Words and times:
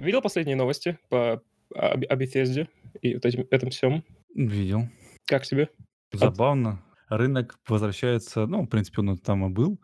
Видел 0.00 0.22
последние 0.22 0.56
новости 0.56 0.98
по 1.10 1.42
о, 1.74 1.92
о 1.92 2.16
Bethesda 2.16 2.66
и 3.02 3.14
вот 3.14 3.26
этим, 3.26 3.46
этом 3.50 3.68
всем? 3.68 4.02
Видел. 4.34 4.88
Как 5.26 5.44
тебе? 5.44 5.68
Забавно. 6.10 6.82
Рынок 7.10 7.58
возвращается, 7.68 8.46
ну, 8.46 8.62
в 8.62 8.66
принципе, 8.68 9.02
он 9.02 9.18
там 9.18 9.44
и 9.46 9.50
был, 9.50 9.78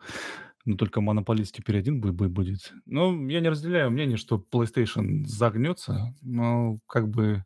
но 0.65 0.75
только 0.75 1.01
монополист 1.01 1.55
теперь 1.55 1.77
один 1.77 2.01
бу- 2.01 2.13
бу- 2.13 2.29
будет. 2.29 2.73
Ну, 2.87 3.27
я 3.27 3.41
не 3.41 3.49
разделяю 3.49 3.91
мнение, 3.91 4.17
что 4.17 4.43
PlayStation 4.51 5.23
загнется, 5.25 6.15
но 6.21 6.79
как 6.87 7.09
бы 7.09 7.43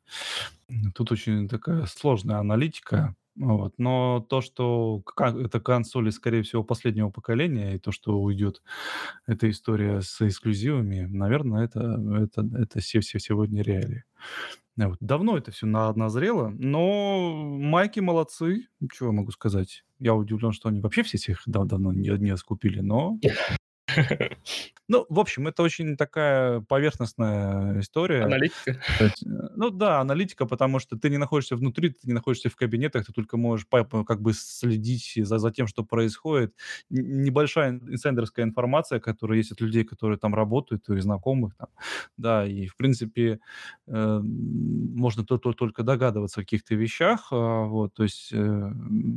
тут 0.96 1.12
очень 1.12 1.50
такая 1.50 1.86
сложная 1.88 2.38
аналитика. 2.38 3.16
Вот. 3.36 3.74
Но 3.78 4.26
то, 4.30 4.42
что 4.42 5.04
это 5.18 5.60
консоли, 5.60 6.10
скорее 6.10 6.44
всего, 6.44 6.64
последнего 6.64 7.10
поколения, 7.10 7.76
и 7.76 7.80
то, 7.80 7.92
что 7.92 8.20
уйдет 8.20 8.62
эта 9.26 9.50
история 9.50 10.02
с 10.02 10.22
эксклюзивами, 10.22 11.02
наверное, 11.06 11.66
это, 11.66 11.80
это, 12.22 12.48
это 12.58 12.80
все, 12.80 13.00
все 13.00 13.20
сегодня 13.20 13.64
реалии. 13.64 14.04
Да, 14.76 14.90
вот. 14.90 14.98
Давно 15.00 15.38
это 15.38 15.52
все 15.52 15.66
назрело, 15.66 16.50
но 16.50 17.32
майки 17.32 18.00
молодцы. 18.00 18.68
Чего 18.92 19.10
я 19.10 19.14
могу 19.14 19.32
сказать? 19.32 19.84
Я 20.00 20.16
удивлен, 20.16 20.54
что 20.54 20.70
они 20.70 20.82
вообще 20.82 21.04
все 21.04 21.18
их 21.18 21.42
дав 21.46 21.68
давно 21.68 21.92
не 21.94 22.10
не 22.18 22.36
скупили, 22.38 22.80
но 22.80 23.20
ну, 24.88 25.06
в 25.10 25.20
общем, 25.20 25.48
это 25.48 25.64
очень 25.64 25.98
такая 25.98 26.62
поверхностная 26.62 27.80
история. 27.80 28.24
Аналитика. 28.24 28.78
Э, 29.00 29.10
ну 29.56 29.70
да, 29.70 30.00
аналитика, 30.00 30.46
потому 30.46 30.80
что 30.80 30.98
ты 30.98 31.10
не 31.10 31.18
находишься 31.18 31.56
внутри, 31.56 31.90
ты 31.90 32.00
не 32.04 32.14
находишься 32.14 32.50
в 32.50 32.56
кабинетах, 32.56 33.06
ты 33.06 33.14
только 33.14 33.38
можешь 33.38 33.66
как 33.70 34.22
бы 34.22 34.34
следить 34.34 35.14
за 35.16 35.38
за 35.38 35.52
тем, 35.52 35.68
что 35.68 35.84
происходит. 35.84 36.54
Небольшая 36.90 37.72
инсайдерская 37.72 38.46
информация, 38.46 39.00
которая 39.00 39.38
есть 39.38 39.52
от 39.52 39.62
людей, 39.62 39.84
которые 39.84 40.18
там 40.18 40.36
работают, 40.36 40.90
и 40.90 41.00
знакомых 41.00 41.56
там. 41.56 41.70
Да, 42.18 42.46
и 42.46 42.68
в 42.68 42.76
принципе, 42.76 43.40
э, 43.88 44.20
можно 44.22 45.26
то 45.26 45.38
то 45.38 45.54
только 45.54 45.84
догадываться 45.84 46.42
о 46.42 46.44
каких-то 46.44 46.76
вещах. 46.76 47.28
А, 47.32 47.66
вот, 47.66 47.94
то 47.94 48.04
есть, 48.04 48.32
э, 48.34 48.72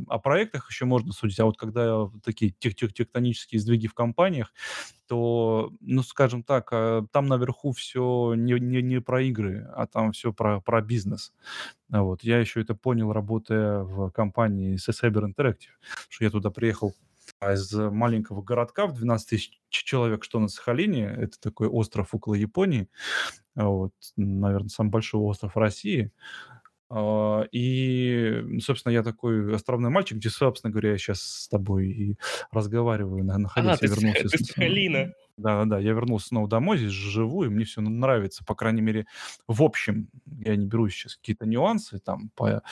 о 0.08 0.18
проектах 0.18 0.70
еще 0.70 0.84
можно 0.84 1.12
судить. 1.12 1.40
А 1.40 1.44
вот 1.44 1.56
когда 1.58 2.08
такие 2.22 2.52
тех 2.52 2.74
тех 2.74 2.92
тектонические 2.92 3.60
сдвиги 3.60 3.86
в 3.86 3.94
компаниях, 3.94 4.52
то, 5.06 5.72
ну, 5.80 6.02
скажем 6.02 6.42
так, 6.42 6.68
а, 6.72 7.06
там 7.12 7.26
наверху 7.26 7.72
все 7.72 8.34
не 8.36 8.58
не 8.60 8.82
не 8.82 9.00
про 9.00 9.22
игры, 9.22 9.68
а 9.74 9.86
там 9.86 10.12
все 10.12 10.32
про 10.32 10.60
про 10.60 10.80
бизнес. 10.82 11.32
А, 11.92 12.02
вот. 12.02 12.24
Я 12.24 12.38
еще 12.40 12.60
это 12.62 12.74
понял, 12.74 13.12
работая 13.12 13.80
в 13.82 14.10
компании 14.10 14.76
Cyber 14.76 15.26
Interactive, 15.32 15.74
что 16.08 16.24
я 16.24 16.30
туда 16.30 16.50
приехал, 16.50 16.94
а, 17.40 17.52
из 17.54 17.72
маленького 17.72 18.42
городка 18.42 18.86
в 18.86 18.94
12 18.94 19.28
тысяч 19.30 19.60
человек, 19.68 20.24
что 20.24 20.38
на 20.40 20.48
Сахалине. 20.48 21.04
Это 21.06 21.40
такой 21.40 21.68
остров 21.68 22.14
около 22.14 22.34
Японии. 22.34 22.88
А, 23.56 23.66
вот, 23.68 23.92
наверно, 24.16 24.68
самый 24.68 24.90
большой 24.90 25.20
остров 25.22 25.56
России. 25.56 26.12
А, 26.90 27.42
и, 27.52 28.58
собственно, 28.60 28.92
я 28.92 29.02
такой 29.02 29.54
островной 29.54 29.90
мальчик, 29.90 30.18
где, 30.18 30.28
собственно 30.30 30.70
говоря, 30.70 30.92
я 30.92 30.98
сейчас 30.98 31.20
с 31.22 31.48
тобой 31.48 31.88
и 31.88 32.16
разговариваю, 32.52 33.24
на 33.24 33.34
А, 33.34 33.38
находясь. 33.38 33.78
ты 33.80 33.86
Я 33.86 33.92
вернулся 33.94 34.28
ты 34.28 34.38
с 34.38 34.42
с 34.42 34.46
Сахалина. 34.48 35.12
Да-да-да, 35.36 35.78
я 35.80 35.92
вернулся 35.92 36.28
снова 36.28 36.48
домой, 36.48 36.78
здесь 36.78 36.90
живу, 36.92 37.44
и 37.44 37.48
мне 37.48 37.64
все 37.64 37.80
нравится. 37.80 38.44
По 38.44 38.54
крайней 38.54 38.82
мере, 38.82 39.06
в 39.48 39.62
общем, 39.62 40.08
я 40.26 40.56
не 40.56 40.66
беру 40.66 40.88
сейчас 40.88 41.16
какие-то 41.16 41.46
нюансы 41.46 41.98
там 41.98 42.30
по 42.36 42.62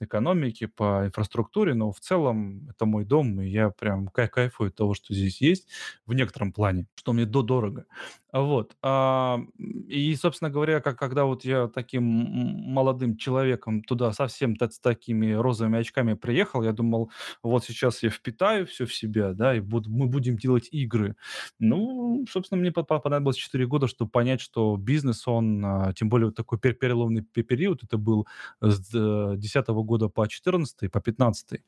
экономике, 0.00 0.68
по 0.68 1.06
инфраструктуре, 1.06 1.74
но 1.74 1.92
в 1.92 2.00
целом 2.00 2.68
это 2.70 2.86
мой 2.86 3.04
дом, 3.04 3.40
и 3.40 3.48
я 3.48 3.70
прям 3.70 4.08
кай 4.08 4.28
кайфую 4.28 4.68
от 4.68 4.76
того, 4.76 4.94
что 4.94 5.14
здесь 5.14 5.40
есть 5.40 5.68
в 6.06 6.14
некотором 6.14 6.52
плане, 6.52 6.86
что 6.96 7.12
мне 7.12 7.24
до 7.24 7.42
дорого. 7.42 7.86
Вот, 8.30 8.76
а, 8.82 9.40
и, 9.88 10.14
собственно 10.14 10.50
говоря, 10.50 10.80
как 10.80 10.98
когда 10.98 11.24
вот 11.24 11.44
я 11.46 11.66
таким 11.68 12.04
молодым 12.04 13.16
человеком 13.16 13.82
туда 13.82 14.12
совсем 14.12 14.54
с 14.60 14.78
такими 14.80 15.32
розовыми 15.32 15.78
очками 15.78 16.12
приехал, 16.12 16.62
я 16.62 16.72
думал: 16.72 17.10
вот 17.42 17.64
сейчас 17.64 18.02
я 18.02 18.10
впитаю 18.10 18.66
все 18.66 18.84
в 18.84 18.94
себя, 18.94 19.32
да, 19.32 19.54
и 19.56 19.60
буду 19.60 19.88
мы 19.90 20.06
будем 20.08 20.36
делать 20.36 20.68
игры. 20.72 21.16
Ну, 21.58 22.07
собственно, 22.30 22.60
мне 22.60 22.72
по 22.72 22.82
по 22.82 22.98
понадобилось 23.00 23.36
4 23.36 23.66
года, 23.66 23.86
чтобы 23.88 24.10
понять, 24.10 24.40
что 24.40 24.76
бизнес, 24.76 25.26
он, 25.28 25.64
а, 25.64 25.92
тем 25.94 26.08
более 26.08 26.26
вот 26.26 26.34
такой 26.36 26.58
пе 26.58 26.72
переломный 26.72 27.22
пе 27.22 27.42
период, 27.42 27.82
это 27.84 27.98
был 27.98 28.26
с 28.60 28.80
д 28.90 29.36
10 29.36 29.82
года 29.82 30.08
по 30.08 30.26
14 30.28 30.88
по 30.88 31.00
15. 31.00 31.62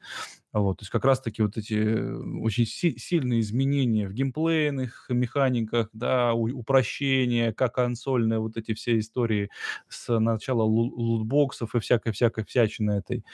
Вот, 0.52 0.78
то 0.78 0.82
есть 0.82 0.90
как 0.90 1.04
раз 1.04 1.20
таки 1.20 1.42
вот 1.42 1.56
эти 1.56 1.74
э, 1.74 2.16
очень 2.42 2.66
си 2.66 2.96
сильные 2.98 3.40
изменения 3.40 4.08
в 4.08 4.12
геймплейных 4.12 5.06
механиках, 5.08 5.88
да, 5.92 6.34
упрощение, 6.34 7.52
как 7.52 7.74
консольные 7.76 8.40
вот 8.40 8.56
эти 8.56 8.74
все 8.74 8.98
истории 8.98 9.50
с 9.88 10.18
начала 10.18 10.62
лу 10.64 10.90
лутбоксов 10.96 11.74
и 11.74 11.80
всякой-всякой 11.80 12.44
всячины 12.44 12.92
этой. 12.92 13.24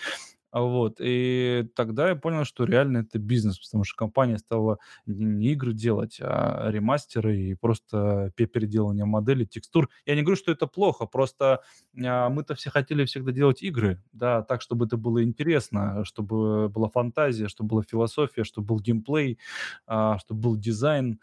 А, 0.56 0.62
вот, 0.62 0.96
и 1.00 1.68
тогда 1.74 2.08
я 2.08 2.16
понял, 2.16 2.44
что 2.46 2.64
реально 2.64 2.98
это 2.98 3.18
бизнес, 3.18 3.58
потому 3.58 3.84
что 3.84 3.94
компания 3.94 4.38
стала 4.38 4.78
не 5.04 5.48
игры 5.52 5.74
делать, 5.74 6.16
а 6.22 6.70
ремастеры 6.70 7.36
и 7.38 7.54
просто 7.54 8.32
пе 8.36 8.46
переделывание 8.46 9.04
моделей, 9.04 9.44
текстур. 9.46 9.90
Я 10.06 10.14
не 10.14 10.22
говорю, 10.22 10.36
что 10.36 10.50
это 10.52 10.66
плохо, 10.66 11.04
просто, 11.04 11.60
а, 12.02 12.30
мы-то 12.30 12.54
все 12.54 12.70
хотели 12.70 13.04
всегда 13.04 13.32
делать 13.32 13.62
игры, 13.62 14.02
да, 14.14 14.40
так, 14.42 14.62
чтобы 14.62 14.86
это 14.86 14.96
было 14.96 15.22
интересно, 15.22 16.06
чтобы 16.06 16.70
была 16.70 16.88
фантазия, 16.88 17.48
чтобы 17.48 17.68
была 17.68 17.82
философия, 17.82 18.42
чтобы 18.44 18.68
был 18.68 18.80
геймплей, 18.80 19.38
а, 19.86 20.16
чтобы 20.18 20.40
был 20.40 20.56
дизайн. 20.56 21.20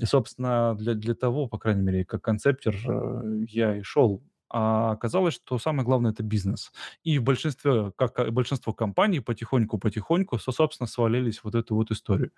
И, 0.00 0.04
собственно, 0.06 0.74
для 0.78 0.94
для 0.94 1.14
того, 1.14 1.48
по 1.48 1.58
крайней 1.58 1.82
мере, 1.82 2.04
как 2.04 2.22
концептер, 2.22 2.76
э, 2.88 3.44
я 3.48 3.76
и 3.76 3.82
шел. 3.82 4.22
А 4.50 4.92
оказалось, 4.92 5.34
что 5.34 5.58
самое 5.58 5.84
главное- 5.84 6.12
это 6.12 6.22
бизнес. 6.24 6.72
И 7.04 7.18
в 7.18 7.22
большинстве, 7.24 7.92
как 7.96 8.18
и 8.20 8.30
большинство 8.30 8.72
компаний, 8.72 9.20
потихоньку-потихоньку, 9.20 10.38
со 10.38 10.52
собственно, 10.52 10.88
свалились 10.88 11.40
вот 11.44 11.54
эту 11.54 11.74
вот 11.76 11.90
историю. 11.92 12.32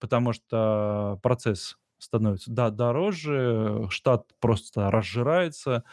Потому 0.00 0.32
что 0.32 1.18
процесс 1.22 1.76
становится, 1.98 2.50
да, 2.52 2.70
дороже, 2.70 3.86
штат 3.90 4.26
просто 4.40 4.90
разжирается, 4.90 5.84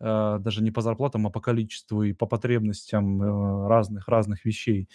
э, 0.00 0.38
даже 0.40 0.62
не 0.62 0.70
по 0.70 0.80
зарплатам, 0.82 1.26
а 1.26 1.30
по 1.30 1.40
количеству 1.40 2.02
и 2.02 2.12
по 2.12 2.26
потребностям, 2.26 3.22
э, 3.22 3.68
разных 3.68 4.08
разных 4.08 4.44
вещей. 4.44 4.88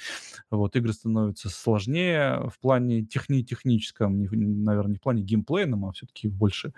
Вот, 0.52 0.76
игры 0.76 0.94
становятся 0.94 1.50
сложнее 1.50 2.50
в 2.50 2.60
плане 2.60 3.04
техни 3.04 3.42
техническом, 3.44 4.22
наверное, 4.22 4.92
не 4.94 4.98
в 4.98 5.02
плане 5.02 5.24
геймплейном, 5.24 5.86
а 5.86 5.92
все-таки 5.94 6.28
больше, 6.28 6.74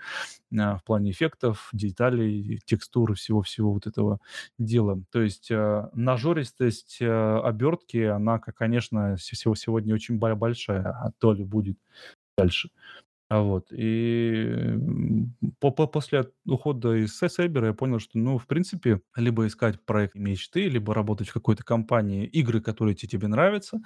а, 0.56 0.76
в 0.76 0.84
плане 0.84 1.10
эффектов, 1.12 1.68
деталей, 1.72 2.60
текстур 2.64 3.12
и 3.12 3.14
всего-всего 3.14 3.72
вот 3.72 3.86
этого 3.86 4.18
дела. 4.58 5.02
То 5.10 5.22
есть, 5.22 5.50
э, 5.50 5.88
нажористость, 5.94 6.98
э, 7.00 7.06
обертки, 7.40 7.98
она, 8.04 8.38
конечно, 8.38 9.16
се 9.18 9.36
сего 9.36 9.54
сегодня 9.54 9.94
очень 9.94 10.18
большая, 10.18 10.82
а 10.84 11.12
то 11.18 11.32
ли 11.32 11.44
будет 11.44 11.78
дальше. 12.38 12.70
А, 13.32 13.40
вот, 13.40 13.72
и, 13.72 14.78
по 15.58 15.70
по 15.70 15.86
после 15.86 16.26
ухода 16.44 16.96
из 16.96 17.16
Се 17.16 17.30
Сейбера 17.30 17.68
я 17.68 17.72
понял, 17.72 17.98
что, 17.98 18.18
ну, 18.18 18.36
в 18.36 18.46
принципе, 18.46 19.00
либо 19.16 19.46
искать 19.46 19.80
проект 19.86 20.16
мечты, 20.16 20.68
либо 20.68 20.92
работать 20.92 21.30
в 21.30 21.32
какой-то 21.32 21.64
компании, 21.64 22.26
игры, 22.26 22.60
которые 22.60 22.94
те 22.94 23.06
тебе 23.06 23.28
нравятся, 23.28 23.80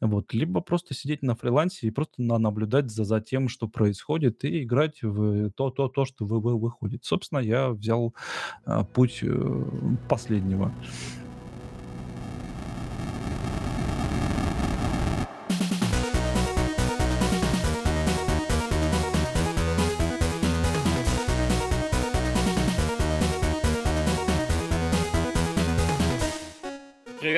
вот, 0.00 0.34
либо 0.34 0.60
просто 0.62 0.94
сидеть 0.94 1.22
на 1.22 1.36
фрилансе 1.36 1.86
и 1.86 1.90
просто 1.92 2.22
на 2.22 2.38
наблюдать 2.38 2.90
за 2.90 3.04
за 3.04 3.20
тем, 3.20 3.48
что 3.48 3.68
происходит, 3.68 4.44
и 4.44 4.64
играть 4.64 5.00
в 5.02 5.50
то 5.52 5.70
то 5.70 5.86
то, 5.86 6.04
что 6.04 6.26
вы 6.26 6.40
вы 6.40 6.58
выходит. 6.58 7.04
Собственно, 7.04 7.38
я 7.38 7.70
взял, 7.70 8.16
а, 8.64 8.82
путь, 8.82 9.20
э, 9.22 9.64
последнего. 10.08 10.72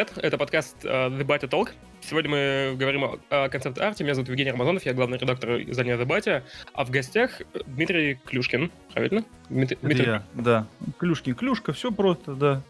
Привет, 0.01 0.25
это 0.25 0.39
подкаст 0.39 0.77
э, 0.83 0.89
The 0.89 1.27
Battle 1.27 1.51
Talk. 1.51 1.73
Сегодня 2.01 2.31
мы 2.31 2.75
говорим 2.75 3.05
о, 3.05 3.19
о 3.29 3.51
концепт-арте. 3.51 4.03
Меня 4.03 4.15
зовут 4.15 4.31
Евгений 4.31 4.51
Рамазонов, 4.51 4.87
я 4.87 4.95
главный 4.95 5.19
редактор 5.19 5.61
издания 5.61 5.95
The 5.99 6.07
Battle. 6.07 6.43
А 6.73 6.87
в 6.87 6.91
гостях 6.91 7.43
Дмитрий 7.67 8.19
Клюшкин, 8.25 8.71
правильно? 8.95 9.27
Это 9.51 9.77
Дмитрий, 9.83 10.07
я, 10.07 10.23
да. 10.33 10.67
Клюшкин, 10.97 11.35
Клюшка, 11.35 11.75
все 11.75 11.91
просто, 11.91 12.33
да. 12.33 12.63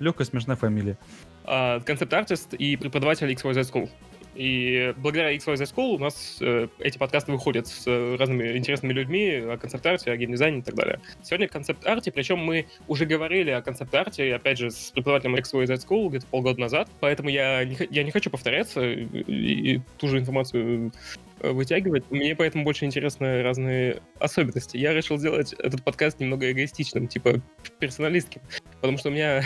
Легкая 0.00 0.26
смешная 0.26 0.56
фамилия. 0.56 0.98
а, 1.46 1.80
концепт-артист 1.80 2.52
и 2.52 2.76
преподаватель 2.76 3.32
XYZ 3.32 3.72
School. 3.72 3.88
И 4.36 4.94
благодаря 4.98 5.34
XYZ 5.34 5.74
School 5.74 5.94
у 5.94 5.98
нас 5.98 6.38
э, 6.40 6.68
эти 6.78 6.98
подкасты 6.98 7.32
выходят 7.32 7.66
с 7.66 7.86
э, 7.86 8.16
разными 8.16 8.56
интересными 8.56 8.92
людьми 8.92 9.30
о 9.30 9.56
концепт-арте, 9.56 10.10
о 10.12 10.16
геймдизайне 10.16 10.58
и 10.58 10.62
так 10.62 10.74
далее. 10.74 11.00
Сегодня 11.22 11.48
концепт-арте, 11.48 12.12
причем 12.12 12.38
мы 12.38 12.66
уже 12.86 13.06
говорили 13.06 13.50
о 13.50 13.62
концепт-арте, 13.62 14.34
опять 14.34 14.58
же, 14.58 14.70
с 14.70 14.90
преподавателем 14.90 15.36
XYZ 15.36 15.86
School 15.86 16.10
где-то 16.10 16.26
полгода 16.26 16.60
назад, 16.60 16.88
поэтому 17.00 17.30
я 17.30 17.64
не, 17.64 17.76
я 17.90 18.04
не 18.04 18.10
хочу 18.10 18.30
повторяться 18.30 18.84
и, 18.84 19.04
и 19.74 19.80
ту 19.98 20.08
же 20.08 20.18
информацию 20.18 20.92
Э, 21.40 21.50
вытягивать. 21.50 22.10
Мне 22.10 22.34
поэтому 22.34 22.64
больше 22.64 22.86
интересны 22.86 23.42
разные 23.42 24.00
особенности. 24.18 24.78
Я 24.78 24.94
решил 24.94 25.18
сделать 25.18 25.52
этот 25.52 25.84
подкаст 25.84 26.18
немного 26.18 26.50
эгоистичным, 26.50 27.08
типа 27.08 27.42
персоналистским, 27.78 28.40
потому 28.80 28.96
что 28.96 29.10
у 29.10 29.12
меня 29.12 29.42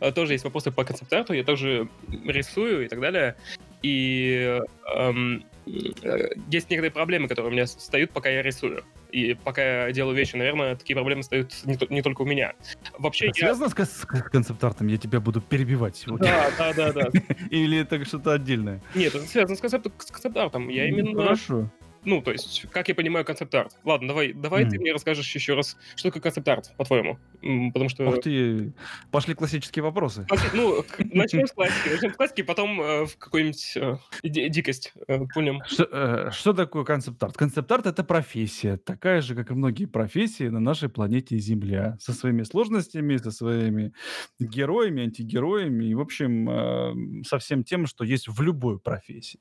тоже 0.14 0.34
есть 0.34 0.44
вопросы 0.44 0.70
по 0.70 0.84
концепт-арту, 0.84 1.32
я 1.32 1.42
тоже 1.42 1.88
рисую 2.26 2.84
и 2.84 2.88
так 2.88 3.00
далее. 3.00 3.34
И 3.82 4.60
эм, 4.94 5.44
э, 5.66 6.28
есть 6.48 6.70
некоторые 6.70 6.90
проблемы, 6.90 7.28
которые 7.28 7.50
у 7.50 7.52
меня 7.52 7.66
встают, 7.66 8.10
пока 8.10 8.28
я 8.28 8.42
рисую. 8.42 8.84
И 9.10 9.34
пока 9.34 9.86
я 9.86 9.92
делаю 9.92 10.16
вещи, 10.16 10.36
наверное, 10.36 10.76
такие 10.76 10.94
проблемы 10.94 11.22
стоят 11.22 11.52
не, 11.64 11.78
не 11.90 12.02
только 12.02 12.22
у 12.22 12.26
меня. 12.26 12.54
Вообще, 12.98 13.28
это 13.28 13.38
я... 13.38 13.54
связано 13.54 13.68
с, 13.68 13.90
с 13.90 14.04
концепт-артом? 14.06 14.88
Я 14.88 14.98
тебя 14.98 15.20
буду 15.20 15.40
перебивать 15.40 15.96
сегодня. 15.96 16.26
Да, 16.26 16.72
да, 16.72 16.92
да, 16.92 16.92
да. 16.92 17.20
Или 17.50 17.78
это 17.78 18.04
что-то 18.04 18.32
отдельное? 18.32 18.82
Нет, 18.94 19.14
это 19.14 19.26
связано 19.26 19.56
с 19.56 19.60
концепт-артом. 19.60 20.68
Я 20.68 20.82
ну, 20.82 20.88
именно... 20.88 21.22
Хорошо. 21.22 21.70
Ну, 22.04 22.22
то 22.22 22.32
есть, 22.32 22.66
как 22.70 22.88
я 22.88 22.94
понимаю 22.94 23.24
концепт-арт. 23.24 23.76
Ладно, 23.84 24.08
давай, 24.08 24.32
давай 24.32 24.64
mm. 24.64 24.70
ты 24.70 24.78
мне 24.78 24.92
расскажешь 24.92 25.34
еще 25.34 25.54
раз, 25.54 25.76
что 25.96 26.08
такое 26.08 26.22
концепт-арт, 26.22 26.74
по-твоему. 26.76 27.18
Потому 27.72 27.88
что... 27.88 28.08
Ух 28.08 28.20
ты, 28.20 28.72
пошли 29.10 29.34
классические 29.34 29.82
вопросы. 29.82 30.26
Ну, 30.54 30.84
начнем 30.98 31.46
с 31.46 31.52
классики. 31.52 31.88
Начнем 31.90 32.12
с 32.12 32.16
классики, 32.16 32.42
потом 32.42 32.80
э, 32.80 33.06
в 33.06 33.16
какую-нибудь 33.18 33.76
э, 33.76 33.98
дикость 34.22 34.92
э. 35.08 35.18
Что, 35.66 35.88
э, 35.90 36.30
что 36.32 36.52
такое 36.52 36.84
концепт-арт? 36.84 37.36
Концепт-арт— 37.36 37.86
это 37.88 38.04
профессия, 38.04 38.76
такая 38.76 39.20
же, 39.20 39.34
как 39.34 39.50
и 39.50 39.54
многие 39.54 39.86
профессии 39.86 40.48
на 40.48 40.60
нашей 40.60 40.88
планете 40.88 41.36
Земля, 41.38 41.96
со 42.00 42.12
своими 42.12 42.42
сложностями, 42.42 43.16
со 43.16 43.30
своими 43.30 43.92
героями, 44.38 45.02
антигероями 45.04 45.86
и, 45.86 45.94
в 45.94 46.00
общем, 46.00 47.24
со 47.24 47.38
всем 47.38 47.64
тем, 47.64 47.86
что 47.86 48.04
есть 48.04 48.28
в 48.28 48.40
любой 48.42 48.78
профессии. 48.78 49.40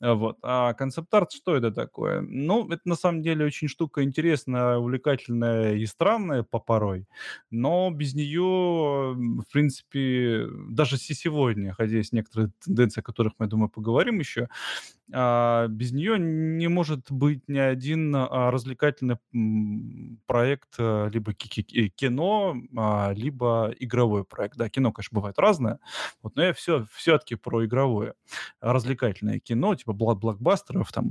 Вот. 0.00 0.38
А 0.42 0.74
концепт-арт, 0.74 1.32
что 1.32 1.56
это 1.56 1.70
такое? 1.70 1.99
Такое. 2.00 2.20
Ну, 2.22 2.68
это 2.70 2.82
на 2.84 2.96
самом 2.96 3.22
деле 3.22 3.44
очень 3.44 3.68
штука 3.68 4.02
интересная, 4.02 4.76
увлекательная 4.78 5.74
и 5.74 5.86
странная 5.86 6.42
по 6.42 6.58
порой, 6.58 7.06
но 7.50 7.90
без 7.90 8.14
нее, 8.14 8.42
в 9.14 9.44
принципе, 9.52 10.46
даже 10.68 10.96
сегодня, 10.98 11.74
хотя 11.74 11.96
есть 11.96 12.12
некоторые 12.12 12.50
тенденции, 12.64 13.00
о 13.00 13.02
которых 13.04 13.34
мы, 13.38 13.46
я 13.46 13.50
думаю, 13.50 13.68
поговорим 13.68 14.18
еще, 14.18 14.48
а, 15.12 15.68
без 15.68 15.92
нее 15.92 16.18
не 16.18 16.68
может 16.68 17.10
быть 17.10 17.48
ни 17.48 17.58
один 17.58 18.14
а, 18.14 18.50
развлекательный 18.50 19.16
проект, 20.26 20.74
а, 20.78 21.08
либо 21.08 21.32
кино, 21.34 22.56
а, 22.76 23.12
либо 23.12 23.74
игровой 23.78 24.24
проект. 24.24 24.56
Да, 24.56 24.68
кино, 24.68 24.92
конечно, 24.92 25.14
бывает 25.14 25.38
разное, 25.38 25.78
вот, 26.22 26.36
но 26.36 26.42
я 26.44 26.52
все, 26.52 26.86
все-таки 26.92 27.34
про 27.34 27.64
игровое. 27.64 28.14
Развлекательное 28.60 29.40
кино, 29.40 29.74
типа 29.74 29.92
блокбастеров 29.92 30.92
там, 30.92 31.10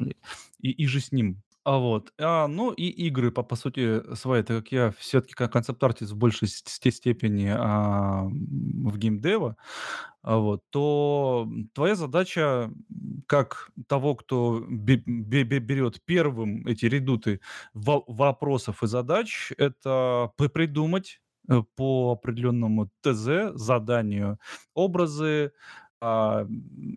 и, 0.60 0.70
и 0.70 0.88
же 0.88 1.00
с 1.00 1.12
ним. 1.12 1.42
А 1.70 1.78
вот, 1.78 2.12
а, 2.20 2.48
ну 2.48 2.72
и 2.72 2.88
игры, 2.88 3.30
по, 3.32 3.44
по 3.44 3.56
сути 3.56 4.02
своей, 4.16 4.42
так 4.42 4.58
как 4.58 4.72
я 4.72 4.92
все-таки 4.98 5.36
как 5.36 5.54
концепт-артист 5.54 6.12
в 6.14 6.18
большей 6.18 6.48
степени 6.48 7.54
а, 7.56 8.24
в 8.24 8.98
геймдева, 8.98 9.56
а, 10.24 10.38
вот, 10.38 10.64
то 10.72 11.48
твоя 11.76 11.94
задача, 11.94 12.72
как 13.28 13.70
того, 13.88 14.16
кто 14.16 14.66
берет 14.68 16.02
первым 16.06 16.66
эти 16.66 16.86
редуты 16.88 17.40
вопросов 17.76 18.82
и 18.82 18.88
задач, 18.88 19.52
это 19.60 20.32
придумать 20.52 21.22
э, 21.52 21.62
по 21.76 22.14
определенному 22.14 22.90
ТЗ, 23.04 23.54
заданию, 23.54 24.40
образы, 24.74 25.52
а, 26.02 26.48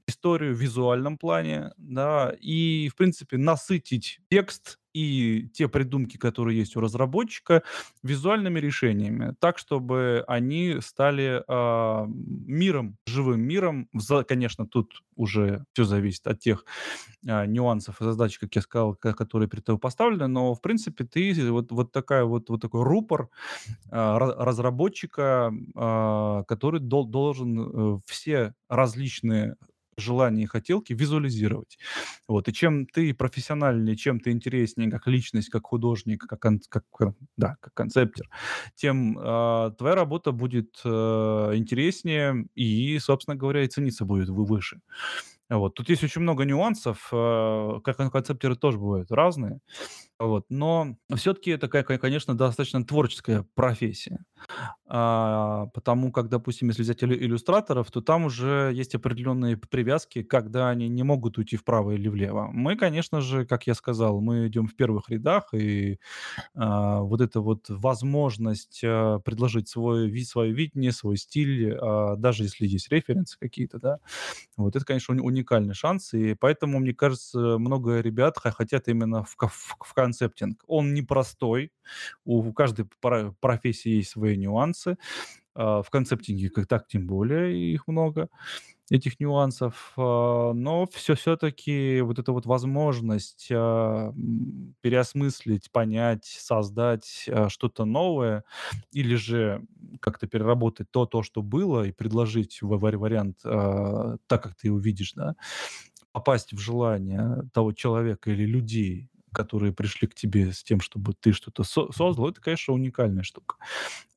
историю 0.06 0.54
в 0.54 0.58
визуальном 0.60 1.18
плане, 1.18 1.72
да, 1.76 2.34
и, 2.40 2.88
в 2.88 2.96
принципе, 2.96 3.36
насытить 3.36 4.20
текст 4.30 4.78
и 4.92 5.48
те 5.52 5.68
придумки, 5.68 6.16
которые 6.16 6.58
есть 6.58 6.76
у 6.76 6.80
разработчика, 6.80 7.62
визуальными 8.02 8.60
решениями, 8.60 9.34
так, 9.38 9.58
чтобы 9.58 10.24
они 10.26 10.78
стали 10.80 11.42
а, 11.48 12.06
миром, 12.06 12.96
живым 13.06 13.40
миром. 13.40 13.88
За, 13.94 14.24
конечно, 14.24 14.66
тут 14.66 15.02
уже 15.16 15.64
все 15.72 15.84
зависит 15.84 16.26
от 16.26 16.40
тех 16.40 16.64
а, 17.26 17.46
нюансов 17.46 18.00
и 18.00 18.04
задач, 18.04 18.38
как 18.38 18.54
я 18.54 18.62
сказал, 18.62 18.94
которые 18.94 19.48
перед 19.48 19.64
тобой 19.64 19.78
поставлены, 19.78 20.26
но, 20.26 20.54
в 20.54 20.60
принципе, 20.60 21.04
ты 21.04 21.32
вот, 21.50 21.70
вот, 21.72 21.92
такая, 21.92 22.24
вот, 22.24 22.48
вот 22.48 22.60
такой 22.60 22.82
рупор 22.82 23.28
а, 23.90 24.18
разработчика, 24.18 25.52
а, 25.74 26.44
который 26.44 26.80
дол, 26.80 27.06
должен 27.06 27.96
э, 27.96 28.00
все 28.06 28.54
различные 28.68 29.56
желания 29.96 30.44
и 30.44 30.46
хотелки 30.46 30.92
визуализировать. 30.92 31.78
Вот. 32.28 32.48
И 32.48 32.52
чем 32.52 32.86
ты 32.86 33.14
профессиональнее, 33.14 33.96
чем 33.96 34.20
ты 34.20 34.30
интереснее 34.30 34.90
как 34.90 35.06
личность, 35.06 35.48
как 35.48 35.66
художник, 35.66 36.26
как, 36.26 36.40
как, 36.68 36.84
да, 37.36 37.56
как 37.60 37.74
концептер, 37.74 38.28
тем 38.74 39.18
э, 39.18 39.70
твоя 39.78 39.94
работа 39.94 40.32
будет 40.32 40.80
э, 40.84 40.88
интереснее 41.54 42.46
и, 42.54 42.98
собственно 42.98 43.36
говоря, 43.36 43.64
и 43.64 43.68
цениться 43.68 44.04
будет 44.04 44.28
выше. 44.28 44.80
Вот. 45.50 45.74
Тут 45.74 45.90
есть 45.90 46.02
очень 46.02 46.22
много 46.22 46.44
нюансов, 46.44 47.08
э, 47.12 47.80
как 47.84 47.96
концептеры 48.12 48.56
тоже 48.56 48.78
бывают 48.78 49.10
разные. 49.10 49.60
Вот. 50.22 50.46
Но 50.50 50.96
все-таки 51.16 51.50
это, 51.50 51.66
конечно, 51.68 52.36
достаточно 52.36 52.84
творческая 52.84 53.44
профессия. 53.56 54.24
А, 54.86 55.66
потому 55.74 56.12
как, 56.12 56.28
допустим, 56.28 56.68
если 56.68 56.82
взять 56.82 57.02
иллюстраторов, 57.04 57.90
то 57.90 58.00
там 58.02 58.26
уже 58.26 58.72
есть 58.74 58.94
определенные 58.94 59.56
привязки, 59.56 60.22
когда 60.22 60.70
они 60.70 60.88
не 60.88 61.02
могут 61.02 61.38
уйти 61.38 61.56
вправо 61.56 61.92
или 61.92 62.08
влево. 62.08 62.48
Мы, 62.52 62.76
конечно 62.76 63.20
же, 63.22 63.46
как 63.46 63.66
я 63.66 63.74
сказал, 63.74 64.20
мы 64.20 64.48
идем 64.48 64.68
в 64.68 64.76
первых 64.76 65.10
рядах, 65.10 65.54
и 65.54 65.98
а, 66.54 67.00
вот 67.00 67.20
эта 67.20 67.40
вот 67.40 67.66
возможность 67.68 68.82
а, 68.84 69.18
предложить 69.20 69.68
свой 69.68 70.08
вид, 70.10 70.28
свое 70.28 70.52
видение, 70.52 70.92
свой 70.92 71.16
стиль, 71.16 71.74
а, 71.80 72.16
даже 72.16 72.44
если 72.44 72.66
есть 72.66 72.90
референсы 72.90 73.38
какие-то, 73.38 73.78
да, 73.78 73.98
вот 74.56 74.76
это, 74.76 74.84
конечно, 74.84 75.14
уникальный 75.22 75.74
шанс, 75.74 76.14
и 76.14 76.34
поэтому, 76.34 76.78
мне 76.80 76.94
кажется, 76.94 77.58
много 77.58 78.00
ребят 78.00 78.38
хотят 78.38 78.88
именно 78.88 79.24
в, 79.24 79.36
в, 79.38 79.76
в 79.84 79.94
концептинг. 80.12 80.62
Он 80.66 80.94
непростой, 80.94 81.72
у 82.24 82.52
каждой 82.52 82.86
профессии 83.40 83.90
есть 83.96 84.10
свои 84.10 84.36
нюансы. 84.36 84.96
А, 85.54 85.82
в 85.82 85.90
концептинге 85.90 86.48
как 86.50 86.66
так 86.66 86.86
тем 86.88 87.06
более 87.06 87.72
их 87.74 87.86
много, 87.86 88.28
этих 88.90 89.20
нюансов. 89.20 89.92
А, 89.96 90.52
но 90.52 90.86
все 90.92 91.14
все-таки 91.14 92.00
вот 92.00 92.18
эта 92.18 92.32
вот 92.32 92.46
возможность 92.46 93.48
а, 93.52 94.14
переосмыслить, 94.80 95.70
понять, 95.70 96.24
создать 96.24 97.28
что-то 97.48 97.84
новое 97.84 98.44
или 98.92 99.14
же 99.14 99.62
как-то 100.00 100.26
переработать 100.26 100.90
то, 100.90 101.06
то, 101.06 101.22
что 101.22 101.42
было, 101.42 101.84
и 101.86 101.92
предложить 101.92 102.62
вариант 102.62 103.42
так, 103.42 104.42
как 104.42 104.54
ты 104.56 104.68
его 104.68 104.78
видишь, 104.78 105.12
да, 105.14 105.36
попасть 106.12 106.52
в 106.52 106.58
желание 106.58 107.42
того 107.52 107.72
человека 107.72 108.30
или 108.30 108.44
людей, 108.44 109.10
которые 109.32 109.72
пришли 109.72 110.08
к 110.08 110.14
тебе 110.14 110.52
с 110.52 110.62
тем, 110.62 110.80
чтобы 110.80 111.14
ты 111.14 111.32
что-то 111.32 111.64
со- 111.64 111.90
создал, 111.92 112.28
это, 112.28 112.40
конечно, 112.40 112.74
уникальная 112.74 113.22
штука. 113.24 113.56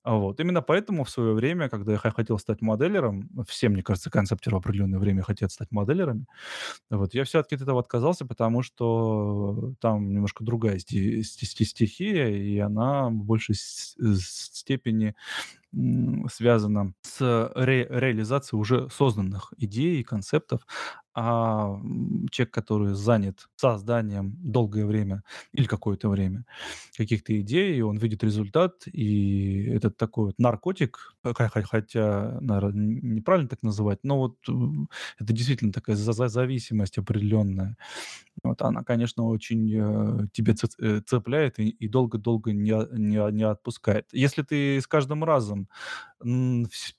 А 0.05 0.13
вот. 0.17 0.39
Именно 0.39 0.61
поэтому 0.61 1.03
в 1.03 1.09
свое 1.09 1.33
время, 1.33 1.67
когда 1.67 1.93
я 1.93 1.97
хотел 1.97 2.37
стать 2.37 2.61
моделером, 2.61 3.27
все, 3.47 3.69
мне 3.69 3.81
кажется, 3.81 4.11
концептеры 4.11 4.55
в 4.55 4.59
определенное 4.59 4.99
время 4.99 5.23
хотят 5.23 5.51
стать 5.51 5.71
моделерами, 5.71 6.27
вот, 6.89 7.13
я 7.15 7.23
все-таки 7.25 7.55
от 7.55 7.61
этого 7.63 7.79
отказался, 7.81 8.25
потому 8.25 8.63
что 8.63 9.73
там 9.81 10.09
немножко 10.13 10.43
другая 10.43 10.79
сти- 10.79 11.21
сти- 11.23 11.65
стихия, 11.65 12.29
и 12.29 12.59
она 12.59 13.09
в 13.09 13.13
большей 13.25 13.55
степени 13.55 15.15
связана 16.29 16.93
с 17.01 17.51
ре- 17.55 17.87
реализацией 17.89 18.59
уже 18.59 18.89
созданных 18.89 19.53
идей 19.57 19.99
и 19.99 20.03
концептов, 20.03 20.65
а 21.13 21.77
человек, 22.31 22.53
который 22.53 22.93
занят 22.93 23.47
созданием 23.55 24.35
долгое 24.39 24.85
время 24.85 25.23
или 25.53 25.65
какое-то 25.65 26.09
время 26.09 26.45
каких-то 26.97 27.39
идей, 27.39 27.81
он 27.81 27.97
видит 27.97 28.23
результат, 28.23 28.83
и 28.87 29.63
этот 29.69 29.94
такой 29.97 30.27
вот 30.27 30.39
наркотик, 30.39 31.15
хотя, 31.65 32.37
наверное, 32.41 32.99
неправильно 33.01 33.49
так 33.49 33.63
называть, 33.63 33.99
но 34.03 34.17
вот 34.17 34.37
это 35.19 35.33
действительно 35.33 35.71
такая 35.73 35.95
зависимость 35.95 36.97
определенная. 36.97 37.77
Вот 38.43 38.61
она, 38.61 38.83
конечно, 38.83 39.23
очень 39.25 39.71
э, 39.73 40.27
тебя 40.33 40.53
э, 40.79 41.01
цепляет 41.05 41.59
и 41.59 41.87
долго-долго 41.87 42.53
не, 42.53 42.71
не, 42.97 43.31
не 43.31 43.43
отпускает. 43.43 44.07
Если 44.11 44.43
ты 44.43 44.79
с 44.81 44.87
каждым 44.87 45.23
разом 45.23 45.67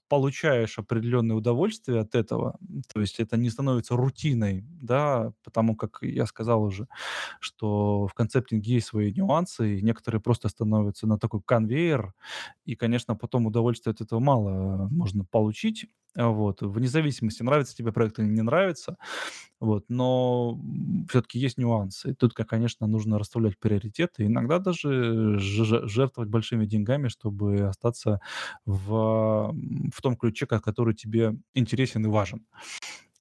получаешь 0.09 0.79
определенное 0.79 1.37
удовольствие 1.37 2.01
от 2.01 2.15
этого. 2.15 2.59
То 2.93 3.01
есть 3.01 3.19
это 3.21 3.37
не 3.37 3.51
становится 3.51 3.97
рутиной, 3.97 4.65
да, 4.69 5.33
потому 5.45 5.77
как 5.77 5.99
я 6.03 6.27
сказал 6.27 6.63
уже, 6.63 6.87
что 7.41 8.07
в 8.07 8.15
концептинге 8.15 8.75
есть 8.75 8.87
свои 8.89 9.13
нюансы, 9.13 9.79
и 9.79 9.83
некоторые 9.83 10.21
просто 10.21 10.49
становятся 10.49 11.07
на 11.07 11.19
такой 11.19 11.41
конвейер, 11.45 12.15
и, 12.65 12.77
конечно, 12.77 13.17
потом 13.17 13.47
удовольствие 13.47 13.93
от 13.93 14.01
этого 14.01 14.21
мало 14.21 14.89
можно 14.91 15.25
получить. 15.25 15.87
Вот. 16.17 16.63
Вне 16.63 16.89
зависимости, 16.89 17.43
нравится 17.43 17.77
тебе 17.77 17.93
проект 17.93 18.19
или 18.19 18.27
не 18.27 18.41
нравится. 18.43 18.97
Вот. 19.61 19.85
Но 19.89 20.59
все-таки 21.11 21.39
есть 21.39 21.59
нюансы. 21.59 22.11
И 22.11 22.15
тут, 22.15 22.35
конечно, 22.35 22.87
нужно 22.87 23.19
расставлять 23.19 23.59
приоритеты. 23.59 24.27
Иногда 24.27 24.59
даже 24.59 25.39
жертвовать 25.39 26.31
большими 26.31 26.67
деньгами, 26.67 27.09
чтобы 27.09 27.57
остаться 27.69 28.21
в, 28.67 28.93
в 29.53 30.03
том 30.03 30.17
ключе, 30.17 30.47
который 30.47 30.95
тебе 30.95 31.35
интересен 31.55 32.05
и 32.05 32.09
важен. 32.09 32.47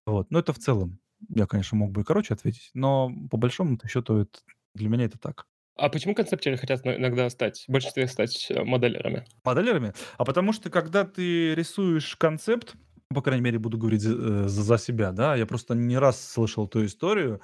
Вот. 0.05 0.31
Но 0.31 0.39
это 0.39 0.53
в 0.53 0.59
целом. 0.59 0.99
Я, 1.29 1.47
конечно, 1.47 1.77
мог 1.77 1.91
бы 1.91 2.01
и 2.01 2.03
короче 2.03 2.33
ответить, 2.33 2.69
но 2.73 3.11
по 3.31 3.37
большому 3.37 3.79
счету 3.87 4.17
это, 4.17 4.39
для 4.73 4.89
меня 4.89 5.05
это 5.05 5.17
так. 5.17 5.47
А 5.77 5.89
почему 5.89 6.15
концептеры 6.15 6.57
хотят 6.57 6.85
иногда 6.85 7.29
стать, 7.29 7.65
в 7.67 7.71
большинстве 7.71 8.07
стать 8.07 8.49
э, 8.49 8.63
моделерами? 8.63 9.25
Моделерами? 9.43 9.93
А 10.17 10.23
потому 10.23 10.53
что, 10.53 10.69
когда 10.69 11.03
ты 11.03 11.53
рисуешь 11.53 12.15
концепт, 12.15 12.75
по 13.15 13.21
крайней 13.23 13.43
мере, 13.43 13.57
буду 13.59 13.77
говорить 13.79 14.01
за, 14.01 14.13
э, 14.45 14.47
за 14.47 14.77
себя, 14.77 15.11
да. 15.11 15.35
Я 15.35 15.47
просто 15.47 15.73
не 15.75 15.97
раз 15.97 16.21
слышал 16.33 16.67
ту 16.67 16.85
историю 16.85 17.41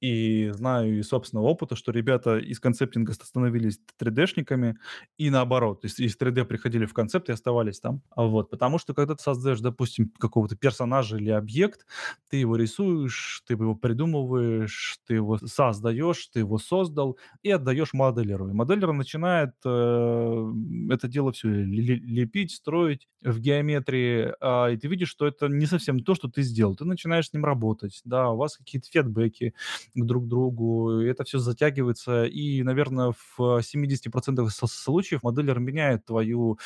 и 0.00 0.50
знаю 0.54 1.00
из 1.00 1.08
собственного 1.08 1.46
опыта, 1.46 1.74
что 1.76 1.90
ребята 1.92 2.38
из 2.38 2.60
концептинга 2.60 3.12
становились 3.14 3.80
3D-шниками 3.98 4.76
и 5.18 5.30
наоборот. 5.30 5.84
Есть 5.84 6.00
из 6.00 6.16
3D 6.16 6.44
приходили 6.44 6.86
в 6.86 6.94
концепт 6.94 7.28
и 7.28 7.32
оставались 7.32 7.80
там. 7.80 8.02
А 8.10 8.22
вот, 8.24 8.50
потому 8.50 8.78
что 8.78 8.94
когда 8.94 9.16
ты 9.16 9.22
создаешь, 9.22 9.60
допустим, 9.60 10.10
какого-то 10.18 10.56
персонажа 10.56 11.16
или 11.16 11.30
объект, 11.30 11.86
ты 12.28 12.36
его 12.38 12.56
рисуешь, 12.56 13.42
ты 13.46 13.54
его 13.54 13.74
придумываешь, 13.74 14.98
ты 15.06 15.14
его 15.14 15.38
создаешь, 15.38 16.26
ты 16.28 16.40
его 16.40 16.58
создал 16.58 17.18
и 17.42 17.50
отдаешь 17.50 17.92
моделеру. 17.92 18.48
И 18.48 18.52
моделер 18.52 18.92
начинает 18.92 19.54
э, 19.64 20.52
это 20.90 21.08
дело 21.08 21.32
все 21.32 21.48
лепить, 21.48 22.52
строить 22.52 23.08
в 23.22 23.40
геометрии, 23.40 24.32
а, 24.40 24.68
и 24.68 24.76
ты 24.76 24.88
видишь, 24.88 25.13
что 25.14 25.26
это 25.26 25.46
не 25.48 25.66
совсем 25.66 26.00
то, 26.00 26.14
что 26.14 26.28
ты 26.28 26.42
сделал. 26.42 26.74
Ты 26.74 26.84
начинаешь 26.84 27.28
с 27.28 27.32
ним 27.32 27.44
работать, 27.44 28.00
да, 28.04 28.30
у 28.30 28.36
вас 28.36 28.56
какие-то 28.56 28.88
фидбэки 28.90 29.54
к 29.94 30.04
друг 30.04 30.26
другу, 30.26 31.00
и 31.00 31.06
это 31.06 31.22
все 31.24 31.38
затягивается, 31.38 32.24
и, 32.24 32.62
наверное, 32.62 33.12
в 33.36 33.60
70% 33.60 34.48
случаев 34.50 35.22
моделер 35.22 35.60
меняет 35.60 36.04
твою 36.04 36.58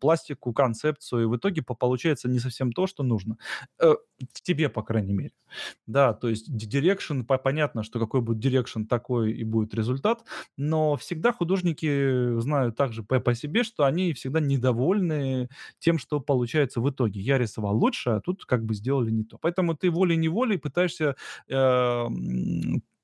пластику, 0.00 0.52
концепцию, 0.52 1.22
и 1.22 1.26
в 1.26 1.36
итоге 1.36 1.62
получается 1.62 2.28
не 2.28 2.40
совсем 2.40 2.72
то, 2.72 2.86
что 2.86 3.04
нужно. 3.04 3.36
Э, 3.80 3.94
тебе, 4.32 4.68
по 4.68 4.82
крайней 4.82 5.12
мере. 5.12 5.32
Да, 5.86 6.12
то 6.12 6.28
есть 6.28 6.50
direction, 6.50 7.24
понятно, 7.24 7.82
что 7.82 8.00
какой 8.00 8.20
будет 8.20 8.44
direction, 8.44 8.86
такой 8.86 9.32
и 9.32 9.44
будет 9.44 9.74
результат, 9.74 10.24
но 10.56 10.96
всегда 10.96 11.32
художники 11.32 12.38
знают 12.40 12.76
также 12.76 13.02
по, 13.02 13.20
по 13.20 13.34
себе, 13.34 13.62
что 13.62 13.84
они 13.84 14.12
всегда 14.12 14.40
недовольны 14.40 15.48
тем, 15.78 15.98
что 15.98 16.20
получается 16.20 16.80
в 16.80 16.90
итоге. 16.90 17.20
Я 17.20 17.38
рисовал 17.38 17.65
лучше, 17.70 18.10
а 18.10 18.20
тут 18.20 18.44
как 18.44 18.64
бы 18.64 18.74
сделали 18.74 19.10
не 19.10 19.24
то. 19.24 19.38
Поэтому 19.38 19.74
ты 19.76 19.90
волей-неволей 19.90 20.58
пытаешься 20.58 21.16
э, 21.48 22.06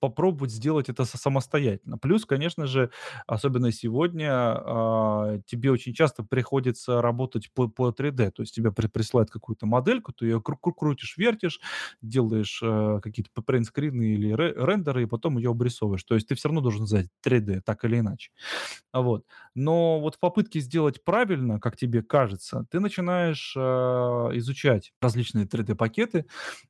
попробовать 0.01 0.51
сделать 0.51 0.89
это 0.89 1.05
самостоятельно. 1.05 1.97
Плюс, 1.97 2.25
конечно 2.27 2.67
же, 2.67 2.91
особенно 3.29 3.71
сегодня, 3.71 4.31
а, 4.33 5.39
тебе 5.47 5.71
очень 5.71 5.95
часто 5.95 6.25
приходится 6.25 7.01
работать 7.01 7.53
по, 7.55 7.69
по 7.69 7.93
3D, 7.93 8.33
то 8.33 8.43
есть 8.43 8.53
тебе 8.53 8.73
при, 8.73 8.89
присылают 8.89 9.31
какую-то 9.31 9.67
модельку, 9.67 10.13
ты 10.13 10.27
ее 10.27 10.39
кру- 10.39 10.57
кру- 10.61 10.73
крутишь, 10.77 11.17
вертишь, 11.17 11.61
делаешь 12.03 12.61
э, 12.65 12.99
какие-то 13.01 13.43
принтскрины 13.43 14.15
или 14.15 14.33
ре- 14.33 14.55
рендеры, 14.57 15.05
и 15.05 15.07
потом 15.07 15.39
ее 15.39 15.51
обрисовываешь. 15.51 16.03
То 16.03 16.17
есть 16.17 16.27
ты 16.27 16.35
все 16.35 16.49
равно 16.49 16.63
должен 16.63 16.85
знать 16.89 17.07
3D, 17.23 17.61
так 17.61 17.85
или 17.85 18.01
иначе. 18.01 18.33
Вот. 18.93 19.25
Но 19.55 20.01
вот 20.01 20.17
в 20.17 20.19
попытке 20.21 20.61
сделать 20.61 21.05
правильно, 21.05 21.61
как 21.61 21.77
тебе 21.77 22.03
кажется, 22.03 22.67
ты 22.71 22.81
начинаешь 22.81 23.55
э, 23.57 23.61
изучать 23.61 24.93
различные 25.01 25.47
3D-пакеты, 25.47 26.27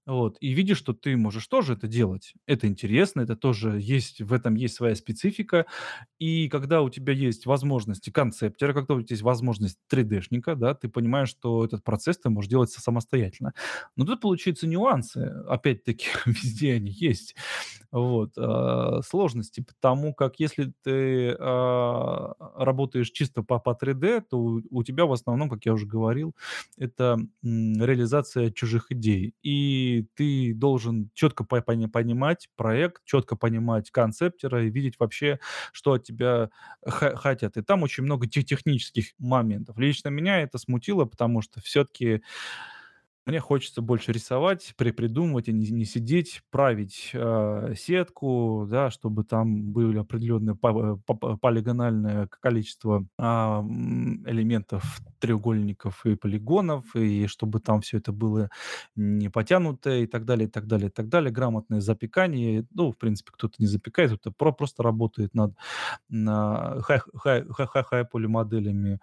вот, 0.06 0.36
и 0.40 0.52
видишь, 0.52 0.78
что 0.78 0.92
ты 0.92 1.16
можешь 1.16 1.46
тоже 1.46 1.74
это 1.74 1.86
делать. 1.86 2.34
Это 2.46 2.66
интересно, 2.66 3.20
это 3.20 3.36
тоже 3.36 3.78
есть, 3.80 4.20
в 4.20 4.32
этом 4.32 4.54
есть 4.54 4.74
своя 4.74 4.94
специфика. 4.94 5.66
И 6.18 6.48
когда 6.48 6.82
у 6.82 6.90
тебя 6.90 7.12
есть 7.12 7.46
возможности 7.46 8.10
концептера, 8.10 8.72
когда 8.72 8.94
у 8.94 9.00
тебя 9.02 9.14
есть 9.14 9.22
возможность 9.22 9.78
3D-шника, 9.88 10.54
да, 10.56 10.74
ты 10.74 10.88
понимаешь, 10.88 11.28
что 11.28 11.64
этот 11.64 11.84
процесс 11.84 12.18
ты 12.18 12.30
можешь 12.30 12.50
делать 12.50 12.70
самостоятельно. 12.70 13.52
Но 13.96 14.04
тут 14.04 14.20
получаются 14.20 14.66
нюансы. 14.66 15.18
Опять-таки, 15.48 16.06
везде 16.26 16.74
они 16.74 16.90
есть. 16.90 17.34
Вот. 17.90 18.32
Э, 18.36 19.00
сложности, 19.06 19.60
потому 19.62 20.14
как 20.14 20.40
если 20.40 20.72
ты 20.82 21.36
э, 21.38 22.32
работаешь 22.72 23.10
чисто 23.10 23.42
по, 23.42 23.58
по 23.58 23.76
3D, 23.80 24.22
то 24.28 24.38
у, 24.38 24.62
у 24.70 24.82
тебя 24.82 25.04
в 25.04 25.12
основном, 25.12 25.48
как 25.48 25.64
я 25.66 25.74
уже 25.74 25.86
говорил, 25.86 26.34
это 26.78 27.18
реализация 27.42 28.50
чужих 28.50 28.90
идей. 28.90 29.34
И 29.42 30.06
ты 30.14 30.54
должен 30.54 31.10
четко 31.14 31.44
по- 31.44 31.60
понимать 31.60 32.48
проект, 32.56 33.02
четко 33.04 33.36
понимать 33.36 33.90
концептера 33.90 34.64
и 34.64 34.70
видеть 34.70 34.94
вообще, 34.98 35.38
что 35.72 35.92
от 35.92 36.04
тебя 36.04 36.50
хотят. 36.86 37.56
И 37.56 37.62
там 37.62 37.82
очень 37.82 38.04
много 38.04 38.26
технических 38.26 39.06
моментов. 39.18 39.78
Лично 39.78 40.08
меня 40.08 40.40
это 40.40 40.58
смутило, 40.58 41.04
потому 41.04 41.42
что 41.42 41.60
все-таки 41.60 42.22
мне 43.26 43.38
хочется 43.40 43.82
больше 43.82 44.12
рисовать, 44.12 44.74
припридумывать, 44.76 45.48
а 45.48 45.52
не, 45.52 45.70
не 45.70 45.84
сидеть, 45.84 46.42
править 46.50 47.10
э, 47.14 47.74
сетку, 47.76 48.66
да, 48.68 48.90
чтобы 48.90 49.24
там 49.24 49.72
были 49.72 49.98
определенное 49.98 50.54
по- 50.54 50.96
полигональное 51.40 52.26
количество 52.40 53.06
э, 53.18 53.22
элементов, 53.24 55.00
треугольников 55.20 56.04
и 56.04 56.16
полигонов, 56.16 56.96
и 56.96 57.26
чтобы 57.28 57.60
там 57.60 57.80
все 57.80 57.98
это 57.98 58.12
было 58.12 58.50
не 58.96 59.28
потянуто 59.28 59.90
и 59.90 60.06
так 60.06 60.24
далее, 60.24 60.48
и 60.48 60.50
так 60.50 60.66
далее, 60.66 60.88
и 60.88 60.92
так 60.92 61.08
далее. 61.08 61.30
Грамотное 61.30 61.80
запекание. 61.80 62.66
Ну, 62.74 62.90
в 62.90 62.98
принципе, 62.98 63.30
кто-то 63.32 63.54
не 63.58 63.66
запекает, 63.66 64.10
кто-то 64.10 64.32
про- 64.36 64.52
просто 64.52 64.82
работает 64.82 65.32
над 65.34 65.54
на 66.08 66.80
хай-полимоделями. 66.82 69.00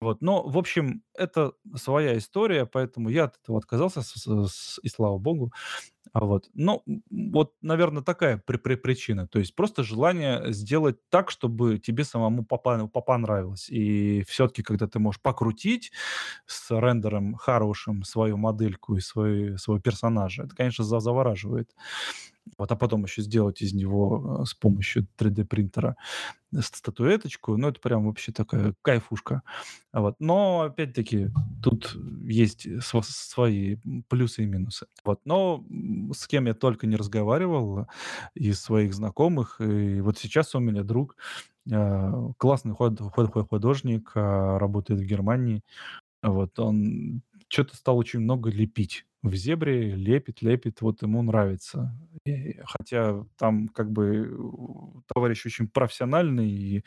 Вот, 0.00 0.20
но, 0.20 0.42
в 0.48 0.56
общем, 0.56 1.02
это 1.14 1.52
своя 1.74 2.16
история, 2.16 2.66
поэтому 2.66 3.08
я 3.08 3.24
от 3.24 3.36
этого 3.42 3.58
отказался, 3.58 4.02
с, 4.02 4.14
с, 4.26 4.78
и 4.82 4.88
слава 4.88 5.18
богу. 5.18 5.52
А 6.12 6.24
вот, 6.24 6.48
ну, 6.54 6.82
вот, 7.10 7.52
наверное, 7.62 8.02
такая 8.02 8.38
при, 8.38 8.56
при, 8.56 8.76
причина. 8.76 9.28
То 9.28 9.38
есть 9.38 9.54
просто 9.54 9.82
желание 9.82 10.52
сделать 10.52 10.96
так, 11.10 11.30
чтобы 11.30 11.78
тебе 11.78 12.04
самому 12.04 12.44
попа, 12.44 12.86
понравилось. 12.88 13.68
И 13.70 14.24
все-таки, 14.28 14.62
когда 14.62 14.86
ты 14.86 14.98
можешь 14.98 15.20
покрутить 15.20 15.92
с 16.46 16.70
рендером 16.70 17.34
хорошим 17.34 18.04
свою 18.04 18.36
модельку 18.36 18.96
и 18.96 19.00
свой, 19.00 19.58
своего 19.58 19.80
персонажа, 19.82 20.44
это, 20.44 20.54
конечно, 20.56 20.84
завораживает. 20.84 21.74
Вот, 22.56 22.70
а 22.72 22.76
потом 22.76 23.04
еще 23.04 23.22
сделать 23.22 23.60
из 23.62 23.72
него 23.74 24.40
э, 24.42 24.44
с 24.46 24.54
помощью 24.54 25.06
3D-принтера 25.18 25.96
статуэточку, 26.60 27.56
ну, 27.56 27.68
это 27.68 27.80
прям 27.80 28.06
вообще 28.06 28.32
такая 28.32 28.74
кайфушка. 28.82 29.42
Вот. 29.92 30.16
Но, 30.18 30.62
опять-таки, 30.62 31.28
тут 31.62 31.96
есть 32.24 32.66
свои 32.82 33.76
плюсы 34.08 34.44
и 34.44 34.46
минусы. 34.46 34.86
Вот. 35.04 35.20
Но 35.24 35.64
с 36.12 36.26
кем 36.26 36.46
я 36.46 36.54
только 36.54 36.86
не 36.86 36.96
разговаривал 36.96 37.86
из 38.34 38.60
своих 38.60 38.94
знакомых, 38.94 39.60
и 39.60 40.00
вот 40.00 40.18
сейчас 40.18 40.54
у 40.54 40.60
меня 40.60 40.82
друг, 40.84 41.16
э, 41.70 42.12
классный 42.38 42.74
художник, 42.74 44.12
а, 44.14 44.58
работает 44.58 45.00
в 45.00 45.04
Германии, 45.04 45.62
вот, 46.22 46.58
он 46.58 47.22
что-то 47.48 47.76
стал 47.76 47.98
очень 47.98 48.20
много 48.20 48.50
лепить 48.50 49.06
в 49.22 49.34
зебре, 49.34 49.94
лепит, 49.94 50.42
лепит, 50.42 50.80
вот 50.80 51.02
ему 51.02 51.22
нравится. 51.22 51.94
И, 52.24 52.60
хотя 52.64 53.24
там 53.36 53.68
как 53.68 53.90
бы 53.90 55.02
товарищ 55.12 55.44
очень 55.46 55.68
профессиональный, 55.68 56.48
и 56.48 56.84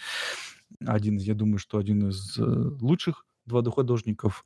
один, 0.86 1.18
я 1.18 1.36
думаю, 1.36 1.58
что 1.58 1.78
один 1.78 2.10
из 2.10 2.38
э, 2.38 2.44
лучших 2.44 3.26
2D-художников 3.50 4.46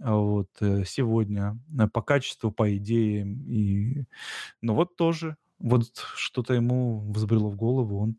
а, 0.00 0.14
вот, 0.14 0.48
э, 0.60 0.84
сегодня 0.86 1.58
э, 1.78 1.88
по 1.88 2.02
качеству, 2.02 2.50
по 2.50 2.74
идеям. 2.76 3.42
И... 3.46 4.04
Но 4.62 4.74
вот 4.74 4.96
тоже, 4.96 5.36
вот 5.58 5.88
что-то 6.14 6.54
ему 6.54 7.00
взбрело 7.12 7.50
в 7.50 7.56
голову, 7.56 8.00
он 8.00 8.16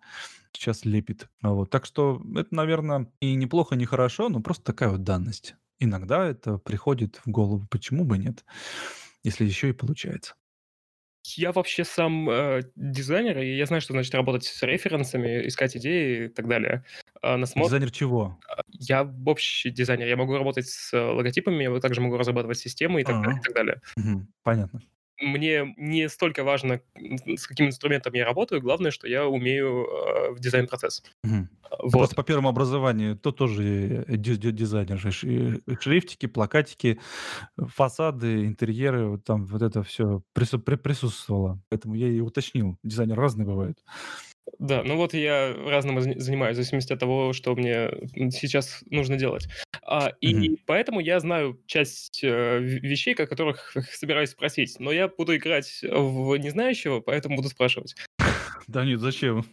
сейчас 0.53 0.85
лепит. 0.85 1.29
А 1.41 1.51
вот. 1.51 1.69
Так 1.69 1.85
что 1.85 2.21
это, 2.35 2.53
наверное, 2.53 3.11
и 3.21 3.33
неплохо, 3.35 3.75
не 3.75 3.85
хорошо, 3.85 4.29
но 4.29 4.41
просто 4.41 4.63
такая 4.65 4.89
вот 4.89 5.03
данность. 5.03 5.55
Иногда 5.79 6.25
это 6.27 6.57
приходит 6.57 7.17
в 7.17 7.27
голову, 7.29 7.67
почему 7.69 8.05
бы 8.05 8.17
нет, 8.17 8.45
если 9.23 9.45
еще 9.45 9.69
и 9.69 9.73
получается. 9.73 10.35
Я 11.37 11.51
вообще 11.51 11.83
сам 11.83 12.29
э, 12.29 12.61
дизайнер, 12.75 13.37
и 13.39 13.55
я 13.57 13.65
знаю, 13.65 13.81
что 13.81 13.93
значит 13.93 14.13
работать 14.15 14.45
с 14.45 14.63
референсами, 14.63 15.47
искать 15.47 15.75
идеи 15.77 16.25
и 16.25 16.27
так 16.29 16.47
далее. 16.47 16.85
а, 17.21 17.37
насмотр 17.37 17.75
Дизайнер 17.75 17.91
чего? 17.91 18.41
А, 18.49 18.63
я 18.71 19.03
общий 19.27 19.71
дизайнер, 19.71 20.07
я 20.07 20.17
могу 20.17 20.37
работать 20.37 20.67
с 20.69 20.93
логотипами, 20.97 21.63
я 21.65 21.79
также 21.81 22.01
могу 22.01 22.17
разрабатывать 22.17 22.59
системы 22.59 23.01
и 23.01 23.05
так 23.05 23.17
далее, 23.21 23.37
и 23.39 23.41
А, 23.41 23.47
так 23.47 23.55
далее. 23.55 23.81
мгм, 23.97 24.33
понятно. 24.43 24.81
Мне 25.21 25.73
не 25.77 26.07
столько 26.09 26.43
важно, 26.43 26.81
с 27.35 27.45
каким 27.47 27.67
инструментом 27.67 28.13
я 28.13 28.25
работаю, 28.25 28.61
главное, 28.61 28.91
что 28.91 29.07
я 29.07 29.27
умею, 29.27 29.85
а, 29.89 30.31
в 30.31 30.39
дизайн-процесс. 30.39 31.03
Мгм. 31.23 31.49
А, 31.63 31.75
Я 31.83 31.97
просто 31.97 32.15
вот. 32.15 32.15
по 32.15 32.23
первому 32.23 32.49
образованию 32.49 33.17
то 33.17 33.31
тоже, 33.31 34.05
э, 34.07 34.15
ди 34.17 34.35
дизайнер. 34.35 34.99
Ши 35.11 35.61
шрифтики, 35.81 36.25
плакатики, 36.27 36.99
фасады, 37.57 38.45
интерьеры, 38.45 39.07
вот 39.09 39.25
там 39.25 39.45
вот 39.45 39.61
это 39.61 39.83
прису 40.33 40.59
при 40.59 40.75
присутствовало. 40.75 41.61
Поэтому 41.69 41.95
я 41.95 42.07
и 42.09 42.19
уточнил. 42.21 42.77
Дизайнеры 42.83 43.21
разные 43.21 43.45
бывают. 43.47 43.79
Да, 44.59 44.83
ну 44.83 44.95
вот 44.97 45.13
я 45.13 45.53
разным 45.53 45.99
зани 46.01 46.19
занимаюсь, 46.19 46.53
в 46.55 46.57
зависимости 46.57 46.93
от 46.93 46.99
того, 46.99 47.33
что 47.33 47.55
мне, 47.55 47.89
сейчас 48.31 48.83
нужно 48.89 49.15
делать. 49.17 49.47
А, 49.91 50.13
и 50.21 50.55
поэтому 50.67 50.99
я 50.99 51.19
знаю 51.19 51.59
часть, 51.65 52.23
э, 52.23 52.59
вещей, 52.59 53.15
о 53.15 53.25
которых 53.25 53.73
собираюсь 53.91 54.29
спросить, 54.29 54.75
но 54.79 54.91
я 54.91 55.07
буду 55.07 55.35
играть 55.35 55.79
в 55.81 56.35
незнающего, 56.37 56.99
поэтому 56.99 57.35
буду 57.35 57.49
спрашивать. 57.49 57.95
Да 58.67 58.85
нет, 58.85 58.99
зачем? 58.99 59.45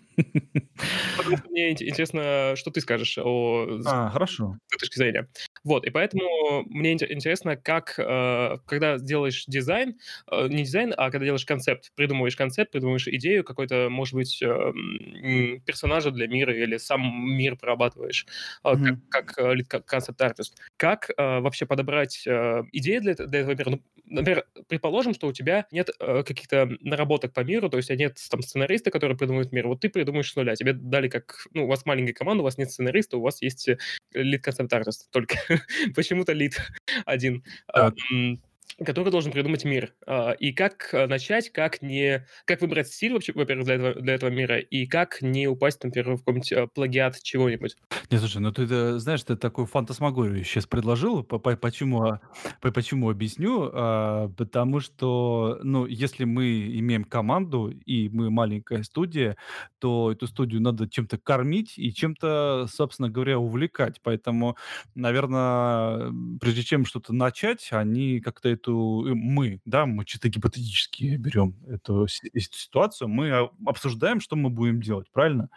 Потому 1.17 1.39
что 1.39 1.49
мне 1.49 1.71
инте 1.71 1.89
интересно, 1.89 2.53
что 2.55 2.71
ты 2.71 2.83
скажешь 2.83 3.17
о 3.17 3.81
с 3.81 3.87
А, 3.87 4.11
хорошо. 4.11 4.59
точки 4.79 4.99
зрения. 4.99 5.27
Вот, 5.67 5.85
и 5.85 5.91
поэтому 5.91 6.63
мне 6.67 6.93
инте 6.93 7.07
интересно, 7.11 7.57
как, 7.57 7.95
э, 7.99 8.57
когда 8.67 8.99
делаешь 8.99 9.45
дизайн, 9.49 9.99
э, 10.31 10.47
не 10.49 10.63
дизайн, 10.63 10.95
а 10.97 11.11
когда 11.11 11.25
делаешь 11.27 11.45
концепт, 11.45 11.91
придумываешь 11.97 12.37
концепт, 12.37 12.71
придумываешь 12.71 13.09
идею 13.09 13.43
какой-то, 13.43 13.89
может 13.91 14.15
быть, 14.15 14.41
м, 14.43 15.61
персонажа 15.67 16.13
для 16.13 16.29
мира 16.29 16.55
или 16.57 16.77
сам 16.77 17.03
мир 17.37 17.57
прорабатываешь, 17.57 18.27
а, 18.63 18.77
как 18.79 18.97
как, 19.11 19.39
э, 19.39 19.57
концепт-артист. 19.85 20.57
Как, 20.77 21.11
э, 21.11 21.41
вообще 21.41 21.67
подобрать, 21.67 22.23
э, 22.29 22.63
идеи 22.73 22.99
для 22.99 23.15
для 23.15 23.41
этого 23.41 23.55
мира? 23.57 23.71
Ну, 23.71 23.83
например, 24.07 24.45
предположим, 24.69 25.15
что 25.15 25.27
у 25.27 25.33
тебя 25.33 25.67
нет, 25.73 25.91
э, 25.99 26.23
каких-то 26.23 26.69
наработок 26.81 27.33
по 27.35 27.41
миру, 27.41 27.69
то 27.69 27.77
есть, 27.79 27.91
нет 27.91 28.19
там 28.31 28.43
сценариста, 28.43 28.93
который 28.93 29.17
придумывает 29.17 29.51
мир. 29.53 29.67
Вот 29.67 29.81
ты 29.81 29.89
придумаешь 29.89 30.31
с 30.33 30.37
нуля. 30.37 30.55
Тебе 30.55 30.75
дали 30.75 31.09
как 31.09 31.47
ну, 31.55 31.65
у 31.65 31.67
вас 31.69 31.85
маленькая 31.87 32.13
команда, 32.15 32.43
у 32.43 32.45
вас 32.45 32.57
нет 32.59 32.71
сценариста, 32.71 33.17
у 33.19 33.23
вас 33.23 33.43
есть, 33.43 33.69
э, 33.69 33.79
лид 34.15 34.43
концепт-артист 34.45 35.11
только. 35.11 35.37
Почему-то 35.95 36.33
лид 36.33 36.61
1, 37.07 37.43
а, 37.69 37.91
Так. 37.91 37.95
м, 38.13 38.41
который 38.85 39.11
должен 39.11 39.33
придумать 39.33 39.65
мир. 39.65 39.95
А, 40.07 40.33
и 40.33 40.53
как, 40.53 40.91
э, 40.93 41.07
начать, 41.07 41.51
как 41.53 41.83
не 41.83 42.27
как 42.45 42.61
выбрать 42.61 42.89
стиль 42.89 43.13
вообще, 43.15 43.33
во-первых, 43.35 43.67
для 43.67 43.75
этого 43.77 43.95
для 43.95 44.15
этого 44.15 44.31
мира, 44.31 44.59
и 44.59 44.87
как 44.87 45.23
не 45.23 45.49
упасть, 45.49 45.83
например, 45.85 46.15
в 46.15 46.19
какой-нибудь, 46.19 46.53
э, 46.53 46.67
плагиат 46.69 47.23
чего-нибудь? 47.23 47.77
Не, 48.11 48.19
слушай, 48.19 48.39
ну 48.41 48.53
ты 48.53 48.63
это, 48.65 48.99
знаешь, 48.99 49.23
ты 49.23 49.37
такую 49.37 49.67
фантасмагорию 49.67 50.45
щас 50.45 50.67
предложил. 50.67 51.23
По 51.25 51.39
по 51.39 51.57
почему, 51.57 52.03
а, 52.03 52.21
по 52.61 52.71
почему 52.73 53.11
объясню. 53.11 53.71
А, 53.73 54.29
потому 54.37 54.81
что, 54.81 55.59
ну, 55.63 55.87
если 55.87 56.25
мы 56.25 56.67
имеем 56.79 57.05
команду 57.05 57.69
и 57.71 58.09
мы 58.09 58.31
маленькая 58.31 58.83
студия, 58.83 59.37
то 59.79 60.11
эту 60.13 60.27
студию 60.27 60.61
надо 60.63 60.89
чем-то 60.89 61.19
кормить 61.19 61.75
и 61.79 61.93
чем-то, 61.93 62.67
собственно 62.69 63.09
говоря, 63.11 63.39
увлекать. 63.39 64.01
Поэтому, 64.03 64.57
наверно, 64.95 66.07
м, 66.09 66.39
прежде 66.41 66.63
чем 66.63 66.85
что-то 66.85 67.13
начать, 67.15 67.69
они 67.73 68.21
как-то 68.21 68.56
эту 68.57 69.05
э, 69.09 69.15
мы, 69.15 69.61
да, 69.65 69.87
мы 69.87 70.05
чисто 70.05 70.29
гипотетически 70.29 71.17
берем 71.17 71.57
эту 71.69 72.07
си 72.09 72.31
ситуацию, 72.35 73.09
мы 73.09 73.31
а 73.31 73.51
обсуждаем, 73.67 74.21
что 74.21 74.37
мы 74.37 74.51
будем 74.51 74.81
делать, 74.83 75.09
правильно? 75.13 75.49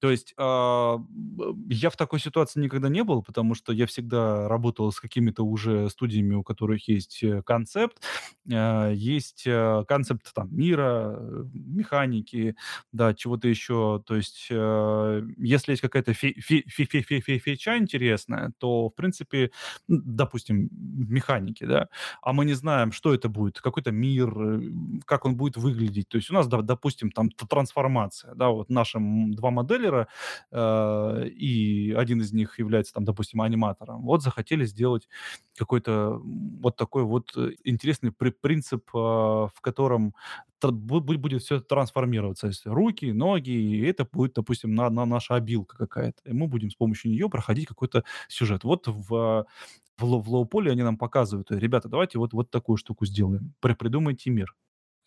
То 0.00 0.10
есть, 0.10 0.34
б 0.36 1.74
я 1.74 1.90
в 1.90 1.96
такой 1.96 2.20
ситуации 2.20 2.60
никогда 2.60 2.88
не 2.88 3.04
был, 3.04 3.22
потому 3.22 3.54
что 3.54 3.72
я 3.72 3.86
всегда 3.86 4.48
работал 4.48 4.92
с 4.92 5.00
какими-то 5.00 5.44
уже 5.44 5.88
студиями, 5.90 6.34
у 6.34 6.42
которых 6.42 6.88
есть, 6.88 7.22
э, 7.22 7.42
концепт, 7.42 8.02
а, 8.52 8.90
есть, 8.90 9.44
а, 9.46 9.84
концепт 9.84 10.32
там 10.34 10.48
мира, 10.56 11.16
э, 11.18 11.44
механики, 11.54 12.56
да, 12.92 13.14
чего-то 13.14 13.48
еще. 13.48 14.02
То 14.06 14.16
есть, 14.16 14.48
а, 14.52 15.22
если 15.38 15.72
есть 15.72 15.82
какая-то 15.82 16.12
фи 16.14 16.34
фи 16.40 16.64
фи 16.68 16.84
фи 16.84 17.02
фи 17.02 17.20
фи 17.20 17.38
фича 17.38 17.78
интересная, 17.78 18.52
то, 18.58 18.88
в 18.88 18.94
принципе, 18.94 19.50
допустим, 19.88 20.68
в 20.70 21.10
механике, 21.10 21.66
да, 21.66 21.88
а 22.22 22.32
мы 22.32 22.39
не 22.44 22.54
знаем, 22.54 22.92
что 22.92 23.14
это 23.14 23.28
будет, 23.28 23.60
какой-то 23.60 23.90
мир, 23.92 24.30
э, 24.38 24.60
как 25.06 25.24
он 25.26 25.36
будет 25.36 25.56
выглядеть. 25.56 26.08
То 26.08 26.16
есть 26.18 26.30
у 26.30 26.34
нас, 26.34 26.46
доп 26.48 26.62
допустим, 26.64 27.10
там 27.10 27.30
трансформация, 27.30 28.34
да, 28.34 28.50
вот 28.50 28.70
наши, 28.70 28.98
м, 28.98 29.32
2 29.34 29.50
моделера, 29.50 30.08
а, 30.52 31.22
и 31.24 31.92
1 31.92 32.20
из 32.22 32.32
них 32.32 32.58
является 32.58 32.92
там, 32.94 33.04
допустим, 33.04 33.40
аниматором. 33.42 34.02
Вот 34.02 34.22
захотели 34.22 34.64
сделать 34.66 35.08
какой-то, 35.56 36.20
вот 36.24 36.76
такой 36.76 37.04
вот, 37.04 37.32
э, 37.36 37.50
интересный 37.64 38.12
при 38.12 38.30
принцип, 38.30 38.84
а, 38.94 39.48
в 39.54 39.60
котором 39.60 40.14
будет 40.62 41.42
всё 41.42 41.60
трансформироваться. 41.60 42.48
Если 42.48 42.68
руки, 42.68 43.12
ноги, 43.12 43.50
и 43.50 43.80
это 43.86 44.04
будет, 44.10 44.34
допустим, 44.34 44.74
на 44.74 44.90
на 44.90 45.06
наша 45.06 45.34
абилка 45.36 45.76
какая-то. 45.78 46.20
И 46.28 46.32
мы 46.34 46.48
будем 46.48 46.70
с 46.70 46.74
помощью 46.74 47.10
нее 47.12 47.30
проходить 47.30 47.66
какой-то 47.66 48.04
сюжет. 48.28 48.64
Вот 48.64 48.86
в 48.88 49.46
в 50.00 50.04
low 50.04 50.20
в 50.22 50.28
low-poly 50.30 50.72
они 50.72 50.82
нам 50.82 50.96
показывают: 50.98 51.50
"Ребята, 51.50 51.88
давайте 51.88 52.18
вот 52.18 52.32
вот 52.32 52.50
такую 52.50 52.76
штуку 52.76 53.06
сделаем. 53.06 53.54
При 53.60 53.74
придумайте 53.74 54.30
мир". 54.30 54.54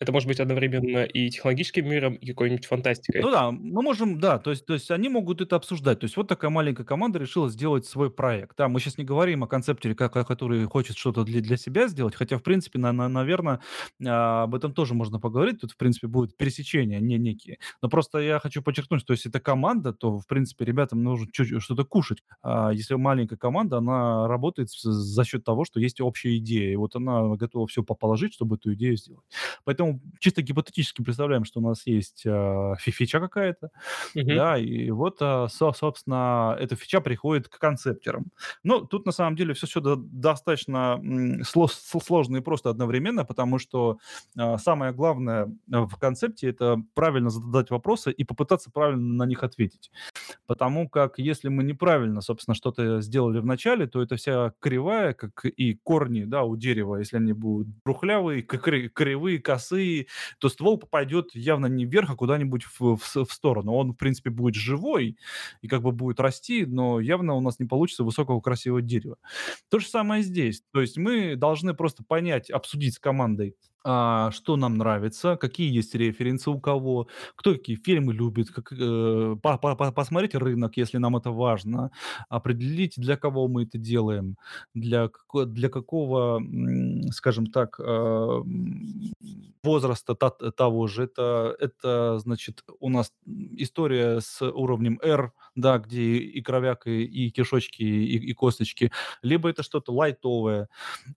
Это 0.00 0.12
может 0.12 0.28
быть 0.28 0.40
одновременно 0.40 1.04
и 1.04 1.30
технологическим 1.30 1.88
миром, 1.88 2.14
и 2.14 2.26
какой-нибудь 2.26 2.66
фантастикой. 2.66 3.22
Ну 3.22 3.30
да, 3.30 3.50
мы 3.52 3.80
можем, 3.82 4.18
да, 4.18 4.38
то 4.38 4.50
есть 4.50 4.66
то 4.66 4.74
есть 4.74 4.90
они 4.90 5.08
могут 5.08 5.40
это 5.40 5.56
обсуждать. 5.56 6.00
То 6.00 6.04
есть 6.04 6.16
вот 6.16 6.26
такая 6.28 6.50
маленькая 6.50 6.84
команда 6.84 7.18
решила 7.18 7.48
сделать 7.48 7.86
свой 7.86 8.10
проект. 8.10 8.56
Да, 8.56 8.68
мы 8.68 8.80
щас 8.80 8.98
не 8.98 9.04
говорим 9.04 9.44
о 9.44 9.46
ка 9.46 9.60
который 10.24 10.64
хочет 10.66 10.96
что-то 10.96 11.22
для 11.24 11.40
для 11.40 11.56
себя 11.56 11.86
сделать, 11.88 12.14
хотя, 12.16 12.38
в 12.38 12.42
принципе, 12.42 12.78
на 12.78 12.92
на 12.92 13.08
наверно, 13.08 13.60
а, 14.04 14.42
об 14.44 14.54
этом 14.54 14.72
тоже 14.74 14.94
можно 14.94 15.20
поговорить. 15.20 15.60
Тут, 15.60 15.72
в 15.72 15.76
принципе, 15.76 16.08
будут 16.08 16.36
пересечения 16.36 16.98
не 17.00 17.18
некие. 17.18 17.58
Но 17.82 17.88
просто 17.88 18.18
я 18.18 18.38
хочу 18.40 18.62
подчеркнуть, 18.62 19.00
что 19.00 19.12
если 19.12 19.30
это 19.30 19.40
команда, 19.40 19.92
то, 19.92 20.18
в 20.18 20.26
принципе, 20.26 20.64
ребятам 20.64 21.02
нужно 21.02 21.28
чуть 21.32 21.62
что-то 21.62 21.84
кушать. 21.84 22.18
А 22.42 22.70
если 22.72 22.94
маленькая 22.94 23.36
команда, 23.36 23.78
она 23.78 24.26
работает 24.28 24.70
за 24.70 25.24
счет 25.24 25.44
того, 25.44 25.64
что 25.64 25.78
есть 25.80 26.00
общая 26.00 26.36
идея. 26.38 26.72
И 26.72 26.76
вот 26.76 26.96
она 26.96 27.36
готова 27.36 27.66
по 27.86 27.94
положить, 27.94 28.34
чтобы 28.34 28.56
эту 28.56 28.74
идею 28.74 28.96
сделать. 28.96 29.24
Поэтому 29.64 29.83
чисто 30.20 30.42
гипотетически 30.42 31.02
представляем, 31.02 31.44
что 31.44 31.60
у 31.60 31.62
нас 31.62 31.86
есть, 31.86 32.24
а, 32.26 32.74
фи 32.76 32.90
фича 32.90 33.20
какая-то, 33.20 33.70
Мгм. 34.14 34.36
да, 34.36 34.58
и 34.58 34.90
вот, 34.90 35.18
а, 35.20 35.48
со 35.48 35.72
собственно, 35.72 36.56
эта 36.60 36.76
фича 36.76 37.00
приходит 37.00 37.48
к 37.48 37.58
концептерам. 37.58 38.26
Но 38.64 38.80
тут 38.80 39.06
на 39.06 39.12
самом 39.12 39.36
деле 39.36 39.54
до 39.80 39.96
достаточно, 39.96 41.00
сложно 41.44 42.38
и 42.38 42.40
просто 42.40 42.70
одновременно, 42.70 43.24
потому 43.24 43.58
что, 43.58 43.98
а, 44.38 44.58
самое 44.58 44.92
главное, 44.92 45.48
а, 45.72 45.86
в 45.86 45.96
концепте- 45.98 46.48
это 46.48 46.82
правильно 46.94 47.30
задать 47.30 47.70
вопросы 47.70 48.12
и 48.12 48.24
попытаться 48.24 48.70
правильно 48.70 49.14
на 49.24 49.26
них 49.26 49.42
ответить. 49.42 49.90
Потому 50.46 50.88
как 50.88 51.18
если 51.18 51.48
мы 51.48 51.64
неправильно, 51.64 52.20
собственно, 52.20 52.54
что-то 52.54 53.00
сделали 53.00 53.38
в 53.38 53.46
начале, 53.46 53.86
то 53.86 54.02
эта 54.02 54.16
вся 54.16 54.52
кривая, 54.60 55.14
как 55.14 55.44
и 55.46 55.74
корни, 55.74 56.24
да, 56.24 56.42
у 56.44 56.56
дерева, 56.56 56.96
если 56.96 57.16
они 57.16 57.32
будут 57.32 57.68
трухлявые, 57.84 58.42
кривые, 58.42 59.38
косые, 59.40 60.06
то 60.38 60.48
ствол 60.48 60.78
попадет 60.78 61.34
явно 61.34 61.66
не 61.66 61.86
вверх, 61.86 62.10
а 62.10 62.16
куда-нибудь 62.16 62.64
в 62.64 62.96
в 62.96 63.24
в 63.24 63.32
сторону. 63.32 63.72
Он, 63.74 63.92
в 63.92 63.96
принципе, 63.96 64.30
будет 64.30 64.54
живой 64.54 65.16
и 65.62 65.68
как 65.68 65.82
бы 65.82 65.92
будет 65.92 66.20
расти, 66.20 66.66
но 66.66 67.00
явно 67.00 67.34
у 67.34 67.40
нас 67.40 67.58
не 67.58 67.66
получится 67.66 68.04
высокого 68.04 68.40
красивого 68.40 68.82
дерева. 68.82 69.16
То 69.70 69.78
же 69.78 69.86
самое 69.88 70.22
здесь. 70.22 70.62
То 70.72 70.80
есть 70.80 70.96
мы 70.98 71.36
должны 71.36 71.74
просто 71.74 72.04
понять, 72.06 72.50
обсудить 72.50 72.94
с 72.94 72.98
командой, 72.98 73.56
а, 73.84 74.30
что 74.32 74.56
нам 74.56 74.78
нравится, 74.78 75.36
какие 75.36 75.72
есть 75.74 75.94
референсы 75.94 76.50
у 76.50 76.58
кого, 76.60 77.08
кто 77.36 77.52
какие 77.52 77.76
фильмы 77.76 78.14
любит, 78.14 78.50
как, 78.50 78.72
э, 78.72 79.36
по 79.42 79.58
по 79.58 79.76
по 79.76 79.92
посмотреть 79.92 80.34
рынок, 80.34 80.76
если 80.78 80.98
нам 80.98 81.16
это 81.16 81.30
важно, 81.30 81.90
определить, 82.30 82.94
для 82.96 83.16
кого 83.16 83.48
мы 83.48 83.64
это 83.64 83.78
делаем, 83.78 84.36
для 84.74 85.10
для 85.46 85.68
какого, 85.68 86.40
скажем 87.12 87.46
так, 87.48 87.78
м, 87.80 89.12
возраста 89.62 90.14
та 90.14 90.30
того 90.30 90.86
же. 90.88 91.04
Это 91.04 91.56
это, 91.60 92.18
значит, 92.18 92.62
у 92.80 92.90
нас, 92.90 93.12
история 93.26 94.20
с 94.20 94.42
уровнем 94.42 94.98
R, 95.02 95.32
да, 95.56 95.78
где 95.78 96.16
и 96.16 96.40
кровяк, 96.42 96.86
и 96.86 97.04
и 97.04 97.30
кишочки, 97.30 97.82
и 97.82 98.16
и 98.30 98.32
косточки, 98.34 98.90
либо 99.22 99.48
это 99.50 99.62
что-то 99.62 99.92
лайтовое, 99.92 100.68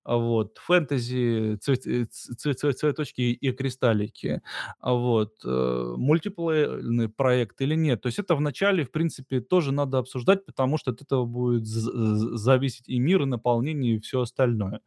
вот, 0.05 0.57
фэнтези, 0.59 1.57
цвет 1.61 1.87
э, 1.87 2.05
ц 2.07 2.33
ц 2.35 2.55
цветочки 2.57 3.21
и 3.21 3.51
кристаллики, 3.51 4.41
а, 4.79 4.93
вот, 4.93 5.33
э, 5.45 5.93
мультиплеерный 5.97 7.09
проект 7.09 7.61
или 7.61 7.75
нет. 7.75 8.01
То 8.01 8.07
есть 8.07 8.19
это 8.19 8.35
вначале, 8.35 8.83
в 8.85 8.91
принципе, 8.91 9.41
тоже 9.41 9.71
надо 9.71 9.99
обсуждать, 9.99 10.45
потому 10.45 10.77
что 10.77 10.91
от 10.91 11.01
этого 11.01 11.25
будет 11.25 11.65
зависеть 11.65 12.89
и 12.89 12.99
мир, 12.99 13.23
и 13.23 13.25
наполнение, 13.25 13.95
и 13.97 13.99
всё 13.99 14.21
остальное. 14.21 14.81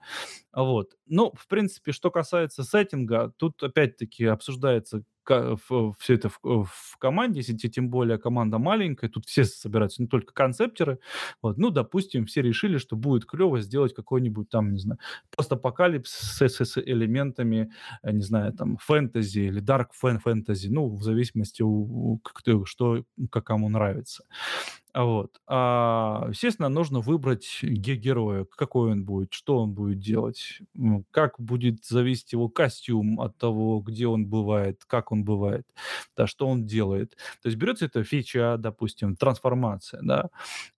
Вот. 0.54 0.96
Ну, 1.06 1.33
в 1.37 1.48
принципе, 1.48 1.92
что 1.92 2.11
касается 2.11 2.64
сеттинга, 2.64 3.33
тут 3.38 3.62
опять-таки 3.62 4.24
обсуждается 4.26 5.04
ф 5.28 5.70
всё 5.98 6.14
это 6.14 6.28
в 6.28 6.38
э, 6.44 6.64
в 6.66 6.96
команде, 6.98 7.40
если 7.40 7.56
те 7.56 7.68
тем 7.68 7.90
более 7.90 8.18
команда 8.18 8.59
маленькая, 8.59 9.09
тут 9.09 9.26
все 9.26 9.44
собираются, 9.44 10.02
не 10.02 10.09
только 10.09 10.33
концептеры. 10.35 10.98
Вот, 11.42 11.59
ну, 11.59 11.70
допустим, 11.70 12.26
все 12.26 12.42
решили, 12.42 12.78
что 12.78 12.96
будет 12.96 13.26
клево 13.26 13.61
сделать 13.61 13.94
какой-нибудь 13.94 14.48
там, 14.50 14.72
не 14.72 14.78
знаю, 14.80 14.98
постапокалипсис 15.37 16.38
с 16.40 16.64
с 16.64 16.78
элементами, 16.78 17.70
э, 18.02 18.12
не 18.12 18.22
знаю, 18.22 18.52
там, 18.52 18.76
фэнтези 18.78 19.40
или 19.40 19.61
дарк 19.61 19.92
фэн 19.94 20.18
фэнтези, 20.20 20.68
ну, 20.68 20.88
в 20.96 21.02
зависимости 21.02 21.62
у 21.62 21.70
у 22.14 22.18
кто 22.18 22.64
что 22.66 23.04
как 23.30 23.44
кому 23.44 23.68
нравится. 23.68 24.24
А 24.92 25.05
вот. 25.05 25.40
А, 25.46 26.26
естественно, 26.31 26.68
нужно 26.68 27.00
выбрать 27.00 27.61
ге 27.62 27.94
героя, 27.96 28.44
какой 28.57 28.92
он 28.92 29.05
будет, 29.05 29.33
что 29.33 29.59
он 29.59 29.72
будет 29.72 30.00
делать, 30.00 30.59
как 31.12 31.35
будет 31.38 31.85
зависеть 31.85 32.33
его 32.33 32.48
костюм 32.48 33.20
от 33.20 33.38
того, 33.38 33.81
где 33.81 34.09
он 34.09 34.26
бывает, 34.26 34.83
как 34.87 35.12
он 35.12 35.24
бывает, 35.24 35.66
да, 36.16 36.26
что 36.26 36.48
он 36.48 36.66
делает. 36.66 37.16
То 37.42 37.46
есть 37.48 37.57
берется 37.59 37.87
эта 37.87 38.03
фича, 38.03 38.57
допустим, 38.59 39.14
трансформация, 39.16 40.00
да, 40.03 40.31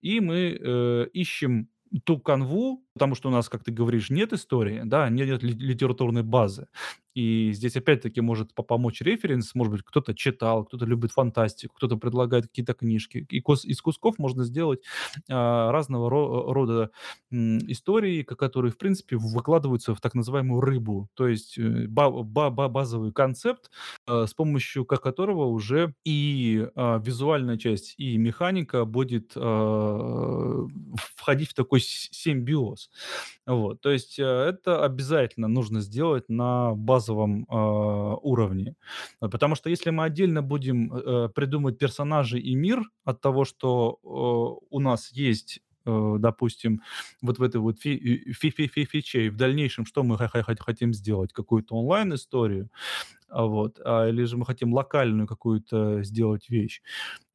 и 0.03 0.21
мы, 0.21 0.59
э, 0.61 1.07
ищем 1.15 1.69
ту 2.05 2.19
канву, 2.19 2.83
потому 2.95 3.15
что 3.15 3.29
у 3.29 3.33
нас, 3.33 3.49
как 3.51 3.65
ты 3.65 3.71
говоришь, 3.73 4.09
нет 4.11 4.33
истории, 4.33 4.81
да, 4.85 5.09
нет 5.11 5.43
ли 5.43 5.51
литературной 5.53 6.23
базы. 6.23 6.69
И 7.15 7.53
здесь 7.53 7.77
опять-таки 7.77 8.21
может 8.21 8.55
по 8.55 8.63
помочь 8.63 9.01
референс. 9.03 9.55
Может 9.55 9.73
быть, 9.75 9.83
кто-то 9.85 10.15
читал, 10.15 10.65
кто-то 10.65 10.85
любит 10.87 11.13
фантастику, 11.13 11.75
кто-то 11.77 11.97
предлагает 11.97 12.47
какие-то 12.49 12.75
книжки. 12.75 13.27
И 13.31 13.39
из 13.39 13.81
кусков 13.83 14.19
можно 14.19 14.45
сделать, 14.45 14.81
а, 15.31 15.71
разного 15.73 16.11
ро 16.11 16.53
рода, 16.53 16.91
м, 17.31 17.59
истории, 17.71 18.23
ко 18.23 18.37
которые, 18.37 18.73
в 18.73 18.79
принципе, 18.79 19.17
выкладываются 19.17 19.95
в 19.95 20.01
так 20.01 20.15
называемую 20.15 20.61
рыбу. 20.61 21.09
То 21.15 21.29
есть, 21.29 21.59
э, 21.59 21.87
ба 21.89 22.11
ба 22.11 22.51
ба 22.51 22.69
базовый 22.69 23.13
концепт, 23.13 23.71
а, 24.07 24.27
с 24.27 24.35
помощью 24.35 24.85
ко 24.85 24.97
которого 24.97 25.47
уже 25.47 25.95
и, 26.05 26.69
а, 26.77 26.99
визуальная 26.99 27.57
часть, 27.59 27.95
и 27.99 28.17
механика 28.19 28.85
будет, 28.85 29.33
а, 29.37 30.67
входить 30.97 31.51
в 31.51 31.55
такой 31.55 31.81
симбиоз. 31.81 32.91
Вот. 33.47 33.81
То 33.81 33.91
есть, 33.91 34.19
э, 34.19 34.25
это 34.25 34.85
обязательно 34.85 35.49
нужно 35.49 35.81
сделать 35.81 36.29
на 36.29 36.75
базовом, 36.75 37.02
а, 37.49 38.15
уровне. 38.17 38.75
А, 39.21 39.29
потому 39.29 39.55
что 39.55 39.71
если 39.71 39.91
мы 39.91 40.05
отдельно 40.05 40.43
будем, 40.43 40.93
э, 40.95 41.29
придумывать 41.35 41.79
персонажей 41.79 42.41
и 42.41 42.55
мир 42.55 42.83
от 43.05 43.21
того, 43.21 43.45
что, 43.45 43.99
э, 44.03 44.67
у 44.71 44.81
нас 44.81 45.11
есть, 45.13 45.61
э, 45.87 46.15
допустим, 46.19 46.83
вот 47.23 47.39
в 47.39 47.43
этой 47.43 47.61
вот 47.61 47.81
фи 47.81 48.33
фи 48.33 48.51
фи 48.51 48.67
фи 48.69 48.85
фиче, 48.85 49.27
и 49.27 49.31
в 49.31 49.37
дальнейшем 49.37 49.87
что 49.87 50.03
мы 50.03 50.17
хотим 50.19 50.95
сделать? 50.95 51.33
Какую-то 51.33 51.75
онлайн-историю? 51.77 52.71
А, 53.33 53.47
вот, 53.47 53.81
а, 53.85 54.09
или 54.09 54.25
же 54.25 54.37
мы 54.37 54.45
хотим 54.47 54.75
локальную 54.75 55.27
какую-то 55.29 56.03
сделать 56.05 56.51
вещь. 56.51 56.83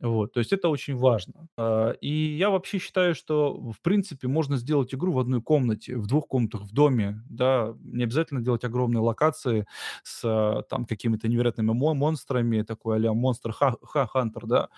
Вот, 0.02 0.34
то 0.34 0.40
есть 0.40 0.54
это 0.54 0.70
очень 0.70 0.96
важно. 0.98 1.48
А, 1.58 1.92
и 2.02 2.10
я 2.38 2.50
вообще 2.52 2.80
считаю, 2.80 3.16
что, 3.16 3.56
в 3.74 3.82
принципе, 3.82 4.28
можно 4.28 4.58
сделать 4.58 4.94
игру 4.96 5.14
в 5.14 5.20
одной 5.20 5.42
комнате, 5.42 5.98
в 5.98 6.08
двух 6.08 6.28
комнатах, 6.28 6.64
в 6.64 6.74
доме, 6.74 7.24
да. 7.30 7.74
Не 7.84 8.04
обязательно 8.06 8.42
делать 8.42 8.64
огромные 8.66 9.02
локации 9.02 9.66
с, 10.04 10.22
а, 10.26 10.64
там 10.70 10.86
какими-то 10.86 11.28
невероятными 11.30 11.72
мо 11.74 11.94
монстрами, 11.96 12.62
такой 12.64 12.98
а-ля 12.98 13.12
Monster 13.14 13.52
ха 13.54 13.76
ха 13.84 14.10
Hunter, 14.16 14.46
да, 14.48 14.70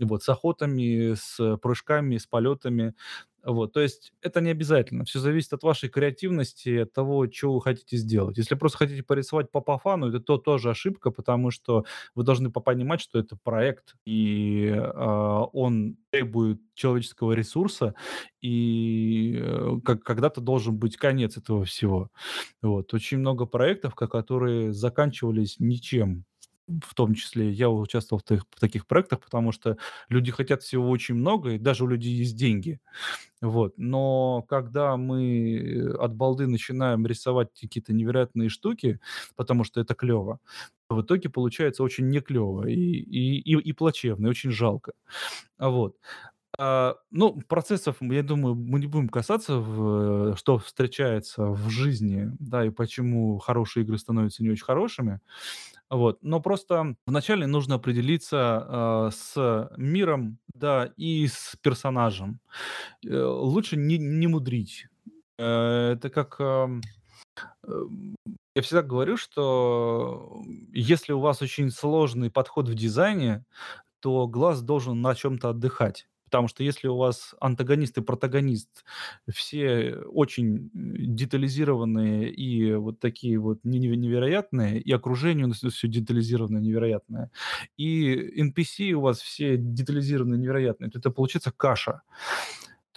вот, 0.00 0.22
с 0.24 0.28
охотами, 0.30 1.14
с 1.14 1.56
прыжками, 1.58 2.18
с 2.18 2.26
полетами. 2.26 2.94
Вот, 3.44 3.72
то 3.72 3.80
есть 3.80 4.12
это 4.20 4.40
не 4.40 4.50
обязательно. 4.50 5.04
Все 5.04 5.20
зависит 5.20 5.52
от 5.52 5.62
вашей 5.62 5.88
креативности, 5.88 6.78
от 6.78 6.92
того, 6.92 7.26
чё 7.28 7.52
вы 7.52 7.60
хотите 7.62 7.96
сделать. 7.96 8.36
Если 8.36 8.54
просто 8.56 8.78
хотите 8.78 9.02
порисовать 9.02 9.50
по 9.50 9.60
по 9.60 9.78
это 10.08 10.20
то 10.20 10.38
тоже 10.38 10.70
ошибка, 10.70 11.10
потому 11.10 11.50
что 11.50 11.84
вы 12.14 12.24
должны 12.24 12.50
по 12.50 12.60
понимать, 12.60 13.00
что 13.00 13.18
это 13.18 13.36
проект, 13.42 13.94
и, 14.04 14.72
а, 14.76 15.44
он 15.52 15.96
требует 16.10 16.60
человеческого 16.74 17.32
ресурса, 17.32 17.94
и, 18.40 19.36
э, 19.40 19.76
как 19.84 20.02
когда-то 20.02 20.40
должен 20.40 20.76
быть 20.78 20.96
конец 20.96 21.36
этого 21.36 21.64
всего. 21.64 22.10
Вот. 22.62 22.92
Очень 22.94 23.18
много 23.18 23.46
проектов, 23.46 23.94
ко 23.94 24.06
которые 24.08 24.72
заканчивались 24.72 25.56
ничем. 25.60 26.24
В 26.82 26.94
том 26.94 27.14
числе 27.14 27.50
я 27.50 27.70
участвовал 27.70 28.20
в 28.20 28.24
тых 28.24 28.44
в 28.50 28.60
таких 28.60 28.86
проектах, 28.86 29.20
потому 29.20 29.52
что 29.52 29.78
люди 30.10 30.30
хотят 30.32 30.62
всего 30.62 30.90
очень 30.90 31.14
много, 31.14 31.52
и 31.52 31.58
даже 31.58 31.84
у 31.84 31.86
людей 31.88 32.12
есть 32.14 32.36
деньги. 32.36 32.80
Вот. 33.42 33.74
Но 33.78 34.42
когда 34.48 34.96
мы 34.96 35.94
от 35.98 36.14
балды 36.14 36.46
начинаем 36.46 37.06
рисовать 37.06 37.48
какие-то 37.60 37.92
невероятные 37.94 38.48
штуки, 38.50 39.00
потому 39.36 39.64
что 39.64 39.80
это 39.80 39.94
клево, 39.94 40.40
в 40.90 41.02
итоге 41.02 41.28
получается 41.30 41.82
очень 41.84 42.08
не 42.08 42.20
клево 42.20 42.66
и 42.68 42.74
и 42.74 43.40
и 43.40 43.58
и 43.60 43.72
плачевно, 43.72 44.26
и 44.28 44.30
очень 44.30 44.50
жалко. 44.52 44.92
Вот. 45.58 45.96
А, 46.58 46.96
ну, 47.10 47.40
процессов, 47.48 47.96
я 48.02 48.22
думаю, 48.22 48.54
мы 48.56 48.80
не 48.80 48.86
будем 48.86 49.08
касаться, 49.08 49.58
в 49.58 50.36
что 50.36 50.58
встречается 50.58 51.44
в 51.46 51.70
жизни, 51.70 52.30
да, 52.40 52.64
и 52.66 52.70
почему 52.70 53.38
хорошие 53.38 53.84
игры 53.84 53.98
становятся 53.98 54.42
не 54.42 54.50
очень 54.50 54.64
хорошими. 54.64 55.20
Вот. 55.90 56.18
Но 56.22 56.40
просто 56.40 56.96
вначале 57.06 57.46
нужно 57.46 57.76
определиться, 57.76 58.36
а, 58.68 59.10
с 59.10 59.70
миром, 59.76 60.38
да, 60.54 60.92
и 60.96 61.26
с 61.26 61.56
персонажем. 61.62 62.40
Э, 63.06 63.24
лучше 63.24 63.76
не 63.76 63.98
не 63.98 64.26
мудрить. 64.28 64.88
Э, 65.38 65.92
это 65.94 66.10
как, 66.10 66.36
ам, 66.40 66.82
эм, 67.68 68.16
я 68.56 68.62
всегда 68.62 68.82
говорю, 68.82 69.16
что 69.18 70.42
если 70.74 71.12
у 71.14 71.20
вас 71.20 71.42
очень 71.42 71.70
сложный 71.72 72.30
подход 72.30 72.68
в 72.68 72.74
дизайне, 72.74 73.44
то 74.00 74.26
глаз 74.28 74.62
должен 74.62 75.02
на 75.02 75.14
чём-то 75.16 75.50
отдыхать. 75.50 76.08
Потому 76.30 76.48
что 76.48 76.62
если 76.62 76.88
у 76.88 76.96
вас 76.96 77.34
антагонист 77.40 77.98
и 77.98 78.02
протагонист 78.02 78.84
все 79.28 79.96
очень 80.06 80.70
детализированные 80.74 82.30
и 82.30 82.74
вот 82.74 83.00
такие 83.00 83.38
вот 83.38 83.60
не 83.64 83.78
неверо 83.78 83.96
невероятные, 83.96 84.80
и 84.80 84.92
окружение 84.92 85.44
у 85.44 85.48
нас 85.48 85.58
всё 85.58 85.88
детализированное, 85.88 86.60
невероятное, 86.60 87.30
и 87.76 88.42
NPC 88.42 88.92
у 88.92 89.00
вас 89.00 89.20
все 89.20 89.56
детализированные, 89.56 90.38
невероятные, 90.38 90.90
то 90.90 90.98
это 90.98 91.10
получается 91.10 91.52
каша. 91.56 92.02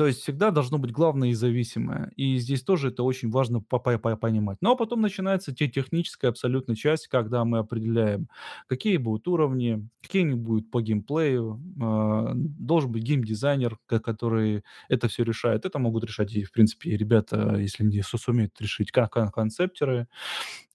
То 0.01 0.07
есть 0.07 0.21
всегда 0.21 0.49
должно 0.49 0.79
быть 0.79 0.91
главное 0.91 1.29
и 1.29 1.33
зависимое. 1.35 2.11
И 2.15 2.37
здесь 2.37 2.63
тоже 2.63 2.87
это 2.87 3.03
очень 3.03 3.29
важно 3.29 3.61
по 3.61 3.77
по 3.77 3.99
по 3.99 4.15
понимать. 4.15 4.57
Ну, 4.59 4.71
а 4.71 4.75
потом 4.75 4.99
начинается 4.99 5.53
те 5.53 5.67
техническая 5.67 6.31
абсолютно 6.31 6.75
часть, 6.75 7.07
когда 7.07 7.45
мы 7.45 7.59
определяем, 7.59 8.27
какие 8.65 8.97
будут 8.97 9.27
уровни, 9.27 9.87
какие 10.01 10.23
они 10.23 10.33
будут 10.33 10.71
по 10.71 10.81
геймплею. 10.81 11.61
А, 11.79 12.31
должен 12.33 12.91
быть 12.91 13.03
геймдизайнер, 13.03 13.77
ко 13.85 13.99
который 13.99 14.63
это 14.89 15.07
всё 15.07 15.23
решает. 15.23 15.65
Это 15.65 15.77
могут 15.77 16.03
решать 16.03 16.33
и, 16.33 16.45
в 16.45 16.51
принципе, 16.51 16.89
и 16.89 16.97
ребята, 16.97 17.57
если 17.57 18.01
су 18.01 18.17
сумеют 18.17 18.59
решить, 18.59 18.91
концептеры. 18.91 20.07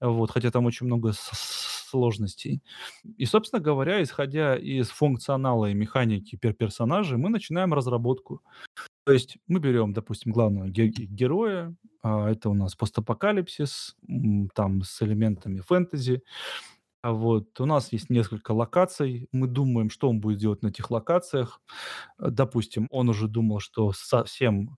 Вот, 0.01 0.31
хотя 0.31 0.53
там 0.53 0.67
очень 0.67 0.87
много 0.87 1.12
сложностей. 1.15 2.62
И, 3.17 3.27
собственно 3.27 3.61
говоря, 3.61 4.03
исходя 4.03 4.55
из 4.57 4.89
функционала 4.91 5.67
и 5.67 5.75
механики 5.75 6.37
пер 6.37 6.53
персонажей, 6.55 7.19
мы 7.19 7.29
начинаем 7.29 7.75
разработку. 7.75 8.41
То 9.07 9.12
есть 9.12 9.38
мы 9.47 9.61
берем, 9.61 9.92
допустим, 9.92 10.33
главного 10.33 10.69
ге 10.69 10.88
героя, 10.88 11.77
а, 12.03 12.29
это 12.29 12.51
у 12.51 12.55
нас 12.55 12.75
постапокалипсис, 12.75 13.95
там 14.53 14.83
с 14.83 15.01
элементами 15.01 15.61
фэнтези. 15.61 16.23
А, 17.03 17.12
вот. 17.12 17.61
У 17.61 17.66
нас 17.66 17.92
есть 17.92 18.11
несколько 18.11 18.53
локаций. 18.53 19.29
Мы 19.33 19.47
думаем, 19.49 19.90
что 19.90 20.09
он 20.11 20.21
будет 20.21 20.38
делать 20.38 20.62
на 20.62 20.69
этих 20.69 20.90
локациях. 20.90 21.62
Э, 22.19 22.31
допустим, 22.31 22.88
он 22.90 23.09
уже 23.11 23.29
думал, 23.29 23.61
что 23.61 23.92
совсем, 23.92 24.77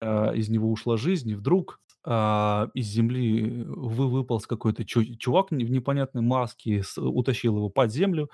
а, 0.00 0.32
из 0.32 0.48
него 0.48 0.70
ушла 0.72 0.96
жизнь, 0.96 1.30
и 1.30 1.34
вдруг, 1.36 1.80
а, 2.04 2.68
из 2.74 2.86
земли 2.86 3.64
вы 3.66 4.08
выполз 4.08 4.46
какой-то 4.46 4.84
чу 4.84 5.04
чувак 5.16 5.50
в 5.50 5.54
непонятной 5.54 6.22
маске, 6.22 6.82
с 6.82 7.00
утащил 7.00 7.56
его 7.56 7.68
под 7.70 7.92
землю. 7.92 8.30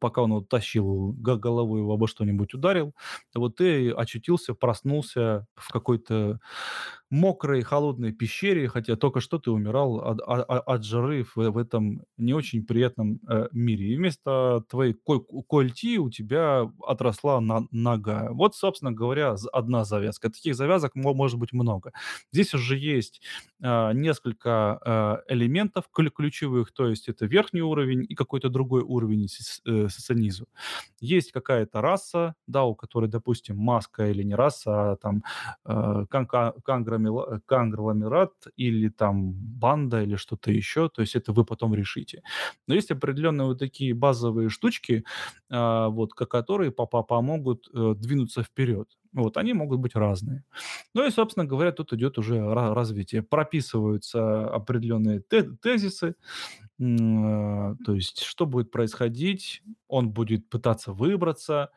Пока 0.00 0.22
он 0.22 0.30
его 0.30 0.40
тащил, 0.42 1.12
го 1.12 1.36
головой 1.36 1.80
его 1.80 1.94
обо 1.94 2.08
что-нибудь 2.08 2.54
ударил. 2.54 2.94
Вот 3.34 3.60
и 3.60 3.90
очутился, 3.90 4.54
проснулся 4.54 5.46
в 5.56 5.70
какой-то 5.70 6.40
мокрой, 7.10 7.62
холодной 7.62 8.12
пещере, 8.12 8.68
хотя 8.68 8.96
только 8.96 9.20
что 9.20 9.38
ты 9.38 9.50
умирал 9.50 9.96
от 9.98 10.20
а 10.26 10.42
а 10.42 10.58
от 10.60 10.84
жары 10.84 11.24
в 11.24 11.36
в 11.36 11.58
этом 11.58 12.02
не 12.16 12.34
очень 12.34 12.64
приятном, 12.66 13.20
э, 13.28 13.48
мире. 13.52 13.92
И 13.92 13.96
вместо 13.96 14.64
твоей 14.68 14.94
ко 14.94 15.20
культи 15.20 15.98
у 15.98 16.10
тебя 16.10 16.70
отросла 16.86 17.40
на 17.40 17.66
нога. 17.70 18.28
Вот, 18.32 18.56
собственно 18.56 18.92
говоря, 18.92 19.36
одна 19.52 19.84
завязка. 19.84 20.30
Таких 20.30 20.54
завязок 20.56 20.94
мо 20.96 21.14
может 21.14 21.38
быть 21.38 21.52
много. 21.52 21.92
Здесь 22.32 22.54
уже 22.54 22.76
есть, 22.78 23.22
а, 23.62 23.92
несколько, 23.92 24.78
а, 24.84 25.22
элементов 25.28 25.84
клю 25.92 26.10
ключевых, 26.10 26.72
то 26.72 26.88
есть 26.88 27.08
это 27.08 27.26
верхний 27.26 27.62
уровень 27.62 28.04
и 28.08 28.14
какой-то 28.14 28.48
другой 28.48 28.82
уровень 28.82 29.28
с 29.28 29.60
э, 29.66 29.88
снизу. 29.90 30.46
Есть 31.00 31.32
какая-то 31.32 31.80
раса, 31.80 32.34
да, 32.46 32.64
у 32.64 32.74
которой, 32.74 33.08
допустим, 33.08 33.56
маска 33.58 34.08
или 34.10 34.22
не 34.22 34.34
раса, 34.34 34.92
а 34.92 34.96
там, 34.96 35.22
а, 35.64 36.06
кан 36.06 36.26
ка 36.26 36.52
кангро 36.64 36.95
конгромила- 36.95 36.95
конгломерат 37.46 38.32
или 38.56 38.88
там 38.88 39.32
банда 39.32 40.02
или 40.02 40.16
что-то 40.16 40.50
еще, 40.52 40.88
то 40.88 41.02
есть 41.02 41.16
это 41.16 41.32
вы 41.32 41.44
потом 41.44 41.74
решите. 41.74 42.22
Но 42.66 42.74
есть 42.74 42.90
определенные 42.90 43.46
вот 43.46 43.58
такие 43.58 43.94
базовые 43.94 44.48
штучки, 44.48 45.04
а, 45.50 45.88
вот, 45.88 46.14
которые 46.14 46.72
помогут 46.72 47.68
э, 47.72 47.94
двинуться 47.96 48.42
вперед. 48.42 48.88
Вот, 49.12 49.38
они 49.38 49.54
могут 49.54 49.80
быть 49.80 49.94
разные. 49.94 50.44
Ну 50.94 51.06
и, 51.06 51.10
собственно 51.10 51.46
говоря, 51.46 51.72
тут 51.72 51.92
идет 51.94 52.18
уже 52.18 52.38
развитие. 52.52 53.22
Прописываются 53.22 54.46
определенные 54.48 55.20
тезисы, 55.20 56.16
а, 56.80 57.74
то 57.84 57.94
есть 57.94 58.22
что 58.22 58.46
будет 58.46 58.70
происходить, 58.70 59.62
он 59.88 60.10
будет 60.10 60.48
пытаться 60.50 60.92
выбраться, 60.92 61.70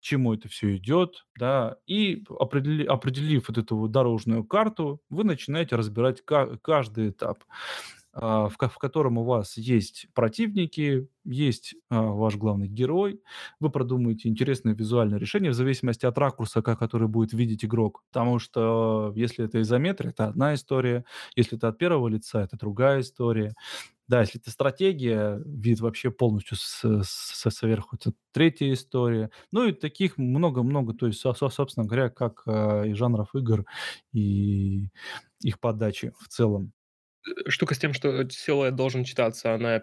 чему 0.00 0.34
это 0.34 0.48
все 0.48 0.76
идет, 0.76 1.26
да, 1.38 1.76
и 1.86 2.24
определи, 2.38 2.84
определив 2.84 3.48
вот 3.48 3.58
эту 3.58 3.88
дорожную 3.88 4.44
карту, 4.44 5.00
вы 5.10 5.24
начинаете 5.24 5.76
разбирать 5.76 6.22
каждый 6.22 7.10
этап. 7.10 7.44
А, 8.18 8.48
в, 8.48 8.56
в 8.56 8.78
котором 8.78 9.18
у 9.18 9.24
вас 9.24 9.58
есть 9.58 10.06
противники, 10.14 11.06
есть 11.24 11.74
а, 11.90 12.00
ваш 12.00 12.36
главный 12.36 12.66
герой, 12.66 13.20
вы 13.60 13.68
продумаете 13.68 14.30
интересное 14.30 14.74
визуальное 14.74 15.18
решение 15.18 15.50
в 15.50 15.54
зависимости 15.54 16.06
от 16.06 16.16
ракурса, 16.16 16.62
который 16.62 17.08
будет 17.08 17.34
видеть 17.34 17.66
игрок. 17.66 18.02
Потому 18.10 18.38
что 18.38 19.12
если 19.14 19.44
это 19.44 19.60
изометр, 19.60 20.08
это 20.08 20.28
одна 20.28 20.54
история, 20.54 21.04
если 21.34 21.58
это 21.58 21.68
от 21.68 21.76
первого 21.76 22.08
лица, 22.08 22.40
это 22.40 22.56
другая 22.56 23.02
история. 23.02 23.52
Да, 24.08 24.20
если 24.20 24.40
это 24.40 24.50
стратегия, 24.52 25.40
вид 25.44 25.80
вообще 25.80 26.10
полностью 26.12 26.56
с, 26.56 26.80
с, 26.84 27.50
сверху, 27.50 27.96
это 27.96 28.12
третья 28.32 28.72
история. 28.72 29.30
Ну 29.50 29.64
и 29.66 29.72
таких 29.72 30.16
много-много, 30.16 30.94
то 30.94 31.06
есть, 31.08 31.20
собственно 31.20 31.86
говоря, 31.86 32.08
как 32.10 32.42
э, 32.46 32.88
и 32.88 32.92
жанров 32.94 33.34
игр, 33.34 33.64
и 34.12 34.90
их 35.42 35.58
подачи 35.60 36.12
в 36.20 36.28
целом 36.28 36.72
штука 37.48 37.74
с 37.74 37.78
тем, 37.78 37.92
что 37.92 38.28
силуэт 38.28 38.74
должен 38.74 39.04
читаться, 39.04 39.54
она 39.54 39.82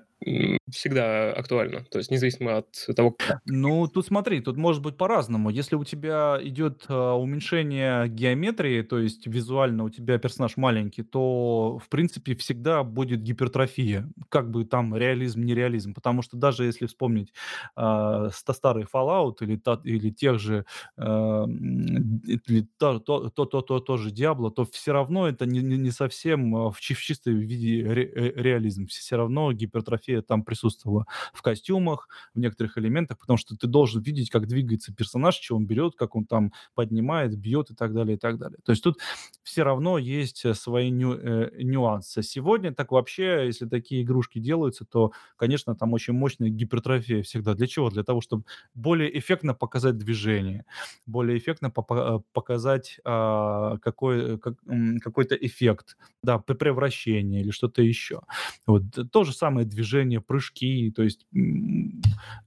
всегда 0.69 1.33
актуальна. 1.33 1.85
То 1.91 1.97
есть 1.97 2.11
независимо 2.11 2.57
от 2.57 2.95
того, 2.95 3.11
как... 3.11 3.41
Ну, 3.45 3.87
тут 3.87 4.05
смотри, 4.07 4.41
тут 4.41 4.57
может 4.57 4.81
быть 4.81 4.97
по-разному. 4.97 5.49
Если 5.49 5.75
у 5.75 5.83
тебя 5.83 6.39
идет 6.41 6.85
а, 6.87 7.13
уменьшение 7.13 8.07
геометрии, 8.07 8.81
то 8.81 8.99
есть 8.99 9.27
визуально 9.27 9.83
у 9.83 9.89
тебя 9.89 10.17
персонаж 10.17 10.57
маленький, 10.57 11.03
то, 11.03 11.79
в 11.83 11.89
принципе, 11.89 12.35
всегда 12.35 12.83
будет 12.83 13.21
гипертрофия. 13.21 14.09
Как 14.29 14.49
бы 14.49 14.65
там 14.65 14.95
реализм, 14.95 15.43
нереализм. 15.43 15.93
Потому 15.93 16.21
что 16.21 16.37
даже 16.37 16.65
если 16.65 16.85
вспомнить 16.85 17.33
э, 17.75 18.29
старый 18.33 18.85
Fallout 18.85 19.37
или, 19.41 19.61
или 19.83 20.09
тех 20.09 20.39
же 20.39 20.65
э, 20.97 21.03
или 21.03 22.67
то, 22.77 22.99
то, 22.99 23.29
то, 23.29 23.45
то, 23.45 23.61
то, 23.61 23.79
то 23.79 23.97
же 23.97 24.09
Diablo, 24.09 24.51
то 24.51 24.65
все 24.65 24.93
равно 24.93 25.27
это 25.27 25.45
не, 25.45 25.59
не 25.59 25.91
совсем 25.91 26.53
в, 26.53 26.71
в 26.71 26.79
чистой 26.79 27.32
в 27.35 27.41
виде 27.41 27.83
ре- 27.87 28.11
э, 28.13 28.41
реализм. 28.41 28.87
Все 28.87 29.15
равно 29.15 29.51
гипертрофия 29.53 30.21
там 30.21 30.43
присутствовала 30.43 31.05
в 31.33 31.41
костюмах, 31.41 32.07
в 32.33 32.39
некоторых 32.39 32.77
элементах, 32.77 33.19
потому 33.19 33.37
что 33.37 33.55
ты 33.55 33.67
должен 33.67 34.01
видеть, 34.01 34.29
как 34.29 34.47
двигается 34.47 34.93
персонаж, 34.93 35.35
что 35.35 35.55
он 35.55 35.65
берет, 35.65 35.95
как 35.95 36.15
он 36.15 36.25
там 36.25 36.51
поднимает, 36.75 37.37
бьет 37.37 37.71
и 37.71 37.75
так 37.75 37.93
далее, 37.93 38.15
и 38.15 38.19
так 38.19 38.37
далее. 38.37 38.59
То 38.63 38.71
есть 38.71 38.83
тут 38.83 38.97
все 39.43 39.63
равно 39.63 39.97
есть 39.97 40.45
э, 40.45 40.53
свои 40.53 40.89
ню- 40.89 41.17
э, 41.19 41.51
нюансы. 41.63 42.23
Сегодня 42.23 42.73
так 42.73 42.91
вообще, 42.91 43.45
если 43.45 43.67
такие 43.67 44.03
игрушки 44.03 44.39
делаются, 44.39 44.85
то, 44.85 45.11
конечно, 45.37 45.75
там 45.75 45.93
очень 45.93 46.13
мощная 46.13 46.49
гипертрофия 46.49 47.23
всегда. 47.23 47.53
Для 47.53 47.67
чего? 47.67 47.89
Для 47.89 48.03
того, 48.03 48.21
чтобы 48.21 48.43
более 48.73 49.17
эффектно 49.17 49.53
показать 49.53 49.97
движение, 49.97 50.65
более 51.05 51.37
эффектно 51.37 51.69
показать 51.71 52.99
а, 53.05 53.77
какой, 53.79 54.39
как, 54.39 54.55
какой-то 55.01 55.35
эффект, 55.35 55.97
да, 56.21 56.37
превращение 56.39 57.22
движение 57.23 57.41
или 57.41 57.51
что-то 57.51 57.81
еще. 57.81 58.21
Вот 58.67 58.83
то 59.11 59.23
же 59.23 59.33
самое 59.33 59.65
движение, 59.65 60.21
прыжки, 60.21 60.91
то 60.91 61.03
есть 61.03 61.25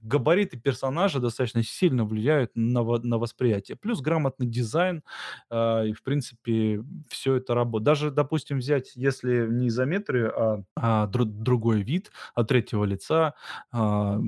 габариты 0.01 0.57
персонажа 0.57 1.19
достаточно 1.19 1.63
сильно 1.63 2.05
влияют 2.05 2.51
на, 2.55 2.83
на 2.83 3.17
восприятие. 3.17 3.77
Плюс 3.77 4.01
грамотный 4.01 4.47
дизайн, 4.47 5.03
э, 5.49 5.87
и 5.89 5.93
в 5.93 6.03
принципе 6.03 6.83
все 7.09 7.35
это 7.35 7.53
работает. 7.53 7.85
Даже, 7.85 8.11
допустим, 8.11 8.57
взять, 8.57 8.91
если 8.95 9.47
не 9.47 9.67
изометрию, 9.67 10.33
а, 10.35 10.63
а 10.75 11.07
дру, 11.07 11.25
другой 11.25 11.81
вид 11.81 12.11
от 12.35 12.47
третьего 12.47 12.85
лица, 12.85 13.33
э, 13.73 14.19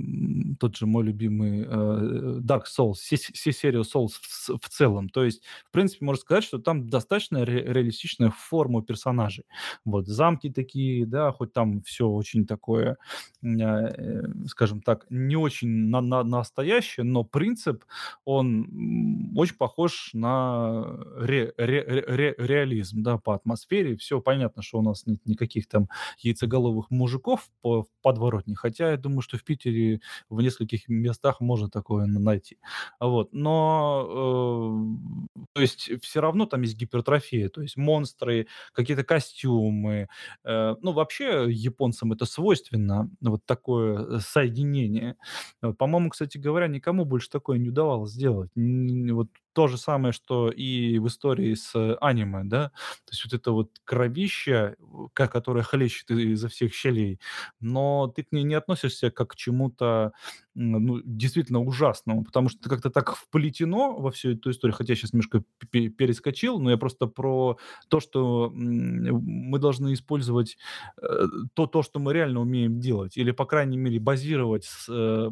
тот 0.59 0.77
же 0.77 0.85
мой 0.85 1.03
любимый 1.03 1.61
э, 1.61 2.39
Dark 2.41 2.63
Souls, 2.65 2.95
все 2.95 3.51
серию 3.51 3.83
Souls 3.83 4.11
в, 4.21 4.59
в 4.61 4.69
целом. 4.69 5.09
То 5.09 5.23
есть, 5.23 5.43
в 5.67 5.71
принципе, 5.71 6.05
можно 6.05 6.21
сказать, 6.21 6.43
что 6.43 6.59
там 6.59 6.89
достаточно 6.89 7.45
ре 7.45 7.59
реалистичная 7.59 8.31
форма 8.31 8.81
персонажей. 8.81 9.45
Вот, 9.85 10.07
замки 10.07 10.28
замки 10.29 10.49
такие, 10.49 11.05
да, 11.05 11.31
хоть 11.31 11.53
там 11.53 11.81
все 11.81 12.07
очень 12.07 12.45
такое, 12.45 12.97
э, 13.43 14.23
скажем 14.47 14.81
так, 14.81 15.05
не 15.09 15.35
очень 15.35 15.89
на, 15.89 16.01
на, 16.01 16.23
настоящее, 16.23 17.03
но 17.03 17.23
принцип, 17.23 17.83
он 18.25 19.31
очень 19.35 19.55
похож 19.55 20.11
на 20.13 20.83
ре, 21.17 21.53
ре, 21.57 21.83
ре, 21.83 22.35
реализм, 22.37 23.01
да, 23.03 23.17
по 23.17 23.33
атмосфере. 23.33 23.95
Все 23.97 24.21
понятно, 24.21 24.61
что 24.61 24.79
у 24.79 24.81
нас 24.81 25.05
нет 25.07 25.19
никаких 25.25 25.67
там 25.67 25.89
яйцеголовых 26.19 26.91
мужиков 26.91 27.49
по 27.61 27.87
подворотне, 28.01 28.55
хотя 28.55 28.91
я 28.91 28.97
думаю, 28.97 29.21
что 29.21 29.37
в 29.37 29.43
Питере 29.43 29.99
в 30.29 30.41
нескольких 30.41 30.87
местах 30.89 31.41
можно 31.41 31.69
такое 31.69 32.05
найти. 32.05 32.57
Вот, 32.99 33.33
но, 33.33 34.95
э, 35.35 35.45
то 35.53 35.61
есть 35.61 35.89
все 36.01 36.21
равно 36.21 36.45
там 36.45 36.61
есть 36.61 36.77
гипертрофия, 36.77 37.49
то 37.49 37.61
есть 37.61 37.77
монстры, 37.77 38.47
какие-то 38.73 39.03
костюмы, 39.03 39.99
Э, 39.99 40.07
ну, 40.43 40.91
вообще 40.91 41.47
японцам 41.49 42.13
это 42.13 42.25
свойственно, 42.25 43.09
вот 43.21 43.45
такое 43.45 44.17
э, 44.17 44.19
соединение. 44.19 45.15
Э, 45.61 45.73
по-моему, 45.73 46.09
кстати 46.09 46.37
говоря, 46.37 46.67
никому 46.67 47.05
больше 47.05 47.29
такое 47.29 47.57
не 47.57 47.69
удавалось 47.69 48.11
сделать. 48.11 48.51
Вот 48.55 49.29
то 49.59 49.67
же 49.67 49.77
самое, 49.77 50.13
что 50.13 50.49
и 50.49 50.99
в 50.99 51.07
истории 51.07 51.53
с 51.53 51.73
аниме, 51.99 52.43
да. 52.45 52.69
То 53.05 53.11
есть 53.11 53.25
вот 53.25 53.33
это 53.33 53.51
вот 53.51 53.71
кровище, 53.83 54.77
которое 55.13 55.63
хлещет 55.63 56.09
изо 56.11 56.47
всех 56.47 56.73
щелей, 56.73 57.19
но 57.59 58.07
ты 58.15 58.23
к 58.23 58.31
ней 58.31 58.43
не 58.43 58.55
относишься 58.55 59.11
как 59.11 59.31
к 59.31 59.35
чему-то, 59.35 60.13
ну, 60.55 61.01
действительно 61.03 61.59
ужасному, 61.59 62.23
потому 62.23 62.47
что 62.47 62.69
как-то 62.69 62.89
так 62.89 63.13
вплетено 63.17 63.97
во 63.99 64.11
всю 64.11 64.31
эту 64.31 64.51
историю, 64.51 64.75
хотя 64.77 64.93
я 64.93 64.95
сейчас 64.95 65.11
немножко 65.11 65.43
перескочил, 65.71 66.57
но 66.61 66.71
я 66.71 66.77
просто 66.77 67.07
про 67.07 67.57
то, 67.89 67.99
что 67.99 68.49
мы 68.53 69.59
должны 69.59 69.93
использовать 69.93 70.57
э, 71.01 71.25
то, 71.53 71.67
то, 71.67 71.83
что 71.83 71.99
мы 71.99 72.13
реально 72.13 72.39
умеем 72.39 72.79
делать, 72.79 73.17
или, 73.17 73.31
по 73.31 73.45
крайней 73.45 73.77
мере, 73.77 73.99
базировать 73.99 74.69
э, 74.87 75.29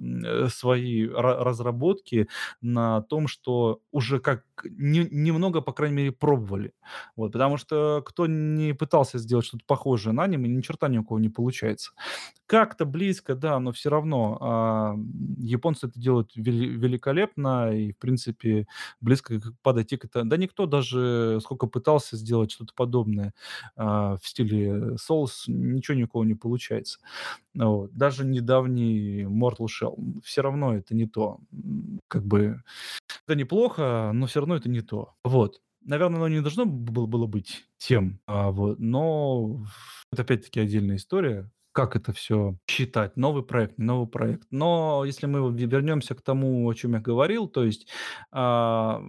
свои 0.50 1.08
разработки 1.08 2.28
на 2.62 3.02
том, 3.04 3.28
что 3.28 3.80
уже 3.92 4.17
как 4.20 4.44
не, 4.64 5.08
немного, 5.12 5.62
по 5.62 5.74
крайней 5.74 5.96
мере, 5.98 6.12
пробовали. 6.12 6.74
Вот, 7.16 7.32
потому 7.34 7.58
что 7.58 8.04
кто 8.06 8.28
не 8.28 8.74
пытался 8.74 9.18
сделать 9.20 9.46
что-то 9.46 9.64
похожее 9.68 10.14
на 10.14 10.24
аниме, 10.24 10.48
ни 10.50 10.62
черта 10.62 10.88
ни 10.88 10.98
у 10.98 11.04
кого 11.04 11.20
не 11.20 11.30
получается. 11.30 11.92
Как-то 12.46 12.86
близко, 12.86 13.36
да, 13.36 13.60
но 13.60 13.74
все 13.74 13.90
равно 13.90 14.38
а, 14.42 14.96
японцы 15.38 15.88
это 15.88 16.00
делают 16.00 16.32
вели- 16.38 16.68
великолепно 16.70 17.76
и, 17.78 17.92
в 17.92 17.98
принципе, 17.98 18.68
близко 19.02 19.42
подойти 19.64 19.98
к 19.98 20.06
этому. 20.06 20.30
Да 20.30 20.38
никто 20.38 20.66
даже, 20.66 21.40
сколько 21.42 21.68
пытался 21.68 22.16
сделать 22.16 22.52
что-то 22.52 22.74
подобное 22.74 23.34
а, 23.76 24.16
в 24.18 24.26
стиле 24.28 24.96
Souls, 24.96 25.32
ничего 25.48 25.98
никого 25.98 26.24
не 26.24 26.36
получается. 26.36 27.00
Вот. 27.66 27.92
Даже 27.94 28.26
недавний 28.26 29.24
Mortal 29.24 29.68
Shell. 29.68 30.22
Все 30.24 30.42
равно 30.42 30.76
это 30.76 30.96
не 30.96 31.08
то. 31.08 31.40
Как 32.08 32.26
бы 32.26 32.62
это 33.28 33.36
неплохо, 33.36 34.12
но 34.14 34.28
все 34.28 34.40
равно 34.40 34.56
это 34.56 34.70
не 34.70 34.82
то. 34.82 35.16
Вот. 35.24 35.62
Наверное, 35.82 36.18
оно 36.18 36.28
не 36.28 36.42
должно 36.42 36.66
было, 36.66 37.28
быть 37.28 37.66
тем, 37.78 38.20
а, 38.26 38.52
вот, 38.52 38.78
но 38.78 39.66
это 40.12 40.24
опять-таки 40.24 40.60
отдельная 40.60 40.98
история 40.98 41.50
как 41.78 41.96
это 41.96 42.12
все 42.12 42.58
считать, 42.68 43.18
новый 43.18 43.44
проект, 43.44 43.78
не 43.78 43.86
новый 43.86 44.08
проект. 44.08 44.48
Но 44.50 45.04
если 45.06 45.28
мы 45.28 45.56
вернемся 45.56 46.16
к 46.16 46.24
тому, 46.24 46.68
о 46.68 46.74
чем 46.74 46.96
я 46.96 47.00
говорил, 47.00 47.48
то 47.48 47.64
есть 47.64 47.88
а, 48.32 49.00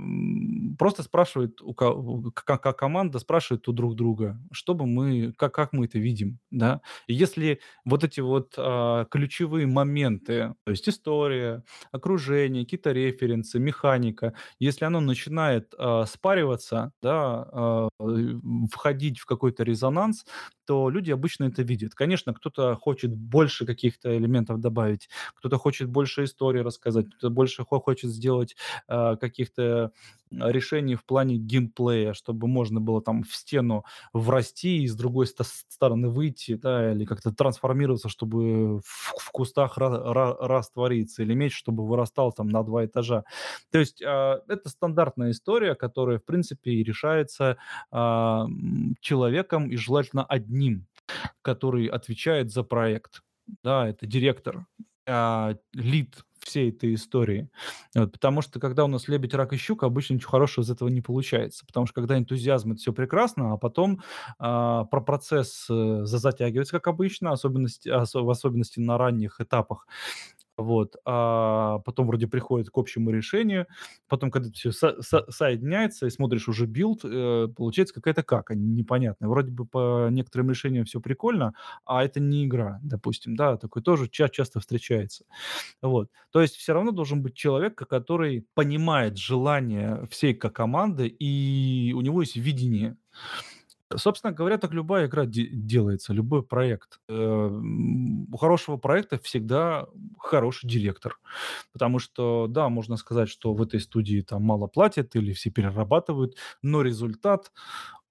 просто 0.79 1.03
спрашивает, 1.03 1.63
у, 1.63 1.73
как, 1.73 2.77
команда 2.77 3.21
спрашивает 3.21 3.67
у 3.69 3.73
друг 3.73 3.95
друга, 3.95 4.39
чтобы 4.53 4.85
мы, 4.85 5.33
как, 5.39 5.55
как 5.55 5.73
мы 5.73 5.87
это 5.87 5.99
видим, 5.99 6.41
да. 6.51 6.83
И 7.07 7.15
если 7.15 7.61
вот 7.87 8.05
эти 8.05 8.21
вот 8.21 8.53
а, 8.59 9.07
ключевые 9.07 9.67
моменты, 9.67 10.55
то 10.65 10.71
есть 10.71 10.87
история, 10.91 11.65
окружение, 11.91 12.65
какие-то 12.65 12.93
референсы, 12.93 13.59
механика, 13.59 14.35
если 14.59 14.85
оно 14.85 15.01
начинает 15.01 15.73
а, 15.79 16.05
спариваться, 16.05 16.93
да, 17.01 17.49
а, 17.51 17.89
входить 18.71 19.21
в 19.21 19.25
какой-то 19.25 19.65
резонанс, 19.65 20.27
то 20.69 20.91
люди 20.91 21.11
обычно 21.11 21.45
это 21.45 21.63
видят. 21.63 21.95
Конечно, 21.95 22.35
кто-то 22.35 22.75
хочет 22.77 23.15
больше 23.17 23.65
каких-то 23.65 24.15
элементов 24.15 24.61
добавить, 24.61 25.09
кто-то 25.37 25.57
хочет 25.57 25.89
больше 25.89 26.25
истории 26.25 26.61
рассказать, 26.61 27.07
кто-то 27.07 27.31
больше 27.31 27.65
хочет 27.65 28.11
сделать 28.11 28.55
э, 28.87 29.17
каких-то 29.19 29.93
решений 30.31 30.95
в 30.95 31.07
плане 31.07 31.37
геймплея, 31.37 32.13
чтобы 32.13 32.49
можно 32.49 32.83
было 32.83 33.01
там 33.01 33.23
в 33.23 33.35
стену 33.35 33.87
врасти 34.13 34.83
и 34.83 34.87
с 34.87 34.95
другой 34.95 35.27
стороны 35.27 36.11
выйти, 36.11 36.55
да, 36.55 36.93
или 36.93 37.07
как-то 37.07 37.33
трансформироваться, 37.33 38.11
чтобы 38.11 38.81
в, 38.81 39.15
в 39.19 39.31
кустах 39.33 39.79
ra- 39.79 40.13
ra- 40.13 40.37
раствориться, 40.39 41.23
или 41.23 41.33
меч, 41.33 41.57
чтобы 41.57 41.87
вырастал 41.87 42.33
там 42.33 42.49
на 42.49 42.63
два 42.63 42.85
этажа. 42.85 43.25
То 43.71 43.79
есть 43.79 44.03
э, 44.03 44.41
это 44.49 44.69
стандартная 44.69 45.31
история, 45.31 45.75
которая, 45.75 46.19
в 46.19 46.25
принципе, 46.25 46.73
и 46.73 46.83
решается 46.83 47.57
э, 47.91 48.45
человеком 49.01 49.71
и 49.71 49.77
желательно 49.77 50.25
одним, 50.25 50.58
который 51.43 51.87
отвечает 51.87 52.51
за 52.51 52.63
проект. 52.63 53.23
Да, 53.63 53.89
это 53.89 54.07
директор, 54.07 54.67
э, 55.07 55.55
лид 55.75 56.25
всей 56.41 56.71
этой 56.71 56.95
истории. 56.95 57.51
Вот, 57.95 58.13
потому 58.13 58.43
что 58.43 58.61
когда 58.61 58.85
у 58.85 58.89
нас 58.89 59.09
лебедь, 59.09 59.35
рак 59.35 59.53
и 59.53 59.57
щука, 59.57 59.87
обычно 59.87 60.15
ничего 60.15 60.31
хорошего 60.31 60.65
из 60.65 60.71
этого 60.71 60.89
не 60.89 61.01
получается. 61.01 61.67
Потому 61.67 61.87
что 61.87 61.95
когда 61.95 62.17
энтузиазм, 62.19 62.73
это 62.73 62.81
все 62.81 62.93
прекрасно, 62.93 63.53
а 63.53 63.57
потом 63.57 64.01
а, 64.39 64.85
про 64.85 65.01
процесс 65.01 65.67
э, 65.71 66.01
затягивается, 66.05 66.73
как 66.73 66.87
обычно, 66.89 67.33
особенности, 67.33 67.89
ос, 67.89 68.15
в 68.15 68.31
особенности 68.31 68.81
на 68.81 68.99
ранних 68.99 69.41
этапах. 69.41 69.87
Вот, 70.59 70.97
а 71.05 71.79
потом 71.85 72.09
вроде 72.09 72.27
приходит 72.27 72.69
к 72.71 72.77
общему 72.79 73.11
решению. 73.11 73.67
Потом, 74.09 74.31
когда 74.33 74.51
все 74.51 74.73
со- 74.73 75.01
со- 75.03 75.25
соединяется 75.31 76.07
и 76.07 76.11
смотришь 76.11 76.49
уже 76.49 76.67
build, 76.67 77.01
э, 77.05 77.47
получается 77.57 77.95
какая-то 77.95 78.25
кака 78.25 78.57
непонятная. 78.57 79.29
Вроде 79.29 79.53
бы 79.53 79.67
по 79.67 80.09
некоторым 80.11 80.51
решениям 80.51 80.85
все 80.85 81.01
прикольно, 81.01 81.55
а 81.85 82.05
это 82.05 82.19
не 82.21 82.45
игра, 82.45 82.81
допустим, 82.83 83.37
да, 83.37 83.57
такой 83.57 83.83
тоже 83.83 84.09
ча- 84.09 84.29
часто 84.29 84.59
встречается. 84.61 85.25
Вот. 85.83 86.11
То 86.33 86.41
есть 86.43 86.57
все 86.57 86.73
равно 86.75 86.91
должен 86.93 87.23
быть 87.23 87.35
человек, 87.35 87.77
который 87.77 88.47
понимает 88.55 89.17
желание 89.17 90.07
всей 90.11 90.35
команды, 90.35 91.07
и 91.09 91.93
у 91.97 92.01
него 92.01 92.21
есть 92.23 92.37
видение. 92.37 92.97
Собственно 93.97 94.33
говоря, 94.35 94.59
так 94.59 94.73
любая 94.75 95.07
игра 95.07 95.25
де- 95.25 95.49
делается, 95.49 96.13
любой 96.13 96.43
проект. 96.43 97.01
Э, 97.09 97.49
У 98.31 98.37
хорошего 98.37 98.77
проекта 98.77 99.19
всегда 99.19 99.87
хороший 100.19 100.69
директор. 100.69 101.19
Потому 101.73 101.99
что, 101.99 102.47
да, 102.49 102.69
можно 102.69 102.97
сказать, 102.97 103.29
что 103.31 103.55
в 103.55 103.63
этой 103.63 103.81
студии 103.81 104.21
там 104.21 104.43
мало 104.43 104.67
платят 104.67 105.17
или 105.17 105.33
все 105.33 105.51
перерабатывают, 105.51 106.37
но 106.63 106.83
результат 106.83 107.51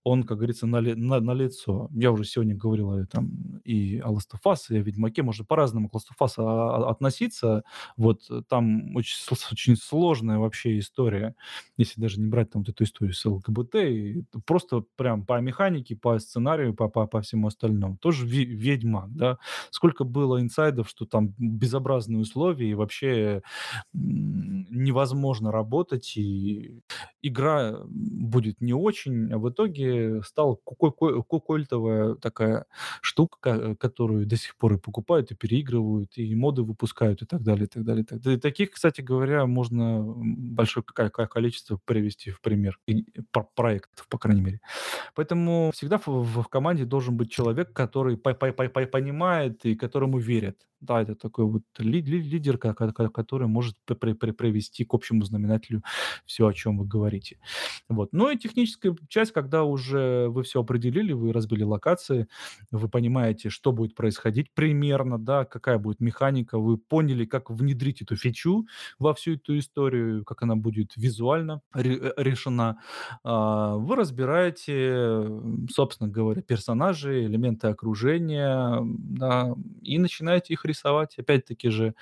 он, 0.08 0.24
как 0.24 0.38
говорится, 0.38 0.68
на, 0.68 0.82
на, 0.82 1.20
на 1.20 1.34
лицо. 1.34 1.90
Я 1.94 2.12
уже 2.12 2.24
сегодня 2.24 2.56
говорил 2.56 3.06
там, 3.08 3.60
и 3.66 4.00
о 4.00 4.14
Last 4.14 4.32
of 4.34 4.40
Us, 4.46 4.58
и 4.70 4.78
о 4.78 4.82
Ведьмаке. 4.82 5.22
Можно 5.22 5.44
по-разному 5.44 5.90
к 5.90 5.96
Last 5.96 6.08
of 6.18 6.26
Us 6.26 6.90
относиться. 6.90 7.64
Вот 7.98 8.22
э, 8.30 8.42
там 8.48 8.96
очень, 8.96 9.18
очень 9.52 9.76
сложная 9.76 10.38
вообще 10.38 10.80
история, 10.80 11.36
если 11.76 12.00
даже 12.00 12.22
не 12.22 12.28
брать 12.28 12.52
там 12.52 12.62
вот 12.62 12.70
эту 12.70 12.86
историю 12.86 13.14
с 13.14 13.26
ЛГБТ. 13.26 13.76
И 13.76 14.24
просто 14.46 14.86
прям 14.96 15.26
по 15.26 15.42
механике, 15.42 15.96
по 15.96 16.18
сценарию, 16.20 16.74
по, 16.74 16.88
по, 16.88 17.06
по 17.06 17.22
всему 17.22 17.48
остальному. 17.48 17.98
Тоже 17.98 18.26
Ведьмак, 18.26 19.14
да. 19.14 19.38
Сколько 19.72 20.06
было 20.06 20.40
инсайдов, 20.40 20.88
что 20.88 21.06
там 21.06 21.34
безобразные 21.38 22.22
условия, 22.22 22.72
и 22.72 22.76
вообще 22.76 23.42
невозможно 23.94 25.52
работать, 25.52 26.16
и 26.16 26.82
игра 27.22 27.78
будет 27.88 28.62
не 28.62 28.74
очень, 28.74 29.32
а 29.34 29.38
в 29.38 29.50
итоге 29.50 29.97
стал 30.26 30.56
культовая 30.56 32.16
такая 32.16 32.66
штука, 33.02 33.76
которую 33.76 34.26
до 34.26 34.38
сих 34.38 34.56
пор 34.58 34.74
и 34.74 34.78
покупают, 34.78 35.32
и 35.32 35.36
переигрывают, 35.36 36.18
и 36.18 36.36
моды 36.36 36.64
выпускают, 36.64 37.22
и 37.22 37.26
так 37.26 37.44
далее, 37.44 37.66
и 37.66 37.68
так 37.68 37.84
далее. 37.84 38.04
И 38.04 38.06
так 38.06 38.22
далее. 38.22 38.38
И 38.38 38.42
таких, 38.42 38.72
кстати 38.72 39.02
говоря, 39.02 39.46
можно 39.46 40.04
большое 40.06 40.84
количество 40.84 41.80
привести 41.86 42.32
в 42.32 42.42
пример 42.42 42.80
проектов, 43.56 44.08
по 44.10 44.18
крайней 44.18 44.42
мере. 44.42 44.62
Поэтому 45.16 45.72
всегда 45.74 45.98
в, 45.98 46.08
в 46.08 46.48
команде 46.48 46.86
должен 46.86 47.18
быть 47.18 47.32
человек, 47.32 47.74
который 47.74 48.18
по 48.18 48.34
по 48.34 48.52
по 48.52 48.86
понимает 48.86 49.66
и 49.66 49.76
которому 49.76 50.18
верят. 50.18 50.68
Да, 50.80 51.02
это 51.02 51.16
такой 51.16 51.46
вот 51.46 51.64
ли 51.80 52.02
ли 52.02 52.22
лидер, 52.22 52.58
который 52.58 53.48
может 53.48 53.76
при 54.00 54.14
при 54.14 54.32
привести 54.32 54.86
к 54.86 54.94
общему 54.94 55.24
знаменателю 55.24 55.84
все, 56.26 56.48
о 56.48 56.54
чем 56.54 56.78
вы 56.78 56.86
говорите. 56.86 57.40
Вот. 57.90 58.10
Ну 58.12 58.30
и 58.30 58.38
техническая 58.38 58.96
часть, 59.08 59.32
когда 59.32 59.64
уже 59.64 59.87
вы 59.96 60.44
все 60.44 60.62
определили, 60.62 61.14
вы 61.14 61.32
разбили 61.34 61.64
локации, 61.64 62.28
вы 62.72 62.90
понимаете, 62.90 63.50
что 63.50 63.72
будет 63.72 63.96
происходить 63.96 64.52
примерно, 64.54 65.18
да, 65.18 65.46
какая 65.46 65.78
будет 65.78 66.00
механика, 66.00 66.58
вы 66.60 66.78
поняли, 66.78 67.26
как 67.26 67.50
внедрить 67.50 68.02
эту 68.02 68.16
фичу 68.16 68.68
во 69.00 69.14
всю 69.14 69.36
эту 69.36 69.58
историю, 69.58 70.24
как 70.26 70.44
она 70.44 70.56
будет 70.56 70.94
визуально 70.96 71.62
ре 71.74 72.14
решена. 72.18 72.78
А, 73.24 73.76
вы 73.76 73.96
разбираете, 73.96 75.28
собственно 75.70 76.10
говоря, 76.10 76.42
персонажей, 76.42 77.26
элементы 77.26 77.68
окружения, 77.68 78.80
да, 78.84 79.56
и 79.82 79.98
начинаете 80.00 80.54
их 80.54 80.66
рисовать. 80.66 81.18
Опять-таки 81.18 81.70
же, 81.70 81.96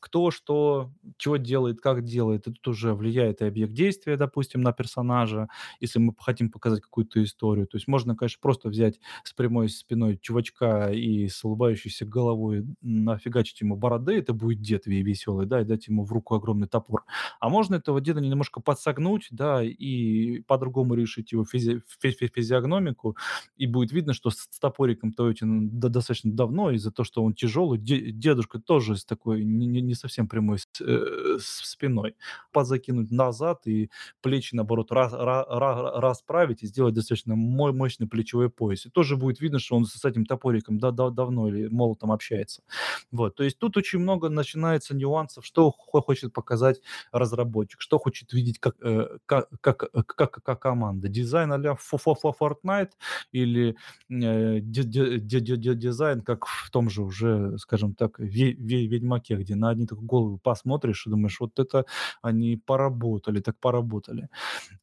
кто 0.00 0.30
что, 0.30 0.90
чего 1.16 1.36
делает, 1.36 1.80
как 1.80 2.04
делает, 2.04 2.46
это 2.48 2.70
уже 2.70 2.94
влияет 2.94 3.40
и 3.42 3.46
объект 3.46 3.72
действия, 3.72 4.16
допустим, 4.16 4.62
на 4.62 4.72
персонажа, 4.72 5.48
если 5.80 5.98
мы 5.98 6.14
хотим 6.18 6.50
показать 6.50 6.80
какую-то 6.82 7.21
историю. 7.24 7.66
То 7.66 7.76
есть 7.76 7.88
можно, 7.88 8.16
конечно, 8.16 8.38
просто 8.40 8.68
взять 8.68 9.00
с 9.24 9.32
прямой 9.32 9.68
спиной 9.68 10.18
чувачка 10.18 10.90
и 10.92 11.28
с 11.28 11.44
улыбающейся 11.44 12.04
головой 12.04 12.66
нафигачить 12.80 13.60
ему 13.60 13.76
бороды, 13.76 14.14
это 14.18 14.32
будет 14.32 14.60
дед 14.60 14.86
веселый, 14.86 15.46
да, 15.46 15.60
и 15.60 15.64
дать 15.64 15.88
ему 15.88 16.04
в 16.04 16.12
руку 16.12 16.34
огромный 16.34 16.68
топор. 16.68 17.04
А 17.40 17.48
можно 17.48 17.76
этого 17.76 18.00
деда 18.00 18.20
немножко 18.20 18.60
подсогнуть, 18.60 19.28
да, 19.30 19.62
и 19.62 20.40
по-другому 20.42 20.94
решить 20.94 21.32
его 21.32 21.44
физи- 21.44 21.80
фи- 22.00 22.30
физиогномику, 22.34 23.16
и 23.56 23.66
будет 23.66 23.92
видно, 23.92 24.12
что 24.12 24.30
с 24.30 24.48
топориком 24.60 25.12
Тойотин 25.12 25.78
достаточно 25.78 26.32
давно, 26.32 26.70
из-за 26.70 26.90
того, 26.90 27.04
что 27.04 27.22
он 27.22 27.34
тяжелый, 27.34 27.78
дедушка 27.78 28.58
тоже 28.58 28.96
с 28.96 29.04
такой 29.04 29.44
не, 29.44 29.80
не 29.80 29.94
совсем 29.94 30.28
прямой 30.28 30.58
с, 30.58 30.68
э, 30.80 31.38
с 31.38 31.70
спиной. 31.70 32.16
Подзакинуть 32.52 33.10
назад 33.10 33.66
и 33.66 33.90
плечи, 34.20 34.54
наоборот, 34.54 34.92
раз, 34.92 35.12
раз, 35.12 35.46
расправить 35.48 36.62
и 36.62 36.66
сделать 36.66 36.94
достаточно 36.94 37.11
мощный 37.26 38.06
плечевой 38.06 38.50
пояс. 38.50 38.86
И 38.86 38.90
тоже 38.90 39.16
будет 39.16 39.40
видно, 39.40 39.58
что 39.58 39.76
он 39.76 39.84
с 39.84 40.04
этим 40.04 40.26
топориком 40.26 40.78
да, 40.78 40.90
да, 40.90 41.10
давно 41.10 41.48
или 41.48 41.68
молотом 41.68 42.12
общается. 42.12 42.62
Вот. 43.10 43.34
То 43.36 43.44
есть 43.44 43.58
тут 43.58 43.76
очень 43.76 43.98
много 43.98 44.28
начинается 44.28 44.94
нюансов, 44.94 45.44
что 45.46 45.70
хочет 45.70 46.32
показать 46.32 46.80
разработчик, 47.12 47.80
что 47.80 47.98
хочет 47.98 48.32
видеть 48.32 48.58
как, 48.58 48.76
э, 48.82 49.18
как, 49.26 49.48
как, 49.60 49.90
как, 50.06 50.42
как 50.42 50.60
команда. 50.60 51.08
Дизайн 51.08 51.52
а-ля 51.52 51.76
Fortnite 51.76 52.90
или 53.32 53.76
э, 54.10 54.60
дизайн, 54.60 56.20
как 56.22 56.46
в 56.46 56.70
том 56.70 56.90
же 56.90 57.02
уже, 57.02 57.58
скажем 57.58 57.94
так, 57.94 58.18
Ведьмаке, 58.18 59.36
где 59.36 59.54
на 59.54 59.70
одни 59.70 59.86
только 59.86 60.04
головы 60.04 60.38
посмотришь 60.38 61.06
и 61.06 61.10
думаешь, 61.10 61.40
вот 61.40 61.58
это 61.58 61.84
они 62.22 62.56
поработали, 62.56 63.40
так 63.40 63.58
поработали. 63.58 64.28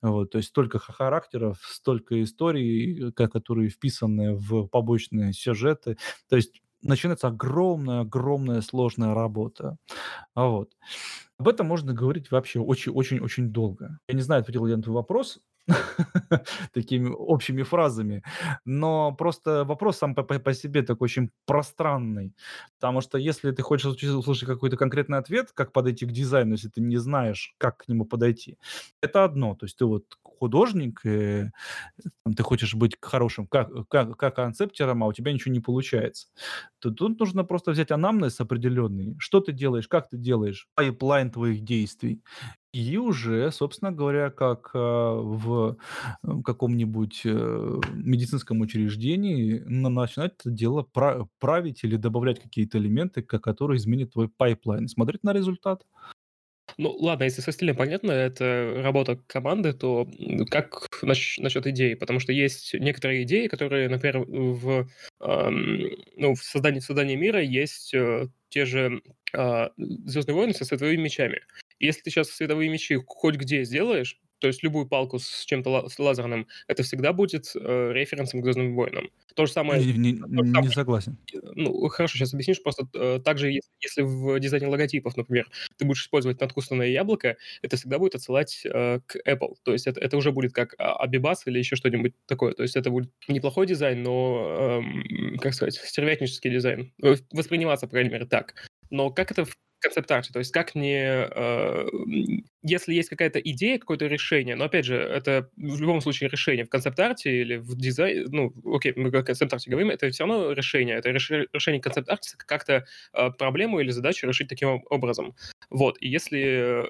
Вот, 0.01 0.31
то 0.31 0.37
есть 0.37 0.49
столько 0.49 0.79
характеров, 0.79 1.57
столько 1.61 2.18
историй, 2.23 3.11
которые 3.11 3.69
вписаны 3.69 4.35
в 4.35 4.67
побочные 4.67 5.33
сюжеты. 5.33 5.97
То 6.29 6.35
есть 6.35 6.61
начинается 6.81 7.27
огромная-огромная 7.27 8.61
сложная 8.61 9.13
работа. 9.13 9.77
Вот. 10.35 10.71
Об 11.37 11.47
этом 11.47 11.67
можно 11.67 11.93
говорить 11.93 12.31
вообще 12.31 12.59
очень-очень-очень 12.59 13.49
долго. 13.51 13.99
Я 14.07 14.15
не 14.15 14.21
знаю, 14.21 14.41
ответил 14.41 14.67
я 14.67 14.77
на 14.77 14.83
твой 14.83 14.95
вопрос 14.95 15.39
такими 16.73 17.09
общими 17.09 17.63
фразами, 17.63 18.23
но 18.65 19.11
просто 19.13 19.63
вопрос 19.65 19.97
сам 19.97 20.15
по, 20.15 20.23
по, 20.23 20.53
себе 20.53 20.81
такой 20.81 21.05
очень 21.05 21.29
пространный, 21.45 22.33
потому 22.79 23.01
что 23.01 23.17
если 23.17 23.51
ты 23.51 23.61
хочешь 23.61 23.85
услышать 23.85 24.47
какой-то 24.47 24.77
конкретный 24.77 25.17
ответ, 25.17 25.51
как 25.53 25.71
подойти 25.71 26.05
к 26.05 26.11
дизайну, 26.11 26.53
если 26.53 26.69
ты 26.69 26.81
не 26.81 26.97
знаешь, 26.97 27.53
как 27.57 27.77
к 27.77 27.87
нему 27.87 28.05
подойти, 28.05 28.57
это 29.01 29.23
одно, 29.23 29.55
то 29.55 29.65
есть 29.65 29.77
ты 29.77 29.85
вот 29.85 30.05
художник, 30.23 31.01
и, 31.03 31.51
ты 32.35 32.43
хочешь 32.43 32.73
быть 32.73 32.97
хорошим 33.01 33.47
как, 33.47 33.69
как, 33.89 34.17
как 34.17 34.35
концептером, 34.35 35.03
а 35.03 35.07
у 35.07 35.13
тебя 35.13 35.33
ничего 35.33 35.53
не 35.53 35.59
получается, 35.59 36.27
то 36.79 36.91
тут 36.91 37.19
нужно 37.19 37.43
просто 37.43 37.71
взять 37.71 37.91
анамнез 37.91 38.39
определенный, 38.39 39.15
что 39.19 39.41
ты 39.41 39.51
делаешь, 39.51 39.87
как 39.87 40.09
ты 40.09 40.17
делаешь, 40.17 40.67
pipeline 40.75 41.31
твоих 41.31 41.63
действий, 41.63 42.21
и 42.71 42.97
уже, 42.97 43.51
собственно 43.51 43.91
говоря, 43.91 44.29
как, 44.29 44.71
а, 44.75 45.15
в, 45.15 45.77
э, 46.23 46.27
каком-нибудь, 46.45 47.21
э, 47.25 47.79
медицинском 47.93 48.61
учреждении 48.61 49.59
на 49.65 49.89
начинать 49.89 50.33
это 50.39 50.51
дело 50.51 50.83
пра 50.83 51.27
править 51.39 51.83
или 51.83 51.95
добавлять 51.95 52.39
какие-то 52.39 52.77
элементы, 52.77 53.23
ко 53.23 53.39
которые 53.39 53.77
изменят 53.77 54.13
твой 54.13 54.29
pipeline, 54.29 54.87
смотреть 54.87 55.23
на 55.23 55.33
результат. 55.33 55.83
Ну, 56.77 56.91
ладно, 56.91 57.23
если 57.23 57.41
со 57.41 57.51
стилем 57.51 57.75
понятно, 57.75 58.11
это 58.11 58.73
работа 58.83 59.19
команды, 59.27 59.73
то 59.73 60.07
как 60.49 60.87
нач- 61.01 61.41
насчет 61.41 61.65
идей? 61.67 61.95
Потому 61.95 62.19
что 62.19 62.31
есть 62.31 62.73
некоторые 62.73 63.23
идеи, 63.23 63.47
которые, 63.47 63.89
например, 63.89 64.19
в, 64.19 64.87
эм, 65.21 65.89
ну, 66.15 66.35
в 66.35 66.43
создании, 66.43 66.79
создании 66.79 67.15
мира 67.15 67.41
есть 67.41 67.93
э, 67.93 68.27
те 68.49 68.65
же 68.65 69.01
э, 69.33 69.69
Звездные 69.77 70.35
войны 70.35 70.53
со 70.53 70.63
световыми 70.65 71.01
мечами. 71.01 71.41
Если 71.79 72.01
ты 72.01 72.09
сейчас 72.09 72.29
световые 72.29 72.69
мечи 72.69 72.97
хоть 73.05 73.35
где 73.35 73.63
сделаешь, 73.63 74.19
то 74.39 74.47
есть 74.47 74.63
любую 74.63 74.87
палку 74.87 75.19
с 75.19 75.45
чем-то 75.45 75.89
с 75.89 75.99
лазерным, 75.99 76.47
это 76.67 76.83
всегда 76.83 77.13
будет 77.13 77.51
э, 77.55 77.91
референсом 77.93 78.41
к 78.41 78.43
«Звездным 78.43 78.73
войнам». 78.73 79.09
То 79.35 79.45
же 79.45 79.51
самое... 79.51 79.83
Не, 79.83 79.93
не, 79.93 80.11
не 80.13 80.69
согласен. 80.69 81.17
Ну, 81.33 81.87
хорошо, 81.89 82.17
сейчас 82.17 82.33
объяснишь. 82.33 82.63
Просто 82.63 82.87
э, 82.93 83.19
также, 83.23 83.51
если, 83.51 83.69
если 83.81 84.01
в 84.01 84.39
дизайне 84.39 84.67
логотипов, 84.67 85.17
например, 85.17 85.47
ты 85.77 85.85
будешь 85.85 86.03
использовать 86.03 86.39
надкусанное 86.39 86.87
яблоко, 86.87 87.37
это 87.61 87.77
всегда 87.77 87.99
будет 87.99 88.15
отсылать 88.15 88.61
э, 88.65 88.99
к 89.05 89.17
Apple. 89.27 89.55
То 89.63 89.73
есть 89.73 89.87
это, 89.87 89.99
это 89.99 90.17
уже 90.17 90.31
будет 90.31 90.53
как 90.53 90.73
Абибас 90.77 91.45
или 91.45 91.59
еще 91.59 91.75
что-нибудь 91.75 92.13
такое. 92.25 92.53
То 92.53 92.63
есть 92.63 92.75
это 92.75 92.89
будет 92.89 93.11
неплохой 93.27 93.67
дизайн, 93.67 94.01
но, 94.01 94.81
э, 94.81 95.37
как 95.39 95.53
сказать, 95.53 95.75
стервятнический 95.75 96.49
дизайн. 96.49 96.93
Восприниматься, 97.31 97.87
по 97.87 97.91
крайней 97.91 98.09
мере, 98.09 98.25
так. 98.25 98.55
Но 98.89 99.11
как 99.11 99.31
это 99.31 99.45
в 99.45 99.55
концепт-арте. 99.79 100.31
То 100.33 100.39
есть 100.39 100.51
как 100.51 100.75
не... 100.75 101.27
Э, 101.29 101.87
если 102.61 102.93
есть 102.93 103.09
какая-то 103.09 103.39
идея, 103.39 103.79
какое-то 103.79 104.07
решение, 104.07 104.55
но, 104.55 104.65
опять 104.65 104.85
же, 104.85 104.95
это 104.95 105.49
в 105.55 105.79
любом 105.79 106.01
случае 106.01 106.29
решение 106.29 106.65
в 106.65 106.69
концепт-арте 106.69 107.41
или 107.41 107.57
в 107.57 107.75
дизайне, 107.77 108.25
ну, 108.29 108.53
окей, 108.65 108.93
мы 108.95 109.09
о 109.09 109.23
концепт-арте 109.23 109.69
говорим, 109.69 109.89
это 109.89 110.09
все 110.09 110.25
равно 110.25 110.51
решение. 110.51 110.97
Это 110.97 111.09
решение 111.09 111.81
концепт-арта 111.81 112.27
как-то 112.37 112.85
э, 113.13 113.31
проблему 113.31 113.79
или 113.79 113.91
задачу 113.91 114.27
решить 114.27 114.49
таким 114.49 114.83
образом. 114.89 115.35
Вот, 115.69 115.97
и 116.01 116.07
если 116.07 116.85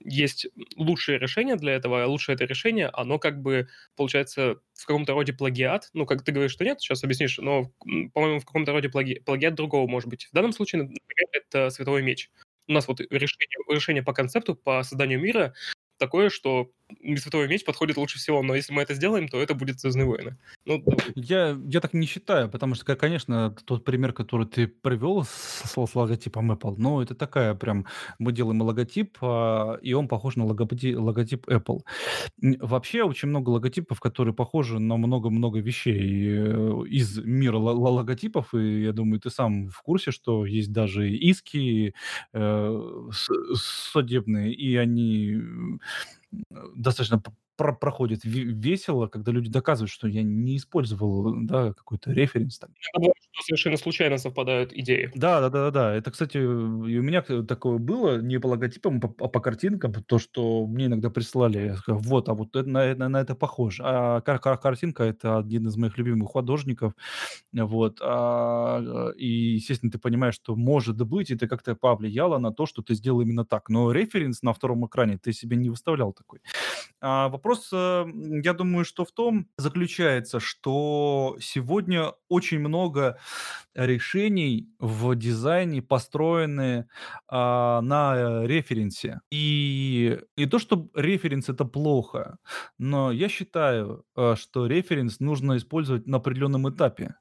есть 0.00 0.46
лучшее 0.76 1.18
решение 1.18 1.56
для 1.56 1.72
этого, 1.74 2.04
а 2.04 2.06
лучшее 2.06 2.34
это 2.34 2.44
решение, 2.44 2.88
оно 2.92 3.18
как 3.18 3.40
бы 3.40 3.68
получается 3.96 4.60
в 4.74 4.86
каком-то 4.86 5.12
роде 5.14 5.32
плагиат. 5.32 5.90
Ну, 5.94 6.06
как 6.06 6.22
ты 6.22 6.32
говоришь, 6.32 6.52
что 6.52 6.64
нет, 6.64 6.80
сейчас 6.80 7.02
объяснишь, 7.04 7.38
но, 7.38 7.72
по-моему, 8.14 8.40
в 8.40 8.44
каком-то 8.44 8.72
роде 8.72 8.88
плаги... 8.88 9.20
плагиат 9.20 9.54
другого 9.54 9.88
может 9.88 10.08
быть. 10.08 10.26
В 10.26 10.34
данном 10.34 10.52
случае, 10.52 10.82
например, 10.82 11.28
это 11.32 11.70
световой 11.70 12.02
меч. 12.02 12.25
У 12.68 12.72
нас 12.72 12.88
вот 12.88 13.00
решение, 13.00 13.58
решение 13.68 14.02
по 14.02 14.12
концепту, 14.12 14.54
по 14.54 14.82
созданию 14.82 15.20
мира 15.20 15.54
такое, 15.98 16.30
что 16.30 16.70
Световой 17.16 17.48
меч 17.48 17.64
подходит 17.64 17.96
лучше 17.96 18.18
всего, 18.18 18.42
но 18.42 18.54
если 18.54 18.72
мы 18.72 18.82
это 18.82 18.94
сделаем, 18.94 19.28
то 19.28 19.40
это 19.40 19.54
будет 19.54 19.80
Звездные 19.80 20.06
войны. 20.06 20.36
Ну, 20.64 20.84
я, 21.14 21.58
я 21.66 21.80
так 21.80 21.94
не 21.94 22.06
считаю, 22.06 22.48
потому 22.48 22.74
что, 22.74 22.96
конечно, 22.96 23.54
тот 23.64 23.84
пример, 23.84 24.12
который 24.12 24.46
ты 24.46 24.66
привел 24.68 25.24
с, 25.24 25.64
с 25.64 25.94
логотипом 25.94 26.52
Apple, 26.52 26.74
ну, 26.78 27.00
это 27.00 27.14
такая 27.14 27.54
прям, 27.54 27.86
мы 28.18 28.32
делаем 28.32 28.62
логотип, 28.62 29.18
а, 29.20 29.78
и 29.82 29.92
он 29.94 30.08
похож 30.08 30.36
на 30.36 30.44
логотип, 30.44 30.98
логотип 30.98 31.48
Apple. 31.48 31.80
Вообще 32.60 33.02
очень 33.02 33.28
много 33.28 33.50
логотипов, 33.50 34.00
которые 34.00 34.34
похожи 34.34 34.78
на 34.78 34.96
много-много 34.96 35.58
вещей 35.60 36.28
э, 36.28 36.82
из 36.88 37.18
мира 37.18 37.58
логотипов, 37.58 38.54
и 38.54 38.82
я 38.82 38.92
думаю, 38.92 39.20
ты 39.20 39.30
сам 39.30 39.68
в 39.68 39.82
курсе, 39.82 40.10
что 40.10 40.46
есть 40.46 40.72
даже 40.72 41.10
иски 41.10 41.94
э, 42.32 42.82
судебные, 43.54 44.52
и 44.52 44.76
они 44.76 45.40
достаточно 46.76 47.22
про 47.56 47.72
проходит 47.74 48.20
весело, 48.24 49.06
когда 49.06 49.32
люди 49.32 49.50
доказывают, 49.50 49.90
что 49.90 50.08
я 50.08 50.22
не 50.22 50.56
использовал, 50.56 51.34
да, 51.44 51.72
какой-то 51.72 52.12
референс 52.12 52.58
там. 52.58 52.70
Я 52.98 53.10
что 53.32 53.42
совершенно 53.42 53.76
случайно 53.76 54.18
совпадают 54.18 54.72
идеи. 54.72 55.10
Да, 55.14 55.40
да, 55.40 55.50
да, 55.50 55.70
да. 55.70 55.94
Это, 55.94 56.10
кстати, 56.10 56.38
и 56.38 56.44
у 56.44 57.02
меня 57.02 57.22
такое 57.22 57.78
было 57.78 58.20
не 58.20 58.38
по 58.38 58.46
логотипам, 58.48 59.00
а 59.20 59.28
по 59.28 59.40
картинкам, 59.40 59.92
то, 59.92 60.18
что 60.18 60.66
мне 60.66 60.86
иногда 60.86 61.10
прислали, 61.10 61.58
я 61.58 61.76
сказал, 61.76 62.00
вот, 62.00 62.28
а 62.28 62.34
вот 62.34 62.56
это, 62.56 62.68
на, 62.68 62.94
на, 62.94 63.08
на 63.08 63.20
это 63.20 63.34
похоже. 63.34 63.82
А 63.84 64.20
кар 64.20 64.38
кар 64.38 64.58
картинка 64.58 65.04
это 65.04 65.38
один 65.38 65.66
из 65.68 65.76
моих 65.76 65.98
любимых 65.98 66.30
художников, 66.30 66.92
вот. 67.52 67.98
А, 68.02 69.10
и, 69.16 69.26
естественно, 69.26 69.92
ты 69.92 69.98
понимаешь, 69.98 70.34
что 70.34 70.56
может 70.56 70.96
быть, 70.96 71.30
это 71.30 71.48
как-то 71.48 71.74
повлияло 71.74 72.38
на 72.38 72.52
то, 72.52 72.66
что 72.66 72.82
ты 72.82 72.94
сделал 72.94 73.20
именно 73.20 73.44
так. 73.44 73.68
Но 73.68 73.92
референс 73.92 74.42
на 74.42 74.52
втором 74.52 74.86
экране 74.86 75.18
ты 75.18 75.32
себе 75.32 75.56
не 75.56 75.70
выставлял 75.70 76.12
такой. 76.12 76.40
А 77.00 77.28
вопрос, 77.28 77.45
э, 77.72 78.04
я 78.42 78.52
думаю, 78.52 78.84
что 78.84 79.04
в 79.04 79.12
том 79.12 79.48
заключается, 79.56 80.40
что 80.40 81.36
сегодня 81.40 82.12
очень 82.28 82.58
много 82.58 83.18
решений 83.76 84.68
в 84.78 85.14
дизайне 85.14 85.82
построены 85.82 86.88
а, 87.28 87.80
на 87.82 88.44
референсе. 88.46 89.20
И 89.30 90.18
не 90.36 90.46
то, 90.46 90.58
что 90.58 90.88
референс 90.94 91.48
это 91.48 91.64
плохо, 91.64 92.38
но 92.78 93.12
я 93.12 93.28
считаю, 93.28 94.04
э, 94.16 94.34
что 94.36 94.66
референс 94.66 95.20
нужно 95.20 95.56
использовать 95.56 96.06
на 96.06 96.16
определенном 96.18 96.68
этапе. 96.68 97.14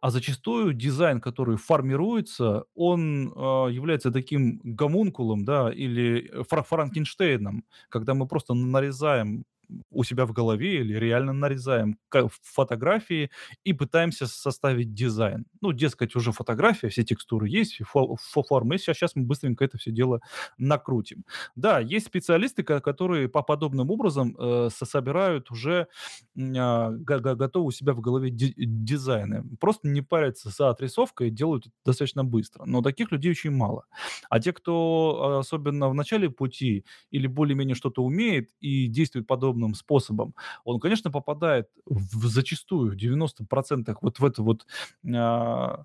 А 0.00 0.10
зачастую 0.10 0.72
дизайн, 0.72 1.20
который 1.20 1.56
формируется, 1.56 2.64
он 2.74 3.32
э, 3.34 3.72
является 3.72 4.10
таким 4.12 4.60
гомункулом, 4.62 5.44
да, 5.44 5.70
или 5.72 6.30
фра 6.48 6.62
Франкенштейном, 6.62 7.64
когда 7.88 8.14
мы 8.14 8.26
просто 8.26 8.54
нарезаем 8.54 9.44
у 9.90 10.04
себя 10.04 10.26
в 10.26 10.32
голове 10.32 10.80
или 10.80 10.94
реально 10.94 11.32
нарезаем 11.32 11.98
фотографии 12.42 13.30
и 13.64 13.72
пытаемся 13.72 14.26
составить 14.26 14.94
дизайн. 14.94 15.46
Ну, 15.60 15.72
дескать, 15.96 16.16
уже 16.16 16.32
фотография, 16.32 16.88
все 16.88 17.02
текстуры 17.04 17.48
есть, 17.48 17.80
фо 17.84 18.16
формы 18.16 18.74
есть, 18.74 18.84
сейчас 18.84 19.16
мы 19.16 19.24
быстренько 19.24 19.64
это 19.64 19.78
все 19.78 19.90
дело 19.90 20.20
накрутим. 20.58 21.24
Да, 21.56 21.80
есть 21.80 22.06
специалисты, 22.06 22.62
которые 22.62 23.28
по 23.28 23.42
подобным 23.42 23.90
образом 23.90 24.36
э, 24.38 24.68
собирают 24.70 25.50
уже 25.50 25.88
э, 26.36 26.90
готовы 26.90 27.66
у 27.66 27.70
себя 27.70 27.92
в 27.92 28.00
голове 28.00 28.30
дизайны. 28.30 29.44
Просто 29.60 29.88
не 29.88 30.02
парятся 30.02 30.50
за 30.50 30.70
отрисовкой, 30.70 31.30
делают 31.30 31.66
это 31.66 31.74
достаточно 31.84 32.24
быстро. 32.24 32.64
Но 32.66 32.82
таких 32.82 33.12
людей 33.12 33.30
очень 33.30 33.50
мало. 33.50 33.84
А 34.30 34.40
те, 34.40 34.52
кто 34.52 35.38
особенно 35.40 35.88
в 35.88 35.94
начале 35.94 36.30
пути 36.30 36.84
или 37.10 37.26
более-менее 37.26 37.74
что-то 37.74 38.02
умеет 38.04 38.50
и 38.60 38.86
действует 38.88 39.26
подобным 39.26 39.74
способом, 39.74 40.34
он, 40.64 40.80
конечно, 40.80 41.10
попадает 41.10 41.68
в, 41.86 42.26
зачастую 42.26 42.92
в 42.92 42.96
90% 42.96 43.96
вот 44.00 44.18
в 44.18 44.24
это 44.24 44.42
вот 44.42 44.66
а, 45.14 45.84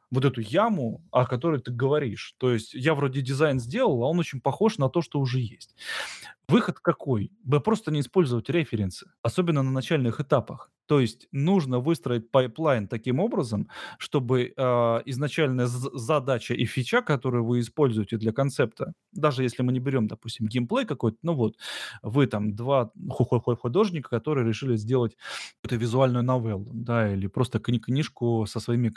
вот 0.11 0.25
эту 0.25 0.41
яму, 0.41 1.03
о 1.11 1.25
которой 1.25 1.59
ты 1.61 1.71
говоришь. 1.71 2.35
То 2.37 2.51
есть 2.51 2.73
я 2.73 2.93
вроде 2.93 3.21
дизайн 3.21 3.59
сделал, 3.59 4.03
а 4.03 4.07
он 4.07 4.19
очень 4.19 4.41
похож 4.41 4.77
на 4.77 4.89
то, 4.89 5.01
что 5.01 5.19
уже 5.19 5.39
есть. 5.39 5.75
Выход 6.47 6.79
какой? 6.79 7.31
Бы 7.43 7.61
просто 7.61 7.91
не 7.91 8.01
использовать 8.01 8.49
референсы, 8.49 9.07
особенно 9.23 9.63
на 9.63 9.71
начальных 9.71 10.19
этапах. 10.19 10.69
То 10.85 10.99
есть 10.99 11.29
нужно 11.31 11.79
выстроить 11.79 12.29
pipeline 12.31 12.89
таким 12.89 13.21
образом, 13.21 13.69
чтобы 13.97 14.53
э, 14.57 14.61
изначальная 15.05 15.67
задача 15.67 16.53
и 16.53 16.65
фича, 16.65 17.01
которую 17.01 17.45
вы 17.45 17.61
используете 17.61 18.17
для 18.17 18.33
концепта, 18.33 18.91
даже 19.13 19.43
если 19.43 19.63
мы 19.63 19.71
не 19.71 19.79
берем, 19.79 20.09
допустим, 20.09 20.47
геймплей 20.47 20.85
какой-то, 20.85 21.17
ну 21.21 21.33
вот, 21.33 21.55
вы 22.01 22.27
там 22.27 22.53
два 22.53 22.91
художника, 23.09 24.09
которые 24.09 24.45
решили 24.45 24.75
сделать 24.75 25.15
какую-то 25.61 25.81
визуальную 25.81 26.25
новеллу, 26.25 26.69
да, 26.73 27.13
или 27.13 27.27
просто 27.27 27.59
кни 27.59 27.79
книжку 27.79 28.45
со 28.45 28.59
своими 28.59 28.89